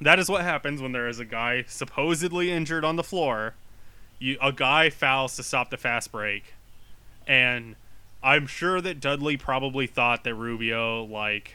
that 0.00 0.18
is 0.18 0.28
what 0.28 0.42
happens 0.42 0.80
when 0.80 0.92
there 0.92 1.08
is 1.08 1.18
a 1.18 1.24
guy 1.24 1.64
supposedly 1.66 2.50
injured 2.50 2.84
on 2.84 2.96
the 2.96 3.02
floor. 3.02 3.54
You 4.18 4.36
a 4.40 4.52
guy 4.52 4.90
fouls 4.90 5.36
to 5.36 5.42
stop 5.42 5.70
the 5.70 5.76
fast 5.76 6.12
break. 6.12 6.54
And 7.26 7.76
I'm 8.22 8.46
sure 8.46 8.80
that 8.80 9.00
Dudley 9.00 9.36
probably 9.36 9.86
thought 9.86 10.24
that 10.24 10.34
Rubio 10.34 11.04
like 11.04 11.54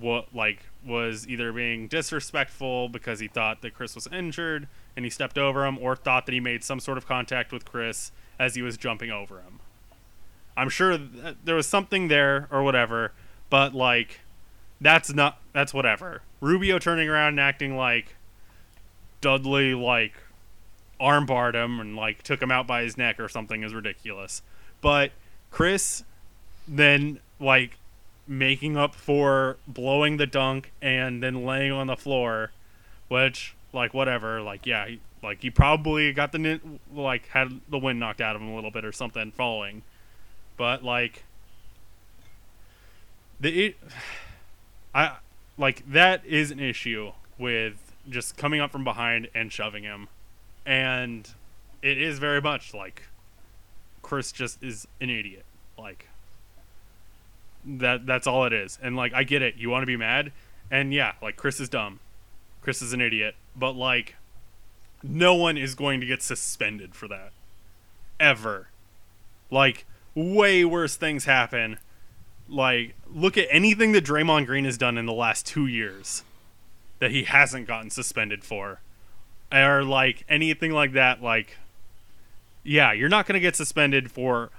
what 0.00 0.34
like 0.34 0.60
was 0.84 1.26
either 1.28 1.52
being 1.52 1.88
disrespectful 1.88 2.88
because 2.88 3.20
he 3.20 3.28
thought 3.28 3.62
that 3.62 3.76
Chriss 3.76 3.94
was 3.94 4.06
injured 4.08 4.68
and 4.96 5.04
he 5.04 5.10
stepped 5.10 5.38
over 5.38 5.66
him 5.66 5.78
or 5.78 5.96
thought 5.96 6.26
that 6.26 6.32
he 6.32 6.40
made 6.40 6.64
some 6.64 6.80
sort 6.80 6.98
of 6.98 7.06
contact 7.06 7.52
with 7.52 7.64
Chriss 7.64 8.10
as 8.38 8.54
he 8.54 8.62
was 8.62 8.76
jumping 8.76 9.10
over 9.10 9.36
him. 9.36 9.60
I'm 10.56 10.68
sure 10.68 10.96
there 10.98 11.54
was 11.54 11.66
something 11.66 12.08
there 12.08 12.48
or 12.50 12.62
whatever, 12.62 13.12
but 13.50 13.74
like 13.74 14.20
that's 14.80 15.12
not 15.12 15.40
that's 15.52 15.72
whatever. 15.72 16.22
Rubio 16.44 16.78
turning 16.78 17.08
around 17.08 17.28
and 17.28 17.40
acting 17.40 17.74
like 17.74 18.16
Dudley 19.22 19.72
like 19.72 20.12
armbarred 21.00 21.54
him 21.54 21.80
and 21.80 21.96
like 21.96 22.22
took 22.22 22.42
him 22.42 22.50
out 22.50 22.66
by 22.66 22.82
his 22.82 22.98
neck 22.98 23.18
or 23.18 23.30
something 23.30 23.62
is 23.62 23.72
ridiculous. 23.72 24.42
But 24.82 25.12
Chriss 25.50 26.04
then 26.68 27.20
like 27.40 27.78
making 28.28 28.76
up 28.76 28.94
for 28.94 29.56
blowing 29.66 30.18
the 30.18 30.26
dunk 30.26 30.70
and 30.82 31.22
then 31.22 31.46
laying 31.46 31.72
on 31.72 31.86
the 31.86 31.96
floor, 31.96 32.52
which 33.08 33.54
like 33.72 33.94
whatever, 33.94 34.42
like 34.42 34.66
yeah, 34.66 34.86
he, 34.86 35.00
like 35.22 35.40
he 35.40 35.48
probably 35.48 36.12
got 36.12 36.32
the 36.32 36.60
like 36.94 37.26
had 37.28 37.58
the 37.70 37.78
wind 37.78 37.98
knocked 37.98 38.20
out 38.20 38.36
of 38.36 38.42
him 38.42 38.48
a 38.48 38.54
little 38.54 38.70
bit 38.70 38.84
or 38.84 38.92
something 38.92 39.32
falling, 39.32 39.82
but 40.58 40.84
like 40.84 41.24
the 43.40 43.68
it, 43.68 43.76
I 44.94 45.16
like 45.56 45.90
that 45.90 46.24
is 46.24 46.50
an 46.50 46.60
issue 46.60 47.12
with 47.38 47.92
just 48.08 48.36
coming 48.36 48.60
up 48.60 48.70
from 48.70 48.84
behind 48.84 49.28
and 49.34 49.52
shoving 49.52 49.84
him, 49.84 50.08
and 50.66 51.30
it 51.82 52.00
is 52.00 52.18
very 52.18 52.40
much 52.40 52.74
like 52.74 53.04
Chriss 54.02 54.32
just 54.32 54.62
is 54.62 54.86
an 55.00 55.10
idiot, 55.10 55.44
like 55.78 56.08
that 57.64 58.06
that's 58.06 58.26
all 58.26 58.44
it 58.44 58.52
is. 58.52 58.78
And 58.82 58.96
like 58.96 59.14
I 59.14 59.24
get 59.24 59.42
it, 59.42 59.56
you 59.56 59.70
want 59.70 59.82
to 59.82 59.86
be 59.86 59.96
mad, 59.96 60.32
and 60.70 60.92
yeah, 60.92 61.12
like 61.22 61.36
Chriss 61.36 61.60
is 61.60 61.68
dumb. 61.68 62.00
Chriss 62.62 62.82
is 62.82 62.92
an 62.92 63.00
idiot, 63.00 63.34
but 63.56 63.72
like 63.72 64.16
no 65.02 65.34
one 65.34 65.56
is 65.56 65.74
going 65.74 66.00
to 66.00 66.06
get 66.06 66.22
suspended 66.22 66.94
for 66.94 67.08
that 67.08 67.32
ever. 68.18 68.68
Like 69.50 69.86
way 70.14 70.64
worse 70.64 70.96
things 70.96 71.24
happen. 71.24 71.78
Like 72.48 72.94
look 73.12 73.38
at 73.38 73.48
anything 73.50 73.92
that 73.92 74.04
Draymond 74.04 74.46
Green 74.46 74.64
has 74.64 74.76
done 74.76 74.98
in 74.98 75.06
the 75.06 75.12
last 75.12 75.46
2 75.46 75.66
years 75.66 76.24
that 76.98 77.10
he 77.10 77.24
hasn't 77.24 77.66
gotten 77.66 77.90
suspended 77.90 78.44
for. 78.44 78.80
Or 79.52 79.82
like 79.82 80.24
anything 80.28 80.72
like 80.72 80.92
that 80.92 81.22
like 81.22 81.58
yeah, 82.62 82.92
you're 82.92 83.10
not 83.10 83.26
going 83.26 83.34
to 83.34 83.40
get 83.40 83.54
suspended 83.56 84.10
for 84.10 84.50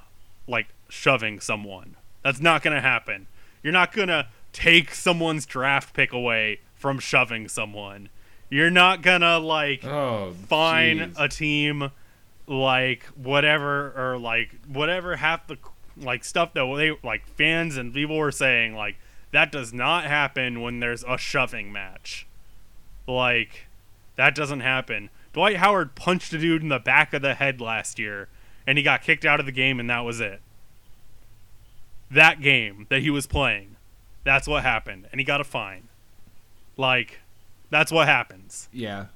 like 0.47 0.67
shoving 0.89 1.39
someone. 1.39 1.95
That's 2.23 2.39
not 2.39 2.61
going 2.61 2.75
to 2.75 2.81
happen. 2.81 3.27
You're 3.63 3.73
not 3.73 3.93
going 3.93 4.09
to 4.09 4.27
take 4.53 4.93
someone's 4.93 5.45
draft 5.45 5.93
pick 5.93 6.13
away 6.13 6.59
from 6.75 6.99
shoving 6.99 7.47
someone. 7.47 8.09
You're 8.49 8.69
not 8.69 9.01
going 9.01 9.21
to 9.21 9.39
like 9.39 9.83
Oh, 9.83 10.33
fine 10.47 11.13
a 11.17 11.27
team 11.27 11.91
like 12.47 13.03
whatever 13.15 13.91
or 13.97 14.19
like 14.19 14.51
whatever 14.67 15.15
half 15.15 15.47
the 15.47 15.57
like 15.97 16.23
stuff 16.23 16.53
that 16.53 16.65
they 16.77 16.97
like 17.07 17.27
fans 17.35 17.77
and 17.77 17.93
people 17.93 18.17
were 18.17 18.31
saying 18.31 18.75
like 18.75 18.97
that 19.31 19.51
does 19.51 19.73
not 19.73 20.05
happen 20.05 20.61
when 20.61 20.79
there's 20.79 21.03
a 21.03 21.17
shoving 21.17 21.71
match. 21.71 22.25
Like 23.07 23.67
that 24.15 24.35
doesn't 24.35 24.61
happen. 24.61 25.09
Dwight 25.33 25.57
Howard 25.57 25.95
punched 25.95 26.31
a 26.33 26.37
dude 26.37 26.61
in 26.61 26.69
the 26.69 26.79
back 26.79 27.13
of 27.13 27.21
the 27.21 27.33
head 27.33 27.59
last 27.59 27.99
year 27.99 28.29
and 28.65 28.77
he 28.77 28.83
got 28.83 29.01
kicked 29.01 29.25
out 29.25 29.39
of 29.39 29.45
the 29.45 29.51
game 29.51 29.79
and 29.79 29.89
that 29.89 30.05
was 30.05 30.19
it. 30.19 30.41
That 32.09 32.41
game 32.41 32.87
that 32.89 33.01
he 33.01 33.09
was 33.09 33.27
playing. 33.27 33.75
That's 34.23 34.47
what 34.47 34.63
happened 34.63 35.07
and 35.11 35.19
he 35.19 35.25
got 35.25 35.41
a 35.41 35.43
fine. 35.43 35.89
Like 36.77 37.19
that's 37.69 37.91
what 37.91 38.07
happens. 38.07 38.69
Yeah. 38.71 39.07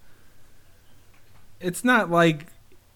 It's 1.59 1.83
not 1.83 2.09
like 2.09 2.47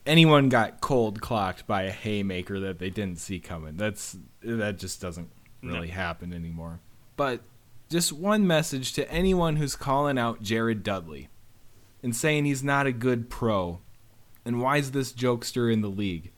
anyone 0.05 0.49
got 0.49 0.81
cold 0.81 1.21
clocked 1.21 1.65
by 1.67 1.83
a 1.83 1.91
haymaker 1.91 2.59
that 2.59 2.79
they 2.79 2.89
didn't 2.89 3.19
see 3.19 3.39
coming. 3.39 3.77
That's 3.77 4.17
that 4.41 4.77
just 4.77 5.01
doesn't 5.01 5.29
really 5.61 5.87
No. 5.87 5.93
happen 5.93 6.33
anymore. 6.33 6.79
But 7.15 7.41
just 7.89 8.11
one 8.11 8.45
message 8.47 8.93
to 8.93 9.09
anyone 9.11 9.55
who's 9.57 9.75
calling 9.75 10.17
out 10.17 10.41
Jared 10.41 10.83
Dudley 10.83 11.29
and 12.01 12.15
saying 12.15 12.45
he's 12.45 12.63
not 12.63 12.87
a 12.87 12.91
good 12.91 13.29
pro 13.29 13.79
and 14.45 14.59
why 14.61 14.77
is 14.77 14.91
this 14.91 15.13
jokester 15.13 15.71
in 15.71 15.81
the 15.81 15.89
league? 15.89 16.31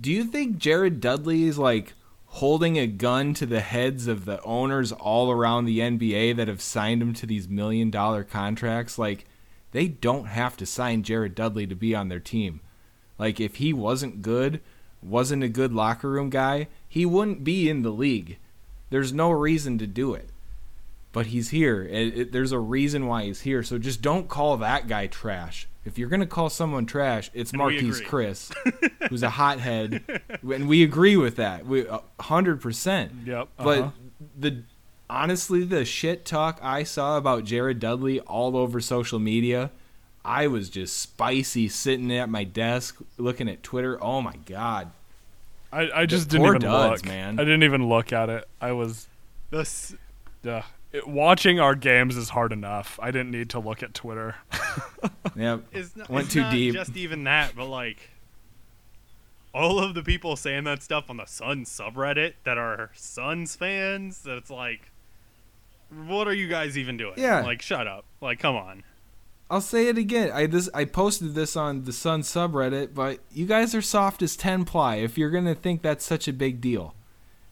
Do 0.00 0.10
you 0.10 0.24
think 0.24 0.56
Jared 0.56 1.00
Dudley 1.00 1.44
is 1.44 1.58
like 1.58 1.92
holding 2.26 2.78
a 2.78 2.86
gun 2.86 3.34
to 3.34 3.44
the 3.44 3.60
heads 3.60 4.06
of 4.06 4.24
the 4.24 4.40
owners 4.42 4.90
all 4.90 5.30
around 5.30 5.66
the 5.66 5.80
NBA 5.80 6.34
that 6.36 6.48
have 6.48 6.62
signed 6.62 7.02
him 7.02 7.12
to 7.14 7.26
these 7.26 7.46
million 7.48 7.90
dollar 7.90 8.24
contracts? 8.24 8.98
Like, 8.98 9.26
they 9.72 9.86
don't 9.88 10.26
have 10.26 10.56
to 10.56 10.66
sign 10.66 11.02
Jared 11.02 11.34
Dudley 11.34 11.66
to 11.66 11.74
be 11.74 11.94
on 11.94 12.08
their 12.08 12.20
team. 12.20 12.60
Like, 13.22 13.38
if 13.38 13.54
he 13.56 13.72
wasn't 13.72 14.20
good, 14.20 14.60
wasn't 15.00 15.44
a 15.44 15.48
good 15.48 15.72
locker 15.72 16.10
room 16.10 16.28
guy, 16.28 16.66
he 16.88 17.06
wouldn't 17.06 17.44
be 17.44 17.70
in 17.70 17.82
the 17.82 17.90
league. 17.92 18.36
There's 18.90 19.12
no 19.12 19.30
reason 19.30 19.78
to 19.78 19.86
do 19.86 20.12
it. 20.12 20.30
But 21.12 21.26
he's 21.26 21.50
here. 21.50 21.84
It, 21.84 22.18
it, 22.18 22.32
there's 22.32 22.50
a 22.50 22.58
reason 22.58 23.06
why 23.06 23.26
he's 23.26 23.42
here. 23.42 23.62
So 23.62 23.78
just 23.78 24.02
don't 24.02 24.26
call 24.26 24.56
that 24.56 24.88
guy 24.88 25.06
trash. 25.06 25.68
If 25.84 25.98
you're 25.98 26.08
gonna 26.08 26.26
call 26.26 26.50
someone 26.50 26.84
trash, 26.84 27.30
it's 27.32 27.52
And 27.52 27.62
Marquese. 27.62 28.02
Chriss, 28.02 28.52
who's 29.08 29.22
a 29.22 29.30
hothead, 29.30 30.02
and 30.42 30.68
we 30.68 30.82
agree 30.82 31.16
with 31.16 31.36
that. 31.36 31.64
We 31.64 31.86
hundred 32.18 32.60
percent. 32.60 33.12
Yep, 33.24 33.48
But 33.56 33.78
uh-huh. 33.78 33.90
the 34.36 34.62
honestly, 35.08 35.62
the 35.62 35.84
shit 35.84 36.24
talk 36.24 36.58
I 36.60 36.82
saw 36.82 37.18
about 37.18 37.44
Jared 37.44 37.78
Dudley 37.78 38.18
all 38.18 38.56
over 38.56 38.80
social 38.80 39.20
media, 39.20 39.70
I 40.24 40.46
was 40.46 40.70
just 40.70 40.96
spicy 40.98 41.68
sitting 41.68 42.12
at 42.12 42.28
my 42.28 42.44
desk 42.44 42.98
looking 43.18 43.48
at 43.48 43.62
Twitter. 43.62 43.98
Oh 44.02 44.20
my 44.22 44.36
god. 44.46 44.92
I, 45.72 45.90
I 46.02 46.06
just 46.06 46.28
The 46.28 46.32
didn't 46.38 46.44
poor 46.44 46.54
even 46.56 46.60
duds, 46.62 47.02
look. 47.02 47.08
man. 47.12 47.40
I 47.40 47.44
didn't 47.44 47.62
even 47.64 47.88
look 47.88 48.12
at 48.12 48.28
it. 48.28 48.46
I 48.60 48.72
was 48.72 49.08
The 49.50 49.60
s- 49.60 49.94
uh, 50.46 50.62
it, 50.92 51.08
watching 51.08 51.58
our 51.60 51.74
games 51.74 52.16
is 52.16 52.28
hard 52.28 52.52
enough. 52.52 52.98
I 53.02 53.10
didn't 53.10 53.30
need 53.30 53.50
to 53.50 53.58
look 53.58 53.82
at 53.82 53.94
Twitter. 53.94 54.36
Yep. 55.34 55.62
It's 55.72 55.96
not, 55.96 56.10
Went 56.10 56.26
it's 56.26 56.34
too 56.34 56.40
not 56.42 56.52
deep. 56.52 56.74
Just 56.74 56.96
even 56.96 57.24
that, 57.24 57.56
but 57.56 57.66
like 57.66 58.10
all 59.54 59.78
of 59.78 59.94
the 59.94 60.02
people 60.02 60.36
saying 60.36 60.64
that 60.64 60.82
stuff 60.82 61.10
on 61.10 61.16
the 61.18 61.26
Suns 61.26 61.68
subreddit 61.70 62.34
that 62.44 62.58
are 62.58 62.90
Suns 62.94 63.54
fans, 63.56 64.22
that 64.22 64.36
it's 64.36 64.50
like, 64.50 64.90
what 66.06 66.26
are 66.28 66.32
you 66.34 66.48
guys 66.48 66.76
even 66.78 66.96
doing? 66.96 67.14
Yeah. 67.16 67.40
like 67.42 67.60
shut 67.62 67.86
up. 67.86 68.04
Like, 68.20 68.38
come 68.38 68.56
on. 68.56 68.82
I'll 69.52 69.60
say 69.60 69.88
it 69.88 69.98
again. 69.98 70.30
I 70.32 70.46
this 70.46 70.70
I 70.72 70.86
posted 70.86 71.34
this 71.34 71.56
on 71.56 71.84
the 71.84 71.92
Sun 71.92 72.22
subreddit, 72.22 72.94
but 72.94 73.18
you 73.30 73.44
guys 73.44 73.74
are 73.74 73.82
soft 73.82 74.22
as 74.22 74.34
ten 74.34 74.64
ply 74.64 74.96
if 74.96 75.18
you're 75.18 75.28
gonna 75.30 75.54
think 75.54 75.82
that's 75.82 76.06
such 76.06 76.26
a 76.26 76.32
big 76.32 76.62
deal. 76.62 76.94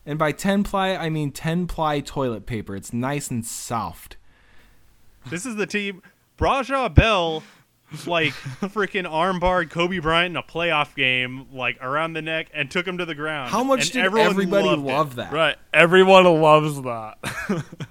And 0.06 0.18
by 0.18 0.32
ten 0.32 0.64
ply, 0.64 0.94
I 0.94 1.10
mean 1.10 1.30
ten 1.30 1.66
ply 1.66 2.00
toilet 2.00 2.46
paper. 2.46 2.74
It's 2.74 2.94
nice 2.94 3.30
and 3.30 3.44
soft. 3.44 4.16
This 5.28 5.44
is 5.44 5.56
the 5.56 5.66
team. 5.66 6.00
Raja 6.38 6.88
Bell, 6.88 7.42
like 8.06 8.32
freaking 8.62 9.04
armbarred 9.06 9.68
Kobe 9.68 9.98
Bryant 9.98 10.32
in 10.32 10.36
a 10.38 10.42
playoff 10.42 10.94
game, 10.94 11.48
like 11.52 11.76
around 11.82 12.14
the 12.14 12.22
neck, 12.22 12.48
and 12.54 12.70
took 12.70 12.86
him 12.86 12.96
to 12.96 13.04
the 13.04 13.14
ground. 13.14 13.50
How 13.50 13.62
much 13.62 13.82
And 13.82 13.92
did 13.92 14.04
everyone 14.06 14.30
everybody 14.30 14.68
loved 14.68 14.80
it. 14.80 14.86
love 14.86 15.14
that? 15.16 15.32
Right. 15.34 15.56
Everyone 15.74 16.24
loves 16.24 16.80
that. 16.80 17.18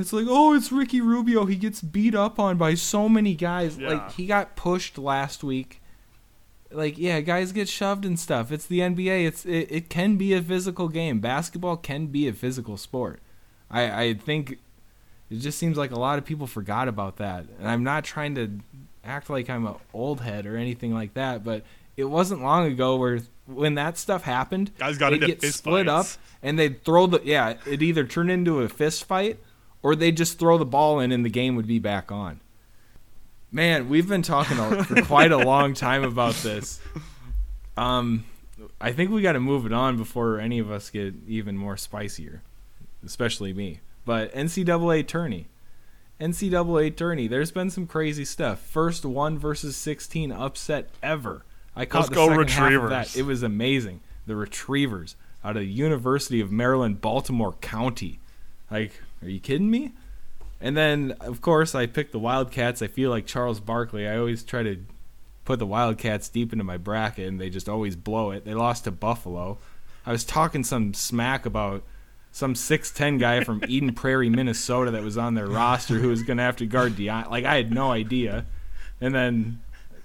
It's 0.00 0.12
like, 0.12 0.26
oh, 0.28 0.54
it's 0.54 0.72
Ricky 0.72 1.00
Rubio. 1.00 1.44
He 1.44 1.56
gets 1.56 1.82
beat 1.82 2.14
up 2.14 2.38
on 2.38 2.56
by 2.56 2.74
so 2.74 3.08
many 3.08 3.34
guys. 3.34 3.76
Yeah. 3.78 3.90
Like 3.90 4.12
he 4.12 4.26
got 4.26 4.56
pushed 4.56 4.96
last 4.98 5.44
week. 5.44 5.80
Like 6.72 6.96
yeah, 6.98 7.20
guys 7.20 7.52
get 7.52 7.68
shoved 7.68 8.04
and 8.04 8.18
stuff. 8.18 8.50
It's 8.52 8.66
the 8.66 8.78
NBA. 8.80 9.26
It's 9.26 9.44
it, 9.44 9.66
it 9.70 9.90
can 9.90 10.16
be 10.16 10.32
a 10.32 10.40
physical 10.42 10.88
game. 10.88 11.20
Basketball 11.20 11.76
can 11.76 12.06
be 12.06 12.28
a 12.28 12.32
physical 12.32 12.76
sport. 12.76 13.20
I 13.70 14.02
I 14.04 14.14
think 14.14 14.58
it 15.30 15.38
just 15.38 15.58
seems 15.58 15.76
like 15.76 15.90
a 15.90 15.98
lot 15.98 16.18
of 16.18 16.24
people 16.24 16.46
forgot 16.46 16.88
about 16.88 17.16
that. 17.16 17.44
And 17.58 17.68
I'm 17.68 17.84
not 17.84 18.04
trying 18.04 18.34
to 18.36 18.60
act 19.04 19.30
like 19.30 19.50
I'm 19.50 19.66
an 19.66 19.74
old 19.92 20.20
head 20.20 20.46
or 20.46 20.56
anything 20.56 20.94
like 20.94 21.14
that, 21.14 21.44
but 21.44 21.62
it 21.96 22.04
wasn't 22.04 22.42
long 22.42 22.66
ago 22.66 22.96
where 22.96 23.20
when 23.46 23.74
that 23.74 23.98
stuff 23.98 24.22
happened, 24.22 24.70
Guys 24.78 24.96
got 24.96 25.10
they'd 25.10 25.16
into 25.16 25.26
get 25.26 25.40
fist 25.40 25.58
split 25.58 25.86
fights. 25.86 26.16
up 26.16 26.22
and 26.42 26.58
they'd 26.58 26.84
throw 26.84 27.06
the 27.06 27.20
yeah, 27.24 27.54
it 27.66 27.82
either 27.82 28.04
turned 28.04 28.30
into 28.30 28.60
a 28.60 28.68
fist 28.68 29.04
fight 29.04 29.38
or 29.82 29.96
they'd 29.96 30.16
just 30.16 30.38
throw 30.38 30.58
the 30.58 30.64
ball 30.64 31.00
in 31.00 31.12
and 31.12 31.24
the 31.24 31.30
game 31.30 31.56
would 31.56 31.66
be 31.66 31.78
back 31.78 32.10
on. 32.12 32.40
Man, 33.52 33.88
we've 33.88 34.08
been 34.08 34.22
talking 34.22 34.56
for 34.84 35.02
quite 35.02 35.32
a 35.32 35.38
long 35.38 35.74
time 35.74 36.04
about 36.04 36.34
this. 36.36 36.80
Um, 37.76 38.24
I 38.80 38.92
think 38.92 39.10
we 39.10 39.22
got 39.22 39.32
to 39.32 39.40
move 39.40 39.66
it 39.66 39.72
on 39.72 39.96
before 39.96 40.38
any 40.38 40.58
of 40.58 40.70
us 40.70 40.90
get 40.90 41.14
even 41.26 41.56
more 41.56 41.76
spicier, 41.76 42.42
especially 43.04 43.52
me. 43.52 43.80
But 44.04 44.32
NCAA 44.34 45.06
tourney, 45.06 45.46
NCAA 46.20 46.94
tourney. 46.96 47.26
There's 47.26 47.50
been 47.50 47.70
some 47.70 47.86
crazy 47.86 48.24
stuff. 48.24 48.60
First 48.60 49.04
one 49.04 49.38
versus 49.38 49.76
sixteen 49.76 50.30
upset 50.30 50.90
ever. 51.02 51.44
I 51.74 51.86
caught 51.86 51.98
Let's 51.98 52.08
the 52.10 52.14
go 52.14 52.28
second 52.28 52.50
half 52.50 52.82
of 52.82 52.90
that. 52.90 53.16
It 53.16 53.22
was 53.22 53.42
amazing. 53.42 54.00
The 54.26 54.36
Retrievers 54.36 55.16
out 55.44 55.56
of 55.56 55.62
the 55.62 55.68
University 55.68 56.40
of 56.40 56.52
Maryland, 56.52 57.00
Baltimore 57.00 57.54
County. 57.60 58.20
Like, 58.70 58.92
are 59.22 59.28
you 59.28 59.40
kidding 59.40 59.70
me? 59.70 59.92
And 60.60 60.76
then, 60.76 61.12
of 61.20 61.40
course, 61.40 61.74
I 61.74 61.86
picked 61.86 62.12
the 62.12 62.18
Wildcats. 62.18 62.82
I 62.82 62.86
feel 62.86 63.10
like 63.10 63.26
Charles 63.26 63.60
Barkley. 63.60 64.06
I 64.06 64.18
always 64.18 64.42
try 64.42 64.62
to 64.62 64.78
put 65.46 65.58
the 65.58 65.66
Wildcats 65.66 66.28
deep 66.28 66.52
into 66.52 66.64
my 66.64 66.76
bracket, 66.76 67.26
and 67.28 67.40
they 67.40 67.48
just 67.48 67.68
always 67.68 67.96
blow 67.96 68.30
it. 68.30 68.44
They 68.44 68.54
lost 68.54 68.84
to 68.84 68.90
Buffalo. 68.90 69.56
I 70.04 70.12
was 70.12 70.22
talking 70.24 70.62
some 70.62 70.92
smack 70.94 71.46
about 71.46 71.82
some 72.30 72.54
6'10 72.54 73.18
guy 73.18 73.42
from 73.42 73.62
Eden 73.68 73.94
Prairie, 73.94 74.28
Minnesota 74.30 74.90
that 74.92 75.02
was 75.02 75.16
on 75.18 75.34
their 75.34 75.46
roster 75.46 75.94
who 75.94 76.08
was 76.08 76.22
going 76.22 76.36
to 76.36 76.42
have 76.44 76.56
to 76.56 76.66
guard 76.66 76.92
Deion. 76.92 77.30
Like, 77.30 77.44
I 77.44 77.56
had 77.56 77.72
no 77.72 77.90
idea. 77.90 78.44
And 79.00 79.14
then 79.14 79.60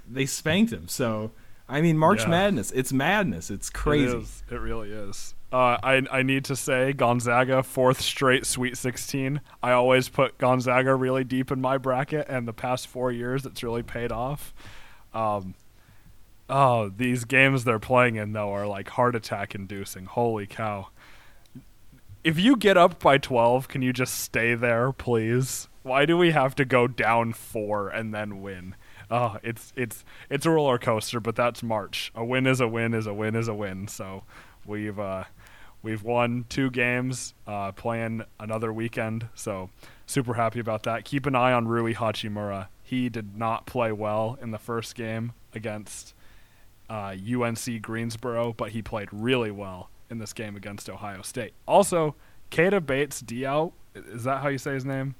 they 0.09 0.26
spanked 0.26 0.72
him. 0.72 0.88
So, 0.88 1.32
I 1.68 1.82
mean, 1.82 1.97
March 1.97 2.22
Yeah. 2.22 2.30
Madness. 2.30 2.72
It's 2.72 2.93
madness. 2.93 3.51
It's 3.51 3.70
crazy. 3.70 4.26
It 4.49 4.55
really 4.55 4.91
is. 4.91 5.35
Uh, 5.56 5.78
I 5.82 6.01
I 6.12 6.22
need 6.22 6.43
to 6.45 6.56
say 6.58 6.91
Gonzaga 6.91 7.64
fourth 7.64 8.01
straight 8.01 8.45
Sweet 8.45 8.76
16. 8.76 9.39
I 9.64 9.72
always 9.72 10.10
put 10.10 10.38
Gonzaga 10.38 10.93
really 10.93 11.24
deep 11.24 11.49
in 11.49 11.62
my 11.62 11.78
bracket, 11.78 12.26
and 12.28 12.45
the 12.45 12.51
past 12.51 12.88
four 12.88 13.10
years 13.10 13.45
it's 13.45 13.64
really 13.64 13.82
paid 13.82 14.12
off. 14.12 14.53
Um, 15.14 15.56
oh, 16.49 16.89
these 16.89 17.24
games 17.24 17.64
they're 17.64 17.80
playing 17.80 18.18
in 18.18 18.34
though 18.34 18.51
are 18.51 18.68
like 18.68 18.89
heart 18.89 19.16
attack 19.16 19.56
inducing. 19.56 20.08
Holy 20.08 20.45
cow! 20.45 20.89
If 22.22 22.38
you 22.38 22.58
get 22.58 22.76
up 22.76 22.99
by 22.99 23.18
12, 23.18 23.70
can 23.70 23.82
you 23.82 23.93
just 23.93 24.20
stay 24.20 24.56
there, 24.56 24.91
please? 24.91 25.70
Why 25.84 26.06
do 26.06 26.18
we 26.18 26.32
have 26.32 26.53
to 26.56 26.66
go 26.66 26.86
down 26.86 27.32
four 27.32 27.88
and 27.88 28.14
then 28.14 28.41
win? 28.41 28.76
Oh, 29.10 29.38
it's 29.41 29.72
it's 29.78 30.03
it's 30.30 30.45
a 30.45 30.49
roller 30.49 30.80
coaster, 30.80 31.22
but 31.22 31.38
that's 31.38 31.64
March. 31.64 32.12
A 32.14 32.26
win 32.26 32.45
is 32.45 32.60
a 32.60 32.68
win 32.68 32.93
is 32.93 33.08
a 33.08 33.14
win 33.14 33.36
is 33.36 33.47
a 33.47 33.53
win. 33.53 33.88
So 33.88 34.24
we've 34.66 34.99
uh, 34.99 35.24
we've 35.86 36.04
won 36.04 36.46
two 36.50 36.72
games, 36.72 37.36
uh, 37.46 37.72
playing 37.72 38.24
another 38.40 38.74
weekend. 38.74 39.28
So 39.36 39.70
super 40.08 40.34
happy 40.34 40.60
about 40.60 40.84
that. 40.84 41.06
Keep 41.06 41.28
an 41.28 41.36
eye 41.36 41.54
on 41.54 41.68
Rui 41.68 41.94
Hachimura. 41.94 42.68
He 42.82 43.08
did 43.08 43.38
not 43.38 43.68
play 43.68 43.92
well 43.92 44.38
in 44.42 44.50
the 44.50 44.58
first 44.58 44.96
game 44.96 45.34
against 45.54 46.16
uh, 46.90 47.16
UNC 47.16 47.82
Greensboro, 47.82 48.54
but 48.54 48.72
he 48.72 48.82
played 48.82 49.10
really 49.12 49.52
well 49.52 49.90
in 50.10 50.18
this 50.18 50.34
game 50.34 50.56
against 50.56 50.90
Ohio 50.90 51.22
State. 51.22 51.54
Also, 51.68 52.16
Keita 52.50 52.84
Bates-Diop, 52.84 53.72
is 53.96 54.24
that 54.24 54.42
how 54.42 54.50
you 54.50 54.58
say 54.58 54.74
his 54.74 54.86
name? 54.86 55.16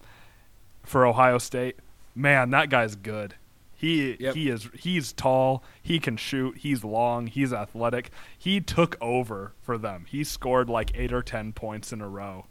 For 0.84 1.06
Ohio 1.06 1.38
State, 1.38 1.78
man, 2.16 2.50
that 2.52 2.70
guy's 2.70 2.96
good. 2.96 3.36
He 3.76 4.16
Yep. 4.20 4.36
he 4.36 4.50
is 4.50 4.70
he's 4.74 5.12
tall, 5.12 5.64
he 5.82 6.00
can 6.00 6.18
shoot, 6.18 6.58
he's 6.58 6.84
long, 6.84 7.28
he's 7.28 7.52
athletic. 7.54 8.10
He 8.38 8.62
took 8.62 8.98
over 9.02 9.54
for 9.62 9.78
them. 9.78 10.06
He 10.08 10.24
scored 10.24 10.70
like 10.70 10.92
8 10.96 11.12
or 11.12 11.22
10 11.22 11.54
points 11.54 11.92
in 11.92 12.02
a 12.02 12.08
row. 12.08 12.46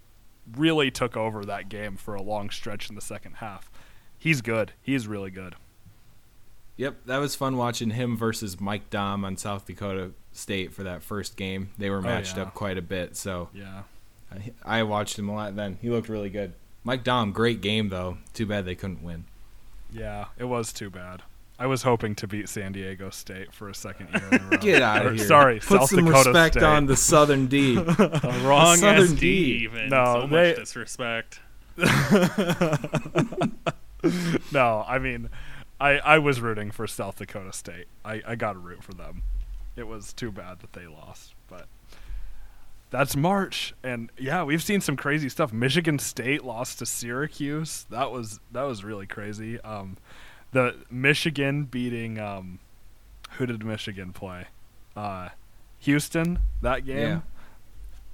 Really 0.56 0.90
took 0.90 1.16
over 1.16 1.44
that 1.44 1.68
game 1.70 1.96
for 1.96 2.14
a 2.14 2.22
long 2.22 2.50
stretch 2.50 2.90
in 2.90 2.94
the 2.94 3.00
second 3.00 3.36
half. 3.36 3.70
He's 4.18 4.42
good. 4.42 4.72
He's 4.82 5.06
really 5.06 5.30
good. 5.30 5.56
Yep, 6.76 7.06
that 7.06 7.18
was 7.18 7.36
fun 7.36 7.56
watching 7.56 7.90
him 7.90 8.16
versus 8.16 8.60
Mike 8.60 8.90
Daum 8.90 9.24
on 9.24 9.36
South 9.36 9.66
Dakota 9.66 10.10
State 10.32 10.72
for 10.72 10.82
that 10.82 11.02
first 11.02 11.36
game. 11.36 11.70
They 11.78 11.88
were 11.88 11.98
oh, 11.98 12.02
matched 12.02 12.36
yeah. 12.36 12.42
up 12.42 12.54
quite 12.54 12.76
a 12.76 12.82
bit, 12.82 13.16
so 13.16 13.48
Yeah. 13.54 13.82
I, 14.32 14.80
I 14.80 14.82
watched 14.82 15.18
him 15.18 15.28
a 15.28 15.34
lot 15.34 15.54
then. 15.54 15.78
He 15.80 15.88
looked 15.88 16.08
really 16.08 16.30
good. 16.30 16.52
Mike 16.82 17.04
Daum, 17.04 17.32
great 17.32 17.60
game 17.60 17.88
though. 17.88 18.18
Too 18.34 18.44
bad 18.44 18.64
they 18.66 18.74
couldn't 18.74 19.02
win. 19.02 19.24
Yeah, 19.94 20.26
it 20.36 20.44
was 20.44 20.72
too 20.72 20.90
bad. 20.90 21.22
I 21.56 21.66
was 21.66 21.82
hoping 21.84 22.16
to 22.16 22.26
beat 22.26 22.48
San 22.48 22.72
Diego 22.72 23.10
State 23.10 23.52
for 23.52 23.68
a 23.68 23.74
second 23.74 24.08
year 24.12 24.28
in 24.32 24.40
a 24.40 24.44
row. 24.50 24.56
Get 24.58 24.82
out 24.82 25.06
Or, 25.06 25.10
of 25.10 25.16
here. 25.16 25.24
Sorry, 25.26 25.60
Put 25.60 25.80
South 25.82 25.90
some 25.90 26.04
Dakota 26.06 26.30
respect 26.30 26.54
State. 26.54 26.64
on 26.64 26.86
the 26.86 26.96
Southern 26.96 27.46
D. 27.46 27.74
The 27.76 28.40
wrong 28.44 28.76
Southern 28.78 29.06
SD, 29.06 29.18
D. 29.20 29.26
even. 29.62 29.88
No, 29.88 30.04
so 30.22 30.26
they- 30.26 30.48
much 30.48 30.56
disrespect. 30.58 31.38
no, 34.52 34.84
I 34.86 34.98
mean, 34.98 35.30
I 35.80 35.92
I 35.98 36.18
was 36.18 36.40
rooting 36.40 36.70
for 36.70 36.86
South 36.86 37.16
Dakota 37.16 37.52
State. 37.52 37.86
I 38.04 38.22
I 38.26 38.34
got 38.34 38.52
to 38.54 38.58
root 38.58 38.82
for 38.82 38.92
them. 38.94 39.22
It 39.76 39.86
was 39.88 40.12
too 40.12 40.30
bad 40.30 40.60
that 40.60 40.72
they 40.72 40.86
lost, 40.86 41.34
but 41.48 41.66
that's 42.94 43.16
March, 43.16 43.74
and 43.82 44.08
yeah, 44.16 44.44
we've 44.44 44.62
seen 44.62 44.80
some 44.80 44.96
crazy 44.96 45.28
stuff. 45.28 45.52
Michigan 45.52 45.98
State 45.98 46.44
lost 46.44 46.78
to 46.78 46.86
Syracuse. 46.86 47.86
That 47.90 48.12
was 48.12 48.38
that 48.52 48.62
was 48.62 48.84
really 48.84 49.08
crazy. 49.08 49.60
Um, 49.62 49.96
the 50.52 50.76
Michigan 50.88 51.64
beating 51.64 52.20
um, 52.20 52.60
who 53.32 53.46
did 53.46 53.64
Michigan 53.64 54.12
play? 54.12 54.46
Uh, 54.94 55.30
Houston. 55.80 56.38
That 56.62 56.86
game. 56.86 56.96
Yeah. 56.96 57.20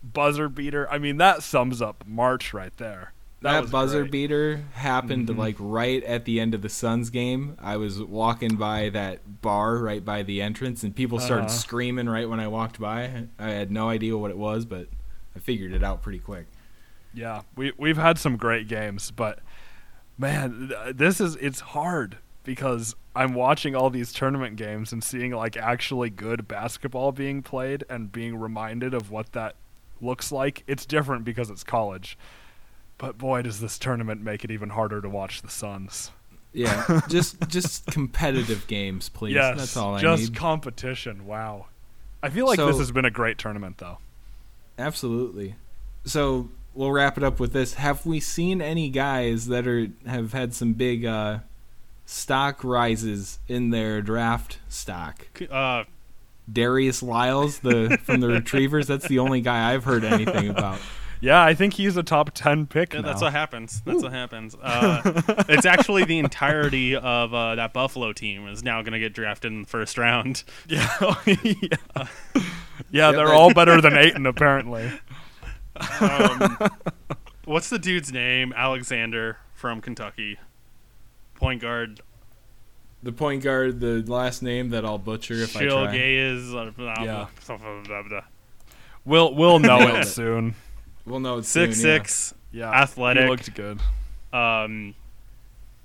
Buzzer 0.03 0.49
beater. 0.49 0.91
I 0.91 0.97
mean, 0.97 1.19
that 1.19 1.43
sums 1.43 1.83
up 1.83 2.05
March 2.07 2.55
right 2.55 2.75
there. 2.79 3.13
That, 3.43 3.63
was 3.63 3.71
buzzer 3.71 4.01
great. 4.01 4.05
Mm-hmm. 4.05 4.11
beater 4.13 4.65
happened 4.75 5.39
like 5.39 5.57
right 5.59 6.03
at 6.05 6.25
the 6.27 6.41
end 6.41 6.55
of 6.55 6.61
the 6.63 6.69
Suns 6.69 7.09
game. 7.11 7.57
I 7.59 7.77
was 7.79 8.03
walking 8.03 8.57
by 8.57 8.91
that 8.91 9.41
bar 9.41 9.77
right 9.79 10.05
by 10.05 10.23
the 10.23 10.43
entrance, 10.43 10.83
and 10.83 10.95
people 10.95 11.19
started 11.21 11.45
Uh-huh. 11.47 11.53
screaming 11.55 12.09
right 12.09 12.29
when 12.29 12.39
I 12.41 12.49
walked 12.49 12.79
by. 12.79 13.29
I 13.39 13.51
had 13.51 13.71
no 13.71 13.89
idea 13.89 14.17
what 14.19 14.31
it 14.31 14.37
was, 14.37 14.65
but 14.67 14.89
I 15.35 15.39
figured 15.39 15.73
it 15.73 15.83
out 15.83 16.03
pretty 16.03 16.19
quick. 16.19 16.47
Yeah, 17.15 17.43
we 17.57 17.73
we've 17.79 17.97
had 17.97 18.19
some 18.19 18.37
great 18.37 18.69
games, 18.69 19.11
but 19.11 19.39
man, 20.19 20.71
this 20.95 21.21
is 21.21 21.37
it's 21.37 21.61
hard 21.61 22.19
because 22.45 22.95
I'm 23.17 23.35
watching 23.35 23.75
all 23.75 23.91
these 23.91 24.13
tournament 24.13 24.57
games 24.57 24.93
and 24.93 25.03
seeing 25.03 25.33
like 25.33 25.57
actually 25.57 26.11
good 26.11 26.47
basketball 26.47 27.11
being 27.13 27.43
played 27.43 27.85
and 27.89 28.13
being 28.13 28.37
reminded 28.37 28.95
of 28.95 29.11
what 29.11 29.33
that 29.33 29.57
looks 30.01 30.31
like. 30.31 30.63
It's 30.67 30.87
different 30.87 31.25
because 31.25 31.51
it's 31.51 31.65
college. 31.65 32.17
But 33.01 33.17
boy, 33.17 33.41
does 33.41 33.61
this 33.61 33.79
tournament 33.79 34.21
make 34.23 34.45
it 34.45 34.51
even 34.51 34.69
harder 34.69 35.01
to 35.01 35.09
watch 35.09 35.41
the 35.41 35.49
Suns. 35.49 36.11
Yeah, 36.53 37.01
just 37.09 37.49
just 37.49 37.87
competitive 37.87 38.67
games, 38.67 39.09
please. 39.09 39.35
yes, 39.35 39.57
That's 39.57 39.77
all 39.77 39.95
I 39.95 40.01
just 40.03 40.33
need. 40.33 40.37
competition. 40.37 41.27
Wow. 41.27 41.67
I 42.23 42.29
feel 42.29 42.47
like 42.47 42.59
this 42.59 42.77
has 42.77 42.93
been 42.93 43.07
a 43.07 43.11
great 43.11 43.39
tournament 43.39 43.79
though. 43.79 43.99
Absolutely. 44.79 45.55
So 46.05 46.51
we'll 46.75 46.93
wrap 46.93 47.17
it 47.17 47.25
up 47.25 47.41
with 47.41 47.55
this. 47.55 47.75
Have 47.75 48.05
we 48.05 48.21
seen 48.21 48.61
any 48.61 48.91
guys 48.91 49.47
that 49.47 49.67
are 49.67 49.87
have 50.07 50.35
had 50.35 50.53
some 50.53 50.75
big 50.75 51.07
uh, 51.07 51.39
stock 52.05 52.63
rises 52.63 53.39
in 53.49 53.71
their 53.71 54.03
draft 54.03 54.59
stock? 54.69 55.27
Uh, 55.51 55.85
Jairus 56.55 57.03
Lyles, 57.03 57.61
the 57.61 57.99
from 58.03 58.21
the 58.21 58.29
Retrievers. 58.41 58.87
That's 58.89 59.09
the 59.09 59.21
only 59.21 59.41
guy 59.41 59.73
I've 59.73 59.85
heard 59.85 60.05
anything 60.05 60.49
about. 60.51 60.81
Yeah, 61.23 61.43
I 61.43 61.53
think 61.55 61.75
he's 61.75 61.97
a 61.99 62.03
top 62.03 62.31
10 62.33 62.67
pick 62.67 62.95
yeah, 62.95 63.01
now. 63.01 63.09
that's 63.09 63.21
what 63.21 63.33
happens. 63.33 63.83
That's 63.85 64.03
what 64.03 64.13
happens. 64.13 64.55
Uh, 64.61 65.03
it's 65.51 65.67
actually 65.67 66.05
the 66.05 66.19
entirety 66.19 66.97
of 66.97 67.35
uh, 67.35 67.57
that 67.57 67.73
Buffalo 67.75 68.13
team 68.15 68.49
is 68.49 68.63
now 68.65 68.81
going 68.81 68.93
to 68.95 68.99
get 68.99 69.13
drafted 69.13 69.53
in 69.53 69.63
the 69.63 69.69
first 69.69 69.99
round. 69.99 70.45
Yeah, 70.67 70.89
yeah. 71.27 72.07
yeah, 72.91 73.13
they're 73.13 73.27
that- 73.27 73.35
all 73.35 73.53
better 73.53 73.81
than 73.81 73.97
Ayton 73.97 74.25
apparently. 74.27 74.91
Um, 76.01 76.57
what's 77.45 77.69
the 77.71 77.79
dude's 77.79 78.13
name? 78.13 78.53
Alexander 78.57 79.37
from 79.55 79.81
Kentucky. 79.81 80.39
point 81.35 81.61
guard 81.61 82.01
The 83.03 83.13
point 83.13 83.43
guard, 83.43 83.81
the 83.81 84.03
last 84.07 84.43
name 84.43 84.71
that 84.71 84.85
I'll 84.85 84.99
butcher 84.99 85.35
if 85.35 85.57
I 85.57 85.67
try. 85.67 85.93
Gay 85.93 86.17
is 86.17 86.55
uh, 86.55 86.71
Yeah. 86.79 87.27
blah, 87.47 87.57
blah, 87.59 87.83
blah, 87.87 88.03
blah. 88.09 88.21
We'll 89.05 89.35
we'll 89.35 89.59
know 89.59 89.79
Nailed 89.79 89.95
it 89.97 90.01
it. 90.01 90.07
soon. 90.09 90.55
We'll 91.11 91.21
know 91.21 91.39
it's 91.39 91.49
six 91.49 91.79
soon, 91.79 91.87
yeah. 91.91 91.97
six 91.99 92.35
Yeah, 92.53 92.71
Athletic. 92.71 93.25
He 93.25 93.29
looked 93.29 93.55
good. 93.55 93.81
um 94.33 94.95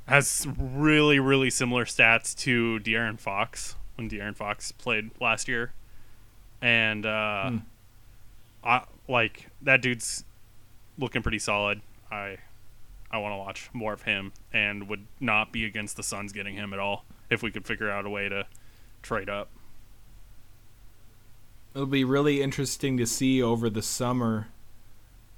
has 0.07 0.47
really 0.57 1.19
really 1.19 1.49
similar 1.49 1.83
stats 1.85 2.35
to 2.39 2.79
De'Aaron 2.83 3.19
Fox 3.19 3.75
when 3.95 4.09
De'Aaron 4.09 4.35
Fox 4.35 4.71
played 4.71 5.09
last 5.19 5.47
year, 5.47 5.73
and 6.61 7.05
uh, 7.05 7.49
Hmm. 7.49 7.57
I 8.63 8.83
like 9.07 9.47
that 9.61 9.81
dude's 9.81 10.23
looking 10.97 11.21
pretty 11.21 11.39
solid. 11.39 11.81
I 12.11 12.37
I 13.11 13.17
want 13.19 13.33
to 13.33 13.37
watch 13.37 13.69
more 13.73 13.93
of 13.93 14.03
him 14.03 14.33
and 14.51 14.87
would 14.89 15.05
not 15.19 15.51
be 15.51 15.65
against 15.65 15.95
the 15.97 16.03
Suns 16.03 16.33
getting 16.33 16.55
him 16.55 16.73
at 16.73 16.79
all 16.79 17.05
if 17.29 17.41
we 17.41 17.49
could 17.51 17.65
figure 17.65 17.89
out 17.89 18.05
a 18.05 18.09
way 18.09 18.27
to 18.29 18.45
trade 19.01 19.29
up. 19.29 19.49
It'll 21.73 21.85
be 21.87 22.03
really 22.03 22.41
interesting 22.41 22.97
to 22.97 23.05
see 23.05 23.41
over 23.41 23.69
the 23.69 23.81
summer 23.81 24.47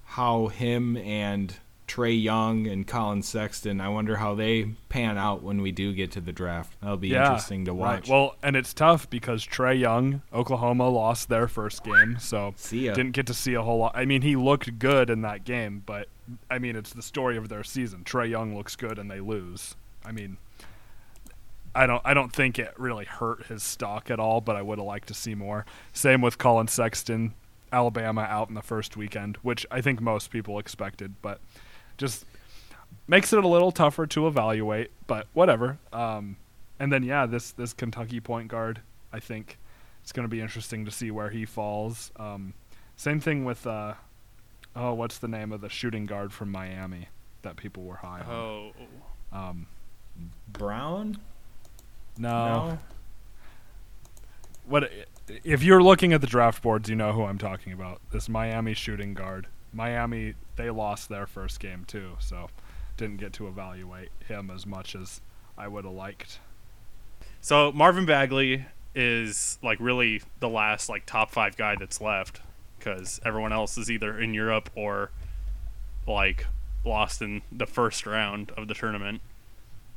how 0.08 0.48
him 0.48 0.98
and 0.98 1.54
Trae 1.88 2.22
Young 2.22 2.68
and 2.68 2.86
Collin 2.86 3.22
Sexton. 3.22 3.80
I 3.80 3.90
wonder 3.90 4.18
how 4.18 4.36
they 4.36 4.72
pan 4.90 5.18
out 5.18 5.42
when 5.42 5.62
we 5.62 5.72
do 5.72 5.94
get 5.94 6.12
to 6.12 6.22
the 6.22 6.32
draft. 6.32 6.74
That'll 6.82 6.98
be 6.98 7.10
yeah, 7.10 7.28
interesting 7.28 7.66
to 7.66 7.72
right. 7.72 8.00
watch. 8.00 8.10
Well, 8.10 8.36
and 8.44 8.56
it's 8.56 8.74
tough 8.74 9.10
because 9.10 9.46
Trae 9.46 9.80
Young, 9.80 10.22
Oklahoma 10.34 10.90
lost 10.90 11.30
their 11.30 11.48
first 11.48 11.84
game, 11.84 12.18
so 12.20 12.54
didn't 12.70 13.12
get 13.12 13.28
to 13.28 13.34
see 13.34 13.54
a 13.54 13.62
whole 13.62 13.80
lot. 13.80 13.94
I 13.96 14.06
mean, 14.06 14.22
he 14.22 14.36
looked 14.36 14.80
good 14.80 15.10
in 15.10 15.22
that 15.22 15.46
game, 15.46 15.84
but 15.86 16.08
I 16.52 16.60
mean, 16.60 16.76
it's 16.76 16.94
the 16.94 17.02
story 17.02 17.38
of 17.38 17.48
their 17.50 17.64
season. 17.64 18.04
Trae 18.04 18.30
Young 18.30 18.56
looks 18.56 18.76
good 18.76 19.00
and 19.00 19.10
they 19.10 19.22
lose. 19.22 19.76
I 20.06 20.12
mean, 20.12 20.38
I 21.74 21.86
don't 21.86 22.02
I 22.04 22.14
don't 22.14 22.34
think 22.34 22.60
it 22.60 22.74
really 22.78 23.06
hurt 23.06 23.48
his 23.48 23.64
stock 23.64 24.10
at 24.10 24.20
all, 24.20 24.42
but 24.42 24.56
I 24.56 24.62
would 24.62 24.78
have 24.78 24.88
liked 24.88 25.08
to 25.10 25.14
see 25.14 25.36
more. 25.36 25.66
Same 25.94 26.22
with 26.22 26.38
Collin 26.38 26.68
Sexton, 26.68 27.34
Alabama 27.72 28.22
out 28.22 28.50
in 28.50 28.56
the 28.56 28.62
first 28.62 28.96
weekend, 28.98 29.38
which 29.42 29.66
I 29.72 29.82
think 29.82 30.02
most 30.02 30.30
people 30.32 30.60
expected, 30.60 31.16
but 31.22 31.40
just 31.98 32.26
makes 33.08 33.34
it 33.34 33.44
a 33.44 33.48
little 33.48 33.72
tougher 33.72 34.06
to 34.08 34.28
evaluate, 34.28 34.92
but 35.08 35.28
whatever. 35.34 35.78
Um, 35.92 36.38
and 36.80 36.92
then 36.92 37.04
yeah, 37.04 37.26
this 37.26 37.52
this 37.52 37.74
Kentucky 37.74 38.20
point 38.20 38.48
guard, 38.50 38.82
I 39.12 39.20
think 39.20 39.58
it's 40.04 40.12
going 40.12 40.24
to 40.26 40.30
be 40.30 40.42
interesting 40.42 40.86
to 40.86 40.92
see 40.92 41.12
where 41.12 41.30
he 41.30 41.46
falls. 41.46 42.12
Um, 42.18 42.54
same 42.96 43.20
thing 43.20 43.46
with 43.46 43.66
uh, 43.68 43.94
oh, 44.76 44.94
what's 44.94 45.18
the 45.18 45.28
name 45.28 45.52
of 45.52 45.62
the 45.62 45.70
shooting 45.70 46.06
guard 46.06 46.32
from 46.32 46.52
Miami 46.52 47.10
that 47.42 47.56
people 47.58 47.84
were 47.84 47.96
high 47.98 48.22
on? 48.22 48.30
Oh, 48.32 48.72
Um, 49.34 49.68
Brown? 50.48 51.18
no. 52.18 52.78
What 54.66 54.92
if 55.28 55.64
you're 55.64 55.84
looking 55.84 56.14
at 56.14 56.22
the 56.22 56.28
draft 56.28 56.62
boards? 56.62 56.90
You 56.90 56.96
know 56.96 57.14
who 57.14 57.24
I'm 57.24 57.38
talking 57.38 57.74
about. 57.74 58.02
This 58.12 58.30
Miami 58.30 58.74
shooting 58.74 59.14
guard. 59.14 59.48
Miami, 59.74 60.34
they 60.56 60.70
lost 60.70 61.10
their 61.10 61.28
first 61.28 61.60
game 61.60 61.86
too, 61.86 62.14
so 62.20 62.48
didn't 62.96 63.18
get 63.18 63.34
to 63.34 63.48
evaluate 63.48 64.10
him 64.28 64.50
as 64.50 64.66
much 64.66 64.96
as 64.96 65.22
I 65.58 65.68
would 65.68 65.86
have 65.86 65.94
liked. 65.94 66.40
So 67.42 67.72
Marvin 67.72 68.06
Bagley 68.06 68.66
is 68.96 69.60
like 69.62 69.80
really 69.80 70.22
the 70.40 70.50
last 70.50 70.90
like 70.90 71.06
top 71.06 71.32
five 71.32 71.56
guy 71.56 71.76
that's 71.80 72.02
left 72.02 72.42
because 72.80 73.20
everyone 73.26 73.54
else 73.54 73.78
is 73.78 73.92
either 73.92 74.20
in 74.20 74.34
Europe 74.34 74.70
or 74.76 75.12
like 76.08 76.48
lost 76.84 77.22
in 77.22 77.42
the 77.52 77.66
first 77.68 78.06
round 78.06 78.52
of 78.52 78.68
the 78.68 78.74
tournament. 78.74 79.22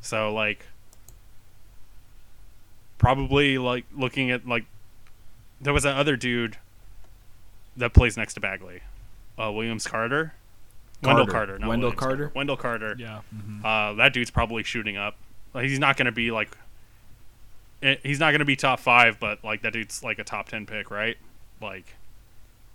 So 0.01 0.33
like 0.33 0.67
probably 2.99 3.57
like 3.57 3.87
looking 3.97 4.31
at 4.31 4.47
like 4.47 4.65
there 5.61 5.73
was 5.73 5.83
that 5.83 5.97
other 5.97 6.17
dude 6.17 6.57
that 7.77 7.93
plays 7.93 8.17
next 8.17 8.35
to 8.35 8.41
Bagley, 8.41 8.81
uh, 9.39 9.51
Williams 9.53 9.87
Carter. 9.87 10.35
Wendell 11.03 11.27
Carter. 11.27 11.33
Carter, 11.33 11.59
not 11.59 11.69
Wendell 11.69 11.89
Williams 11.91 12.01
Carter? 12.01 12.33
Wendell 12.35 12.57
Carter. 12.57 12.97
Yeah. 12.99 13.21
Uh, 13.65 13.95
that 13.95 14.13
dude's 14.13 14.31
probably 14.31 14.63
shooting 14.63 14.97
up. 14.99 15.17
Like, 15.55 15.67
he's 15.67 15.79
not 15.79 15.97
going 15.97 16.07
to 16.07 16.13
be 16.13 16.31
like, 16.31 16.57
eh, 17.83 17.97
he's 18.03 18.21
not 18.21 18.33
going 18.33 18.41
to 18.41 18.45
be 18.45 18.57
top 18.57 18.81
five, 18.81 19.19
but 19.19 19.43
like 19.43 19.63
that 19.63 19.73
dude's 19.73 20.03
like 20.05 20.19
a 20.19 20.25
top 20.25 20.49
ten 20.49 20.67
pick, 20.67 20.91
right? 20.91 21.17
Like, 21.61 21.95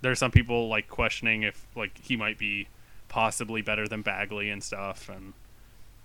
there's 0.00 0.18
some 0.18 0.30
people 0.30 0.68
like 0.68 0.88
questioning 0.88 1.42
if 1.42 1.66
like 1.76 1.98
he 2.02 2.16
might 2.16 2.36
be 2.38 2.68
possibly 3.08 3.62
better 3.62 3.86
than 3.86 4.02
Bagley 4.02 4.50
and 4.50 4.62
stuff, 4.62 5.08
and 5.08 5.32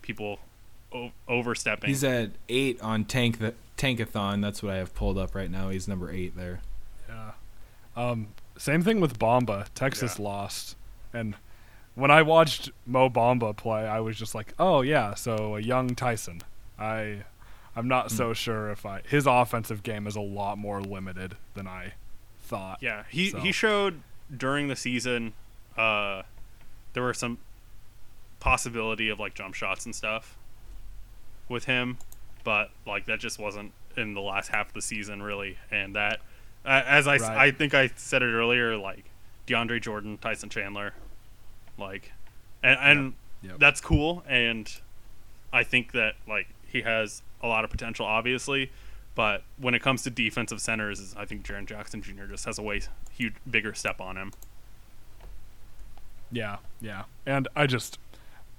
people 0.04 0.40
o- 0.94 1.12
overstepping. 1.28 1.90
He's 1.90 2.04
at 2.04 2.32
eight 2.50 2.80
on 2.82 3.06
Tank 3.06 3.40
the 3.40 3.56
Tankathon. 3.78 4.42
That's 4.42 4.62
what 4.62 4.74
I 4.74 4.78
have 4.78 4.94
pulled 4.94 5.18
up 5.18 5.34
right 5.34 5.50
now. 5.50 5.70
He's 5.70 5.88
number 5.88 6.12
eight 6.12 6.38
there. 6.38 6.62
Yeah. 7.12 7.32
Um, 7.96 8.30
same 8.58 8.82
thing 8.82 9.00
with 9.02 9.20
Bamba. 9.20 9.68
Texas 9.76 10.18
Yeah. 10.18 10.26
lost, 10.26 10.76
and 11.14 11.36
when 11.96 12.10
I 12.10 12.22
watched 12.22 12.72
Mo 12.86 13.10
Bamba 13.10 13.56
play, 13.56 13.86
I 13.88 14.00
was 14.00 14.18
just 14.18 14.34
like, 14.34 14.54
"Oh 14.58 14.82
yeah, 14.82 15.14
so 15.14 15.56
a 15.58 15.60
young 15.60 15.94
Tyson." 15.96 16.42
I, 16.80 17.24
I'm 17.76 17.88
not 17.88 18.10
Hmm. 18.10 18.16
so 18.18 18.34
sure 18.34 18.70
if 18.72 18.86
I 18.86 19.02
his 19.08 19.28
offensive 19.28 19.84
game 19.84 20.08
is 20.08 20.16
a 20.16 20.22
lot 20.22 20.58
more 20.58 20.82
limited 20.82 21.36
than 21.54 21.68
I 21.68 21.94
thought. 22.40 22.80
Yeah, 22.82 23.04
he 23.10 23.30
So- 23.32 23.40
he 23.42 23.52
showed 23.52 24.02
during 24.36 24.68
the 24.70 24.76
season. 24.76 25.34
Uh, 25.78 26.24
there 26.94 27.04
were 27.04 27.14
some 27.14 27.38
possibility 28.40 29.10
of 29.10 29.20
like 29.20 29.34
jump 29.34 29.54
shots 29.54 29.86
and 29.86 29.96
stuff 29.96 30.38
with 31.50 31.66
him, 31.66 31.98
but 32.44 32.72
like 32.86 33.06
that 33.06 33.20
just 33.20 33.38
wasn't 33.40 33.72
in 33.98 34.14
the 34.14 34.22
last 34.22 34.48
half 34.50 34.68
of 34.70 34.74
the 34.74 34.82
season 34.82 35.22
really. 35.22 35.58
And 35.70 35.96
that, 35.96 36.20
as 36.66 37.08
I 37.08 37.16
s- 37.16 37.22
Right. 37.22 37.38
I 37.38 37.52
think 37.52 37.74
I 37.74 37.90
said 37.96 38.22
it 38.22 38.28
earlier, 38.34 38.78
like 38.78 39.06
DeAndre 39.48 39.82
Jordan, 39.82 40.18
Tyson 40.18 40.50
Chandler, 40.50 40.94
like, 41.78 42.12
and 42.64 42.78
and 42.80 43.14
Yep. 43.44 43.60
that's 43.60 43.82
cool. 43.82 44.24
And 44.28 44.72
I 45.52 45.64
think 45.64 45.92
that 45.94 46.16
like 46.28 46.48
he 46.68 46.82
has 46.82 47.22
a 47.42 47.48
lot 47.48 47.64
of 47.66 47.72
potential, 47.72 48.06
obviously. 48.06 48.72
But 49.16 49.44
when 49.58 49.74
it 49.74 49.80
comes 49.82 50.04
to 50.04 50.10
defensive 50.10 50.62
centers, 50.62 51.14
I 51.18 51.26
think 51.26 51.44
Jaren 51.46 51.66
Jackson 51.66 52.02
Jr. 52.02 52.26
just 52.30 52.46
has 52.46 52.58
a 52.58 52.62
way 52.62 52.82
huge, 53.12 53.34
bigger 53.50 53.74
step 53.74 54.00
on 54.00 54.16
him. 54.16 54.32
Yeah, 56.32 56.58
yeah. 56.80 57.04
And 57.26 57.48
I 57.56 57.68
just, 57.68 58.00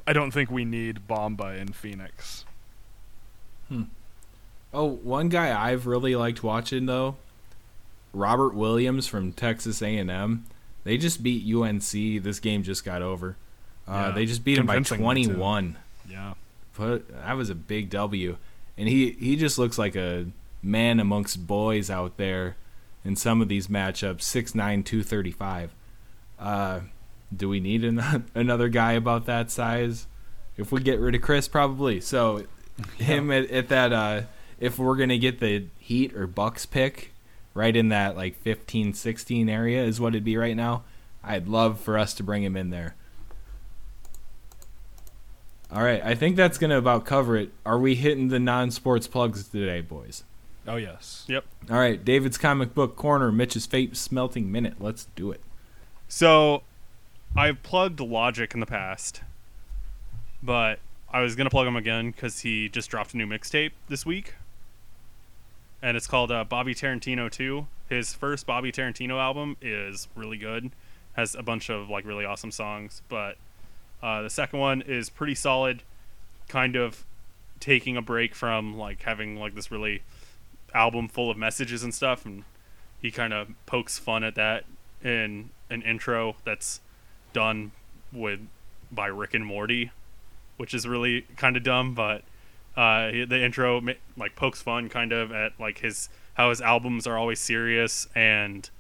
I 0.06 0.12
don't 0.12 0.30
think 0.30 0.50
we 0.50 0.64
need 0.64 1.06
Bamba 1.08 1.58
in 1.58 1.68
Phoenix. 1.72 2.44
Hmm. 3.68 3.84
Oh, 4.74 4.84
one 4.86 5.28
guy 5.30 5.58
I've 5.70 5.86
really 5.86 6.14
liked 6.16 6.42
watching 6.42 6.84
though, 6.86 7.16
Robert 8.12 8.54
Williams 8.54 9.06
from 9.06 9.32
Texas 9.32 9.82
A&M. 9.82 10.44
They 10.84 10.96
just 10.98 11.22
beat 11.22 11.44
UNC. 11.54 12.22
This 12.22 12.40
game 12.40 12.62
just 12.62 12.84
got 12.84 13.02
over. 13.02 13.36
Uh, 13.88 13.92
Yeah, 13.92 14.10
they 14.12 14.26
just 14.26 14.44
beat 14.44 14.58
him 14.58 14.66
by 14.66 14.74
convincingly, 14.74 15.22
too. 15.24 15.28
21. 15.34 15.78
Yeah. 16.08 16.34
But 16.76 17.08
that 17.08 17.36
was 17.36 17.50
a 17.50 17.54
big 17.54 17.90
W. 17.90 18.36
And 18.78 18.88
he 18.88 19.10
he 19.12 19.36
just 19.36 19.58
looks 19.58 19.78
like 19.78 19.94
a 19.94 20.26
man 20.62 20.98
amongst 20.98 21.46
boys 21.46 21.90
out 21.90 22.16
there 22.16 22.56
in 23.04 23.14
some 23.16 23.42
of 23.42 23.48
these 23.48 23.66
matchups. 23.68 24.22
Six 24.22 24.54
nine 24.54 24.82
two 24.82 25.02
thirty 25.02 25.30
five. 25.30 25.70
Uh, 26.38 26.80
do 27.34 27.48
we 27.48 27.60
need 27.60 27.84
an- 27.84 28.24
another 28.34 28.68
guy 28.68 28.92
about 28.92 29.26
that 29.26 29.50
size? 29.50 30.06
If 30.56 30.72
we 30.72 30.80
get 30.80 30.98
rid 30.98 31.14
of 31.14 31.20
Chriss, 31.20 31.50
probably. 31.50 32.00
So 32.00 32.44
him 32.98 33.30
at, 33.30 33.50
at 33.50 33.68
that 33.68 33.92
uh, 33.92 34.22
if 34.58 34.78
we're 34.78 34.96
gonna 34.96 35.18
get 35.18 35.38
the 35.40 35.66
Heat 35.78 36.14
or 36.16 36.26
Bucks 36.26 36.64
pick, 36.64 37.11
right 37.54 37.74
in 37.74 37.88
that 37.90 38.16
like 38.16 38.36
15, 38.36 38.94
16 38.94 39.48
area 39.48 39.82
is 39.82 40.00
what 40.00 40.14
it'd 40.14 40.24
be 40.24 40.36
right 40.36 40.56
now. 40.56 40.84
I'd 41.22 41.48
love 41.48 41.80
for 41.80 41.98
us 41.98 42.14
to 42.14 42.22
bring 42.22 42.42
him 42.42 42.56
in 42.56 42.70
there. 42.70 42.94
All 45.70 45.82
right, 45.82 46.02
I 46.04 46.14
think 46.14 46.36
that's 46.36 46.58
gonna 46.58 46.76
about 46.76 47.06
cover 47.06 47.36
it. 47.36 47.50
Are 47.64 47.78
we 47.78 47.94
hitting 47.94 48.28
the 48.28 48.38
non-sports 48.38 49.06
plugs 49.06 49.48
today, 49.48 49.80
boys? 49.80 50.24
Oh 50.66 50.76
yes. 50.76 51.24
Yep. 51.28 51.44
All 51.70 51.78
right, 51.78 52.04
David's 52.04 52.36
comic 52.36 52.74
book 52.74 52.94
corner, 52.94 53.32
Mitch's 53.32 53.64
fate 53.64 53.96
smelting 53.96 54.52
minute. 54.52 54.74
Let's 54.80 55.06
do 55.16 55.30
it. 55.30 55.40
So, 56.08 56.62
I've 57.34 57.62
plugged 57.62 58.00
Logic 58.00 58.52
in 58.52 58.60
the 58.60 58.66
past, 58.66 59.22
but 60.42 60.78
I 61.10 61.22
was 61.22 61.36
gonna 61.36 61.48
plug 61.48 61.66
him 61.66 61.76
again 61.76 62.10
because 62.10 62.40
he 62.40 62.68
just 62.68 62.90
dropped 62.90 63.14
a 63.14 63.16
new 63.16 63.26
mixtape 63.26 63.72
this 63.88 64.04
week, 64.04 64.34
and 65.82 65.96
it's 65.96 66.06
called 66.06 66.30
uh, 66.30 66.44
Bobby 66.44 66.74
Tarantino 66.74 67.30
Two. 67.30 67.66
His 67.88 68.14
first 68.14 68.46
Bobby 68.46 68.72
Tarantino 68.72 69.20
album 69.20 69.56
is 69.60 70.08
really 70.14 70.38
good, 70.38 70.70
has 71.14 71.34
a 71.34 71.42
bunch 71.42 71.68
of 71.68 71.90
like 71.90 72.06
really 72.06 72.24
awesome 72.24 72.50
songs, 72.50 73.02
but 73.08 73.36
uh, 74.02 74.22
the 74.22 74.30
second 74.30 74.58
one 74.58 74.80
is 74.82 75.10
pretty 75.10 75.34
solid, 75.34 75.82
kind 76.48 76.76
of 76.76 77.04
taking 77.60 77.96
a 77.96 78.02
break 78.02 78.34
from 78.34 78.76
like 78.76 79.02
having 79.02 79.36
like 79.36 79.54
this 79.54 79.70
really 79.70 80.02
album 80.74 81.08
full 81.08 81.30
of 81.30 81.36
messages 81.36 81.82
and 81.82 81.94
stuff, 81.94 82.24
and 82.24 82.44
he 83.00 83.10
kind 83.10 83.32
of 83.32 83.48
pokes 83.66 83.98
fun 83.98 84.24
at 84.24 84.34
that 84.36 84.64
in 85.02 85.50
an 85.68 85.82
intro 85.82 86.36
that's 86.44 86.80
done 87.32 87.72
with 88.12 88.40
by 88.90 89.06
Rick 89.06 89.34
and 89.34 89.44
Morty, 89.44 89.90
which 90.56 90.74
is 90.74 90.86
really 90.86 91.22
kind 91.36 91.56
of 91.56 91.62
dumb, 91.62 91.94
but 91.94 92.22
Uh, 92.76 93.10
the 93.28 93.42
intro 93.42 93.82
like 94.16 94.34
pokes 94.34 94.62
fun 94.62 94.88
kind 94.88 95.12
of 95.12 95.30
at 95.30 95.52
like 95.60 95.78
his 95.78 96.08
how 96.34 96.48
his 96.48 96.60
albums 96.60 97.06
are 97.06 97.18
always 97.18 97.38
serious 97.38 98.06
and 98.14 98.70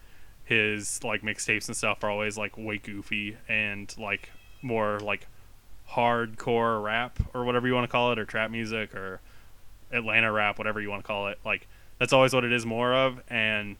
his 0.44 1.04
like 1.04 1.22
mixtapes 1.22 1.68
and 1.68 1.76
stuff 1.76 2.02
are 2.02 2.10
always 2.10 2.38
like 2.38 2.56
way 2.56 2.78
goofy 2.78 3.36
and 3.48 3.94
like 3.98 4.30
more 4.62 4.98
like 5.00 5.26
hardcore 5.90 6.82
rap 6.82 7.18
or 7.34 7.44
whatever 7.44 7.66
you 7.66 7.74
want 7.74 7.84
to 7.84 7.92
call 7.92 8.12
it 8.12 8.18
or 8.18 8.24
trap 8.24 8.50
music 8.50 8.94
or 8.94 9.20
Atlanta 9.92 10.32
rap 10.32 10.56
whatever 10.56 10.80
you 10.80 10.88
want 10.88 11.02
to 11.02 11.06
call 11.06 11.28
it. 11.28 11.38
Like 11.44 11.68
that's 11.98 12.12
always 12.12 12.32
what 12.32 12.44
it 12.44 12.52
is 12.52 12.64
more 12.64 12.94
of. 12.94 13.20
And 13.28 13.76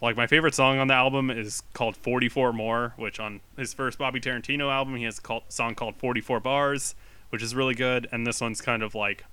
like 0.00 0.16
my 0.16 0.26
favorite 0.26 0.54
song 0.54 0.78
on 0.78 0.86
the 0.86 0.94
album 0.94 1.30
is 1.30 1.62
called 1.72 1.96
44 1.96 2.52
More, 2.52 2.94
which 2.96 3.18
on 3.18 3.40
his 3.56 3.74
first 3.74 3.98
Bobby 3.98 4.20
Tarantino 4.20 4.72
album 4.72 4.96
he 4.96 5.04
has 5.04 5.20
a 5.28 5.40
song 5.48 5.74
called 5.74 5.96
44 5.96 6.40
Bars, 6.40 6.94
which 7.30 7.42
is 7.42 7.54
really 7.54 7.74
good, 7.74 8.08
and 8.12 8.26
this 8.26 8.40
one's 8.40 8.60
kind 8.60 8.82
of 8.82 8.94
like 8.94 9.24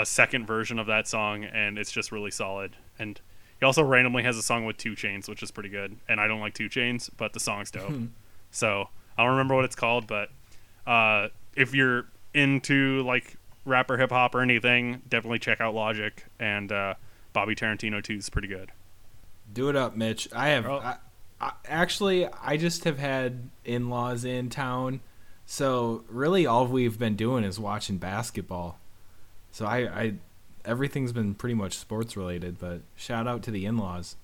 a 0.00 0.06
second 0.06 0.46
version 0.46 0.78
of 0.78 0.86
that 0.86 1.06
song, 1.06 1.44
and 1.44 1.78
it's 1.78 1.92
just 1.92 2.12
really 2.12 2.30
solid. 2.30 2.76
And 2.98 3.20
he 3.58 3.66
also 3.66 3.82
randomly 3.82 4.22
has 4.22 4.36
a 4.36 4.42
song 4.42 4.64
with 4.64 4.76
Two 4.76 4.92
Chainz, 4.92 5.28
which 5.28 5.42
is 5.42 5.50
pretty 5.50 5.68
good. 5.68 5.96
And 6.08 6.20
I 6.20 6.26
don't 6.26 6.40
like 6.40 6.54
Two 6.54 6.68
Chainz, 6.68 7.10
but 7.16 7.32
the 7.32 7.40
song's 7.40 7.70
dope. 7.70 7.92
so 8.50 8.88
I 9.16 9.22
don't 9.22 9.32
remember 9.32 9.54
what 9.54 9.64
it's 9.64 9.76
called, 9.76 10.06
but 10.06 10.30
uh, 10.86 11.28
if 11.54 11.74
you're 11.74 12.06
into 12.34 13.02
like 13.02 13.36
rapper 13.64 13.98
hip 13.98 14.10
hop 14.10 14.34
or 14.34 14.40
anything, 14.40 15.02
definitely 15.08 15.38
check 15.38 15.60
out 15.60 15.74
Logic 15.74 16.24
and 16.38 16.72
uh, 16.72 16.94
Bobby 17.32 17.54
Tarantino 17.54 18.02
2 18.02 18.14
is 18.14 18.30
pretty 18.30 18.48
good. 18.48 18.72
Do 19.52 19.68
it 19.68 19.76
up, 19.76 19.96
Mitch. 19.96 20.28
I 20.32 20.48
have 20.48 20.66
Oh. 20.66 20.78
I, 20.78 20.96
I, 21.40 21.52
actually 21.66 22.26
I 22.26 22.56
just 22.56 22.84
have 22.84 22.98
had 22.98 23.50
in-laws 23.64 24.24
in 24.24 24.48
town, 24.50 25.00
so 25.46 26.04
really 26.08 26.46
all 26.46 26.66
we've 26.66 26.98
been 26.98 27.16
doing 27.16 27.44
is 27.44 27.58
watching 27.58 27.98
basketball. 27.98 28.79
So 29.52 29.66
I, 29.66 29.78
I 30.02 30.14
everything's 30.64 31.12
been 31.12 31.34
pretty 31.34 31.54
much 31.54 31.76
sports 31.78 32.16
related, 32.16 32.58
but 32.58 32.82
shout 32.96 33.26
out 33.26 33.42
to 33.44 33.50
the 33.50 33.66
in-laws. 33.66 34.16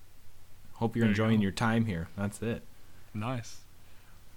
Hope 0.75 0.95
you're 0.97 1.05
There 1.05 1.11
enjoying 1.11 1.39
go. 1.39 1.43
your 1.45 1.53
time 1.53 1.87
here. 1.87 2.09
That's 2.17 2.43
it. 2.43 2.63
Nice. 3.15 3.59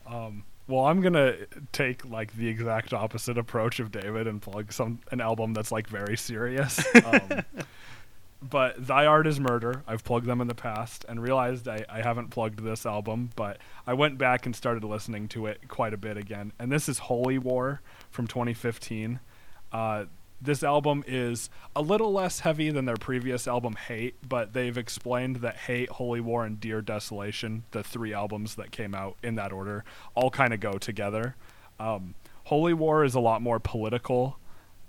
Um, 0.07 0.43
well, 0.67 0.85
I'm 0.85 1.01
gonna 1.01 1.35
take 1.71 2.05
like 2.09 2.35
the 2.35 2.47
exact 2.47 2.93
opposite 2.93 3.37
approach 3.37 3.79
of 3.79 3.91
David 3.91 4.27
and 4.27 4.41
plug 4.41 4.71
some 4.71 4.99
an 5.11 5.19
album 5.21 5.53
that's 5.53 5.71
like 5.71 5.87
very 5.87 6.17
serious. 6.17 6.83
Um, 7.05 7.43
but 8.41 8.87
Thy 8.87 9.05
Art 9.05 9.27
is 9.27 9.37
Murder. 9.37 9.83
I've 9.85 10.05
plugged 10.05 10.25
them 10.25 10.39
in 10.39 10.47
the 10.47 10.55
past 10.55 11.05
and 11.09 11.21
realized 11.21 11.67
I, 11.67 11.83
I 11.89 12.01
haven't 12.01 12.29
plugged 12.29 12.63
this 12.63 12.85
album, 12.85 13.31
but 13.35 13.57
I 13.85 13.93
went 13.93 14.17
back 14.17 14.45
and 14.45 14.55
started 14.55 14.81
listening 14.85 15.27
to 15.29 15.47
it 15.47 15.67
quite 15.67 15.93
a 15.93 15.97
bit 15.97 16.15
again. 16.15 16.53
And 16.57 16.71
this 16.71 16.87
is 16.87 16.99
Holy 16.99 17.37
War 17.37 17.81
from 18.11 18.27
2015. 18.27 19.19
Uh, 19.73 20.05
this 20.41 20.63
album 20.63 21.03
is 21.07 21.49
a 21.75 21.81
little 21.81 22.11
less 22.11 22.41
heavy 22.41 22.69
than 22.69 22.85
their 22.85 22.97
previous 22.97 23.47
album, 23.47 23.75
Hate, 23.75 24.15
but 24.27 24.53
they've 24.53 24.77
explained 24.77 25.37
that 25.37 25.57
Hate, 25.57 25.89
Holy 25.89 26.21
War, 26.21 26.45
and 26.45 26.59
Dear 26.59 26.81
Desolation, 26.81 27.63
the 27.71 27.83
three 27.83 28.13
albums 28.13 28.55
that 28.55 28.71
came 28.71 28.95
out 28.95 29.17
in 29.23 29.35
that 29.35 29.51
order, 29.51 29.83
all 30.15 30.29
kind 30.29 30.53
of 30.53 30.59
go 30.59 30.73
together. 30.73 31.35
Um, 31.79 32.15
Holy 32.45 32.73
War 32.73 33.03
is 33.03 33.15
a 33.15 33.19
lot 33.19 33.41
more 33.41 33.59
political 33.59 34.39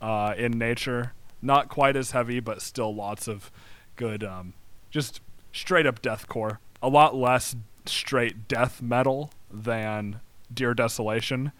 uh, 0.01 0.35
in 0.37 0.53
nature, 0.53 1.13
not 1.43 1.69
quite 1.69 1.97
as 1.97 2.13
heavy, 2.13 2.41
but 2.41 2.63
still 2.63 2.95
lots 2.95 3.29
of 3.29 3.51
good, 3.97 4.25
um, 4.25 4.55
just 4.91 5.21
straight 5.53 5.87
up 5.87 6.01
deathcore. 6.01 6.59
A 6.83 6.89
lot 6.89 7.15
less 7.15 7.57
straight 7.85 8.49
death 8.49 8.81
metal 8.81 9.31
than 9.51 10.21
Dear 10.53 10.75
Desolation 10.75 11.53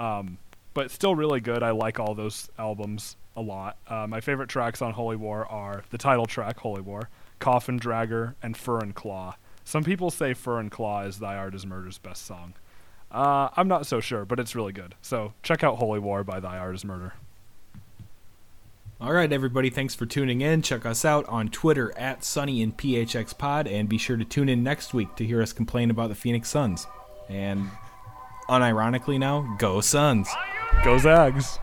um, 0.00 0.38
but 0.72 0.90
still 0.90 1.14
really 1.14 1.40
good. 1.40 1.62
I 1.62 1.70
like 1.70 2.00
all 2.00 2.14
those 2.14 2.48
albums 2.58 3.16
a 3.36 3.40
lot. 3.40 3.76
Uh, 3.86 4.06
my 4.06 4.20
favorite 4.20 4.48
tracks 4.48 4.82
on 4.82 4.92
Holy 4.92 5.16
War 5.16 5.46
are 5.50 5.84
the 5.90 5.98
title 5.98 6.26
track, 6.26 6.58
Holy 6.58 6.80
War, 6.80 7.08
Coffin 7.38 7.78
Dragger, 7.78 8.34
and 8.42 8.56
Fur 8.56 8.78
and 8.78 8.94
Claw. 8.94 9.36
Some 9.64 9.84
people 9.84 10.10
say 10.10 10.34
Fur 10.34 10.58
and 10.58 10.70
Claw 10.70 11.02
is 11.02 11.18
Thy 11.18 11.36
Art 11.36 11.54
is 11.54 11.66
Murder's 11.66 11.98
best 11.98 12.26
song. 12.26 12.54
Uh, 13.10 13.48
I'm 13.56 13.68
not 13.68 13.86
so 13.86 14.00
sure, 14.00 14.24
but 14.24 14.38
it's 14.38 14.54
really 14.54 14.72
good. 14.72 14.94
So 15.02 15.32
check 15.42 15.64
out 15.64 15.76
Holy 15.76 15.98
War 15.98 16.24
by 16.24 16.40
Thy 16.40 16.58
Art 16.58 16.74
is 16.74 16.84
Murder. 16.84 17.14
All 19.00 19.12
right, 19.12 19.32
everybody. 19.32 19.70
Thanks 19.70 19.94
for 19.94 20.04
tuning 20.04 20.42
in. 20.42 20.60
Check 20.60 20.84
us 20.84 21.06
out 21.06 21.26
on 21.26 21.48
Twitter 21.48 21.96
at 21.96 22.22
Sunny 22.22 22.60
in 22.60 22.72
PHX 22.72 23.36
Pod, 23.36 23.66
and 23.66 23.88
be 23.88 23.96
sure 23.96 24.18
to 24.18 24.26
tune 24.26 24.50
in 24.50 24.62
next 24.62 24.92
week 24.92 25.16
to 25.16 25.24
hear 25.24 25.40
us 25.40 25.54
complain 25.54 25.90
about 25.90 26.10
the 26.10 26.14
Phoenix 26.14 26.50
Suns. 26.50 26.86
And 27.28 27.70
unironically 28.48 29.18
now, 29.18 29.56
go 29.58 29.80
Suns. 29.80 30.28
Go 30.84 30.98
Zags! 30.98 31.58